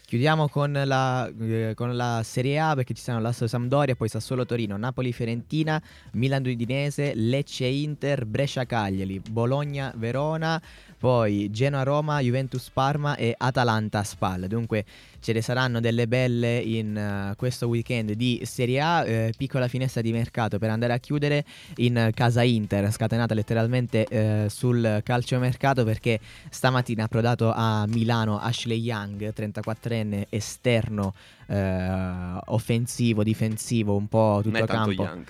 Chiudiamo 0.08 0.50
con 0.50 0.72
la, 0.72 1.28
eh, 1.28 1.74
con 1.76 1.96
la, 1.96 2.22
Serie 2.24 2.60
A 2.60 2.76
perché 2.76 2.94
ci 2.94 3.02
saranno 3.02 3.24
l'Asso 3.24 3.48
Sampdoria, 3.48 3.96
poi 3.96 4.08
Sassuolo 4.08 4.46
Torino, 4.46 4.78
Napoli 4.78 5.12
Fiorentina, 5.12 5.82
Milan 6.12 6.46
Udinese, 6.46 7.14
Lecce 7.16 7.66
Inter, 7.66 8.24
Brescia 8.28 8.66
Cagliari, 8.66 9.20
Bologna 9.20 9.92
Verona, 9.96 10.62
poi 11.00 11.50
Genoa 11.50 11.82
Roma, 11.82 12.20
Juventus 12.20 12.70
Parma 12.70 13.16
e 13.16 13.34
Atalanta 13.36 14.04
Spal. 14.04 14.42
Dunque 14.42 14.86
ce 15.26 15.34
ne 15.34 15.42
saranno 15.42 15.80
delle 15.80 16.08
belle 16.08 16.60
in 16.60 17.32
uh, 17.32 17.36
questo 17.36 17.68
weekend 17.68 18.12
di 18.12 18.42
Serie 18.44 18.80
A, 18.80 19.04
eh, 19.04 19.34
piccola 19.36 19.68
finestra 19.68 20.02
di 20.02 20.12
mercato 20.12 20.60
per 20.60 20.70
andare 20.70 20.94
a 20.94 21.00
chiudere 21.00 21.44
in 21.78 22.12
casa 22.14 22.44
Inter, 22.44 22.92
scatenata 22.92 23.34
letteralmente 23.34 24.06
eh, 24.06 24.46
sul 24.50 25.02
calciomercato 25.04 25.84
perché 25.84 26.20
stamattina 26.52 27.02
ha 27.02 27.06
approdato 27.06 27.52
a 27.52 27.88
Milano 27.88 28.38
Ashley 28.38 28.80
Young, 28.80 29.34
34enne 29.36 30.26
esterno 30.30 31.16
eh, 31.48 32.40
offensivo, 32.46 33.24
difensivo, 33.24 33.96
un 33.96 34.08
po' 34.08 34.42
tutto 34.44 34.64
a 34.64 34.68
campo. 34.68 34.92
Young. 34.92 35.26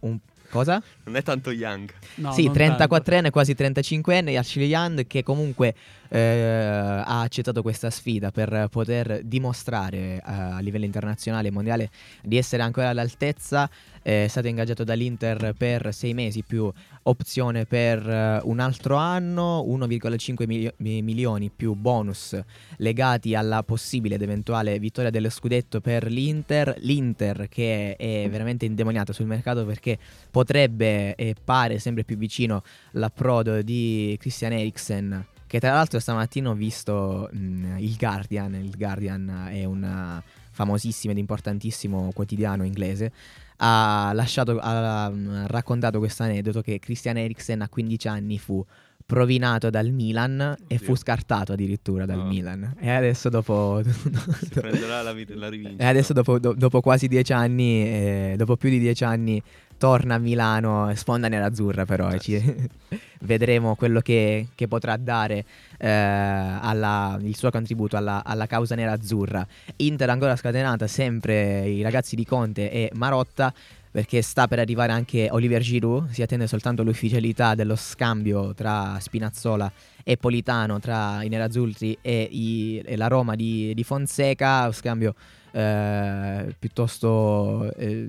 Un 0.00 0.18
Cosa? 0.50 0.82
Non 1.04 1.16
è 1.16 1.22
tanto 1.22 1.50
young. 1.50 1.90
No, 2.16 2.32
sì, 2.32 2.48
34enne, 2.48 3.30
quasi 3.30 3.52
35enne, 3.52 4.36
Ashley 4.36 4.66
Young 4.66 5.06
che 5.06 5.22
comunque 5.22 5.74
eh, 6.08 6.20
ha 6.20 7.20
accettato 7.20 7.62
questa 7.62 7.90
sfida 7.90 8.30
per 8.30 8.68
poter 8.70 9.22
dimostrare 9.24 9.98
eh, 9.98 10.20
a 10.24 10.58
livello 10.60 10.84
internazionale 10.84 11.48
e 11.48 11.50
mondiale 11.50 11.90
di 12.22 12.36
essere 12.36 12.62
ancora 12.62 12.88
all'altezza. 12.88 13.68
È 14.00 14.26
stato 14.28 14.46
ingaggiato 14.46 14.84
dall'Inter 14.84 15.54
per 15.56 15.92
sei 15.92 16.14
mesi 16.14 16.42
più 16.42 16.72
opzione 17.02 17.66
per 17.66 18.06
uh, 18.06 18.48
un 18.48 18.58
altro 18.60 18.96
anno, 18.96 19.62
1,5 19.62 20.46
milio- 20.46 20.72
milioni 20.78 21.50
più 21.54 21.74
bonus 21.74 22.38
legati 22.76 23.34
alla 23.34 23.62
possibile 23.62 24.14
ed 24.14 24.22
eventuale 24.22 24.78
vittoria 24.78 25.10
dello 25.10 25.28
scudetto 25.28 25.80
per 25.80 26.06
l'Inter. 26.06 26.76
L'Inter 26.78 27.48
che 27.48 27.96
è 27.96 28.28
veramente 28.30 28.64
indemoniato 28.64 29.12
sul 29.12 29.26
mercato 29.26 29.66
perché 29.66 29.98
potrebbe 30.30 31.14
e 31.14 31.34
pare 31.42 31.78
sempre 31.78 32.04
più 32.04 32.16
vicino 32.16 32.62
l'approdo 32.92 33.60
di 33.62 34.16
Christian 34.18 34.52
Eriksen 34.52 35.26
che 35.48 35.58
tra 35.58 35.72
l'altro 35.72 35.98
stamattina 35.98 36.50
ho 36.50 36.54
visto 36.54 37.28
mh, 37.32 37.78
il 37.78 37.96
Guardian, 37.96 38.54
il 38.54 38.76
Guardian 38.76 39.48
è 39.50 39.64
un 39.64 40.22
famosissimo 40.52 41.12
ed 41.12 41.18
importantissimo 41.18 42.12
quotidiano 42.14 42.64
inglese 42.64 43.12
ha, 43.58 44.12
lasciato, 44.14 44.58
ha 44.58 45.10
raccontato 45.46 45.98
questo 45.98 46.22
aneddoto 46.22 46.60
che 46.60 46.78
Christian 46.78 47.16
Eriksen 47.16 47.62
a 47.62 47.68
15 47.68 48.08
anni 48.08 48.38
fu 48.38 48.64
provinato 49.04 49.70
dal 49.70 49.90
Milan 49.90 50.38
Oddio. 50.38 50.66
e 50.68 50.78
fu 50.78 50.94
scartato 50.94 51.52
addirittura 51.52 52.04
dal 52.04 52.18
no. 52.18 52.26
Milan. 52.26 52.74
E 52.78 52.90
adesso 52.90 53.30
dopo... 53.30 53.80
si 53.82 54.48
prenderà 54.52 55.02
la, 55.02 55.14
la 55.14 55.48
rivincita. 55.48 55.82
E 55.82 55.86
adesso 55.86 56.12
dopo, 56.12 56.38
do, 56.38 56.52
dopo 56.52 56.80
quasi 56.80 57.08
dieci 57.08 57.32
anni, 57.32 57.84
eh, 57.84 58.34
dopo 58.36 58.56
più 58.56 58.68
di 58.68 58.78
dieci 58.78 59.04
anni, 59.04 59.42
torna 59.78 60.16
a 60.16 60.18
Milano, 60.18 60.92
sponda 60.96 61.28
nerazzurra 61.28 61.84
però, 61.86 62.10
e 62.10 62.18
ci, 62.18 62.68
vedremo 63.20 63.76
quello 63.76 64.00
che, 64.00 64.48
che 64.54 64.68
potrà 64.68 64.96
dare 64.96 65.44
eh, 65.78 65.88
alla, 65.88 67.18
il 67.22 67.36
suo 67.36 67.50
contributo 67.50 67.96
alla, 67.96 68.22
alla, 68.24 68.46
causa 68.46 68.74
nerazzurra. 68.74 69.46
Inter 69.76 70.10
ancora 70.10 70.36
scatenata, 70.36 70.86
sempre 70.86 71.68
i 71.68 71.82
ragazzi 71.82 72.16
di 72.16 72.24
Conte 72.24 72.70
e 72.70 72.90
Marotta, 72.94 73.54
perché 73.90 74.20
sta 74.20 74.46
per 74.46 74.58
arrivare 74.58 74.92
anche 74.92 75.28
Oliver 75.30 75.62
Giroud, 75.62 76.10
si 76.10 76.22
attende 76.22 76.46
soltanto 76.46 76.82
l'ufficialità 76.82 77.54
dello 77.54 77.76
scambio 77.76 78.52
tra 78.54 78.98
Spinazzola 79.00 79.70
e 80.04 80.16
Politano, 80.16 80.78
tra 80.78 81.22
i 81.22 81.28
nerazzurri 81.28 81.98
e, 82.02 82.28
i, 82.30 82.82
e 82.84 82.96
la 82.96 83.08
Roma 83.08 83.34
di, 83.34 83.72
di 83.74 83.84
Fonseca, 83.84 84.70
scambio 84.72 85.14
eh, 85.58 86.54
piuttosto 86.56 87.72
eh, 87.74 88.06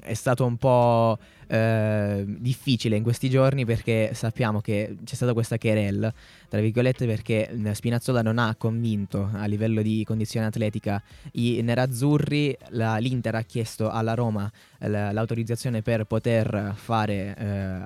è 0.00 0.14
stato 0.14 0.46
un 0.46 0.56
po' 0.56 1.18
eh, 1.46 2.24
difficile 2.26 2.96
in 2.96 3.02
questi 3.02 3.28
giorni 3.28 3.66
perché 3.66 4.12
sappiamo 4.14 4.62
che 4.62 4.96
c'è 5.04 5.14
stata 5.14 5.34
questa 5.34 5.58
querel, 5.58 6.10
tra 6.48 6.60
virgolette, 6.60 7.04
perché 7.04 7.50
Spinazzola 7.72 8.22
non 8.22 8.38
ha 8.38 8.54
convinto 8.56 9.28
a 9.34 9.44
livello 9.44 9.82
di 9.82 10.02
condizione 10.06 10.46
atletica 10.46 11.02
i 11.32 11.60
nerazzurri, 11.60 12.56
la, 12.70 12.96
l'Inter 12.96 13.34
ha 13.34 13.42
chiesto 13.42 13.90
alla 13.90 14.14
Roma 14.14 14.50
l'autorizzazione 14.78 15.82
per 15.82 16.04
poter 16.04 16.72
fare 16.76 17.36
eh, 17.36 17.78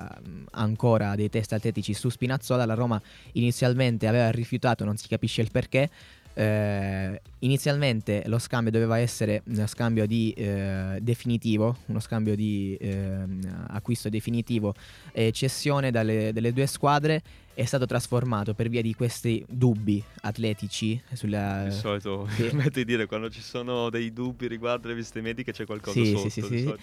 ancora 0.51 1.15
dei 1.15 1.29
test 1.29 1.51
atletici 1.51 1.93
su 1.93 2.07
Spinazzola, 2.07 2.63
la 2.63 2.75
Roma 2.75 3.01
inizialmente 3.33 4.07
aveva 4.07 4.31
rifiutato, 4.31 4.85
non 4.85 4.95
si 4.95 5.09
capisce 5.09 5.41
il 5.41 5.51
perché, 5.51 5.89
eh, 6.33 7.21
inizialmente 7.39 8.23
lo 8.25 8.39
scambio 8.39 8.71
doveva 8.71 8.97
essere 8.97 9.43
uno 9.45 9.67
scambio 9.67 10.05
di 10.05 10.31
eh, 10.31 10.97
definitivo, 11.01 11.77
uno 11.87 11.99
scambio 11.99 12.35
di 12.35 12.75
eh, 12.79 13.25
acquisto 13.67 14.09
definitivo 14.09 14.73
e 15.11 15.31
cessione 15.31 15.91
dalle, 15.91 16.31
delle 16.33 16.53
due 16.53 16.65
squadre 16.65 17.21
è 17.53 17.65
stato 17.65 17.85
trasformato 17.85 18.53
per 18.53 18.67
via 18.67 18.81
di 18.81 18.93
questi 18.93 19.45
dubbi 19.47 20.03
atletici 20.21 20.99
sulla... 21.13 21.65
Di 21.65 21.75
solito, 21.75 22.27
sì. 22.31 22.43
permetto 22.43 22.79
di 22.79 22.85
dire, 22.85 23.05
quando 23.05 23.29
ci 23.29 23.41
sono 23.41 23.89
dei 23.89 24.11
dubbi 24.11 24.47
riguardo 24.47 24.87
le 24.87 24.95
visite 24.95 25.21
mediche 25.21 25.51
c'è 25.51 25.65
qualcosa 25.65 25.99
sì, 25.99 26.11
sotto, 26.11 26.29
sì, 26.29 26.41
sì, 26.41 26.57
sì. 26.57 26.73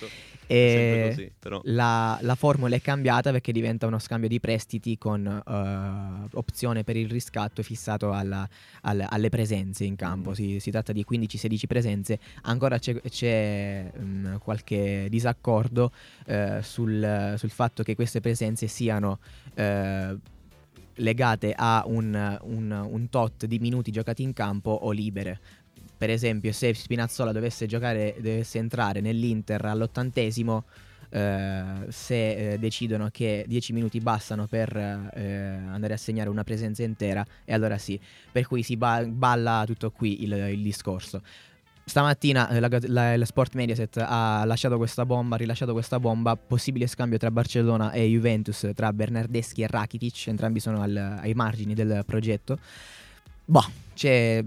e 0.46 1.06
così, 1.10 1.32
però... 1.38 1.60
la, 1.64 2.18
la, 2.22 2.34
formula 2.36 2.76
è 2.76 2.80
cambiata 2.80 3.32
perché 3.32 3.52
diventa 3.52 3.86
uno 3.86 3.98
scambio 3.98 4.28
di 4.28 4.38
prestiti 4.38 4.96
con 4.96 5.24
uh, 5.26 6.36
opzione 6.38 6.84
per 6.84 6.96
il 6.96 7.10
riscatto 7.10 7.62
fissato 7.62 8.12
alla, 8.12 8.48
alla, 8.82 9.10
alle 9.10 9.28
presenze 9.28 9.84
in 9.84 9.96
campo, 9.96 10.30
mm. 10.30 10.34
si, 10.34 10.60
si, 10.60 10.70
tratta 10.70 10.92
di 10.92 11.04
15-16 11.08 11.66
presenze, 11.66 12.18
ancora 12.42 12.78
c'è, 12.78 13.00
c'è 13.02 13.90
um, 13.96 14.38
qualche 14.38 15.06
disaccordo 15.08 15.92
uh, 16.26 16.60
sul, 16.62 17.34
sul, 17.36 17.50
fatto 17.50 17.82
che 17.82 17.94
queste 17.96 18.20
presenze 18.20 18.68
siano... 18.68 19.18
Uh, 19.56 20.18
legate 21.00 21.52
a 21.56 21.82
un, 21.86 22.38
un, 22.42 22.88
un 22.90 23.08
tot 23.08 23.46
di 23.46 23.58
minuti 23.58 23.90
giocati 23.90 24.22
in 24.22 24.32
campo 24.32 24.70
o 24.70 24.90
libere. 24.90 25.38
Per 25.96 26.08
esempio, 26.08 26.52
se 26.52 26.72
Spinazzola 26.72 27.32
dovesse 27.32 27.66
giocare, 27.66 28.14
dovesse 28.16 28.58
entrare 28.58 29.00
nell'Inter 29.00 29.64
all'ottantesimo, 29.66 30.64
eh, 31.10 31.62
se 31.88 32.52
eh, 32.52 32.58
decidono 32.58 33.08
che 33.10 33.44
10 33.46 33.72
minuti 33.72 34.00
bastano 34.00 34.46
per 34.46 34.74
eh, 34.76 35.20
andare 35.22 35.92
a 35.92 35.96
segnare 35.98 36.30
una 36.30 36.44
presenza 36.44 36.82
intera, 36.82 37.26
e 37.44 37.52
allora 37.52 37.76
sì. 37.76 38.00
Per 38.32 38.46
cui 38.46 38.62
si 38.62 38.76
ba- 38.76 39.04
balla 39.04 39.64
tutto 39.66 39.90
qui 39.90 40.22
il, 40.22 40.32
il 40.32 40.62
discorso. 40.62 41.20
Stamattina 41.90 42.48
eh, 42.48 42.60
la, 42.60 42.68
la, 42.82 43.16
la, 43.16 43.24
Sport 43.24 43.54
Mediaset 43.54 43.96
ha 43.98 44.44
lasciato 44.44 44.76
questa 44.76 45.04
bomba, 45.04 45.34
ha 45.34 45.38
rilasciato 45.38 45.72
questa 45.72 45.98
bomba, 45.98 46.36
possibile 46.36 46.86
scambio 46.86 47.18
tra 47.18 47.32
Barcellona 47.32 47.90
e 47.90 48.06
Juventus, 48.06 48.70
tra 48.76 48.92
Bernardeschi 48.92 49.62
e 49.62 49.66
Rakitic, 49.66 50.28
entrambi 50.28 50.60
sono 50.60 50.82
al, 50.82 51.18
ai 51.20 51.34
margini 51.34 51.74
del 51.74 52.04
progetto. 52.06 52.58
Boh, 53.44 53.68
c'è 53.92 54.44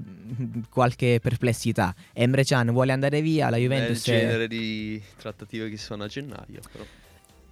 qualche 0.69 1.19
perplessità. 1.21 1.93
Emre 2.13 2.45
Can 2.45 2.71
vuole 2.71 2.93
andare 2.93 3.21
via, 3.21 3.49
la 3.49 3.57
Juventus... 3.57 4.07
È 4.07 4.13
il 4.13 4.19
genere 4.19 4.43
è... 4.45 4.47
di 4.47 5.03
trattative 5.17 5.69
che 5.69 5.77
sono 5.77 6.03
a 6.03 6.07
gennaio, 6.07 6.61
però 6.71 6.85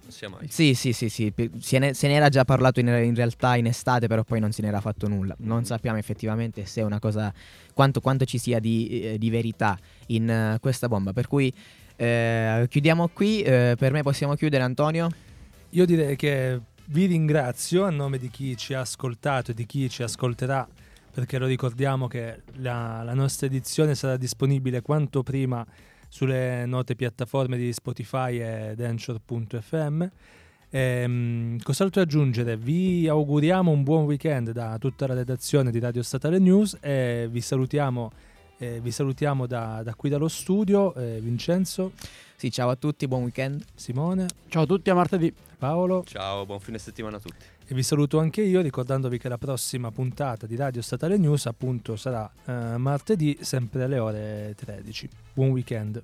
non 0.02 0.10
sia 0.10 0.28
mai. 0.28 0.46
Sì, 0.48 0.74
sì, 0.74 0.92
sì, 0.92 1.08
sì. 1.08 1.32
Se, 1.60 1.78
ne, 1.78 1.94
se 1.94 2.08
ne 2.08 2.14
era 2.14 2.28
già 2.28 2.44
parlato 2.44 2.80
in, 2.80 2.88
in, 2.88 3.14
realtà 3.14 3.56
in 3.56 3.66
estate, 3.66 4.06
però 4.06 4.24
poi 4.24 4.40
non 4.40 4.52
se 4.52 4.62
n'era 4.62 4.80
fatto 4.80 5.08
nulla. 5.08 5.34
Non 5.38 5.60
mm. 5.60 5.64
sappiamo 5.64 5.98
effettivamente 5.98 6.64
se 6.66 6.80
è 6.80 6.84
una 6.84 6.98
cosa, 6.98 7.32
quanto, 7.72 8.00
quanto 8.00 8.24
ci 8.24 8.38
sia 8.38 8.58
di, 8.58 9.02
eh, 9.02 9.18
di 9.18 9.30
verità 9.30 9.78
in 10.08 10.54
uh, 10.54 10.60
questa 10.60 10.88
bomba. 10.88 11.12
Per 11.12 11.26
cui 11.26 11.52
eh, 11.96 12.66
chiudiamo 12.68 13.08
qui, 13.08 13.42
eh, 13.42 13.74
per 13.78 13.92
me 13.92 14.02
possiamo 14.02 14.34
chiudere 14.34 14.62
Antonio. 14.62 15.08
Io 15.70 15.86
direi 15.86 16.16
che 16.16 16.60
vi 16.86 17.06
ringrazio 17.06 17.84
a 17.84 17.90
nome 17.90 18.18
di 18.18 18.28
chi 18.28 18.56
ci 18.56 18.74
ha 18.74 18.80
ascoltato 18.80 19.52
e 19.52 19.54
di 19.54 19.64
chi 19.66 19.88
ci 19.88 20.02
ascolterà 20.02 20.68
perché 21.12 21.36
lo 21.38 21.46
ricordiamo 21.46 22.08
che 22.08 22.40
la, 22.54 23.02
la 23.02 23.12
nostra 23.12 23.46
edizione 23.46 23.94
sarà 23.94 24.16
disponibile 24.16 24.80
quanto 24.80 25.22
prima 25.22 25.64
sulle 26.12 26.66
note 26.66 26.94
piattaforme 26.94 27.56
di 27.56 27.72
Spotify 27.72 28.38
e 28.38 28.74
Denture.fm. 28.76 30.04
Ehm, 30.68 31.58
cos'altro 31.62 32.02
aggiungere? 32.02 32.58
Vi 32.58 33.08
auguriamo 33.08 33.70
un 33.70 33.82
buon 33.82 34.04
weekend 34.04 34.50
da 34.50 34.76
tutta 34.78 35.06
la 35.06 35.14
redazione 35.14 35.70
di 35.70 35.78
Radio 35.78 36.02
Statale 36.02 36.38
News 36.38 36.76
e 36.82 37.28
vi 37.30 37.40
salutiamo, 37.40 38.12
eh, 38.58 38.80
vi 38.80 38.90
salutiamo 38.90 39.46
da, 39.46 39.80
da, 39.82 39.94
qui 39.94 40.10
dallo 40.10 40.28
studio. 40.28 40.94
Eh, 40.96 41.18
Vincenzo. 41.18 41.92
Sì, 42.36 42.50
ciao 42.50 42.68
a 42.68 42.76
tutti, 42.76 43.08
buon 43.08 43.22
weekend. 43.22 43.64
Simone. 43.74 44.26
Ciao 44.48 44.64
a 44.64 44.66
tutti, 44.66 44.90
a 44.90 44.94
martedì. 44.94 45.32
Paolo. 45.56 46.04
Ciao, 46.04 46.44
buon 46.44 46.60
fine 46.60 46.76
settimana 46.76 47.16
a 47.16 47.20
tutti. 47.20 47.51
E 47.64 47.74
vi 47.74 47.82
saluto 47.82 48.18
anche 48.18 48.42
io 48.42 48.60
ricordandovi 48.60 49.18
che 49.18 49.28
la 49.28 49.38
prossima 49.38 49.90
puntata 49.90 50.46
di 50.46 50.56
Radio 50.56 50.82
Statale 50.82 51.16
News 51.16 51.46
appunto 51.46 51.96
sarà 51.96 52.30
eh, 52.44 52.76
martedì 52.76 53.38
sempre 53.40 53.84
alle 53.84 53.98
ore 53.98 54.54
13. 54.56 55.08
Buon 55.32 55.50
weekend. 55.50 56.02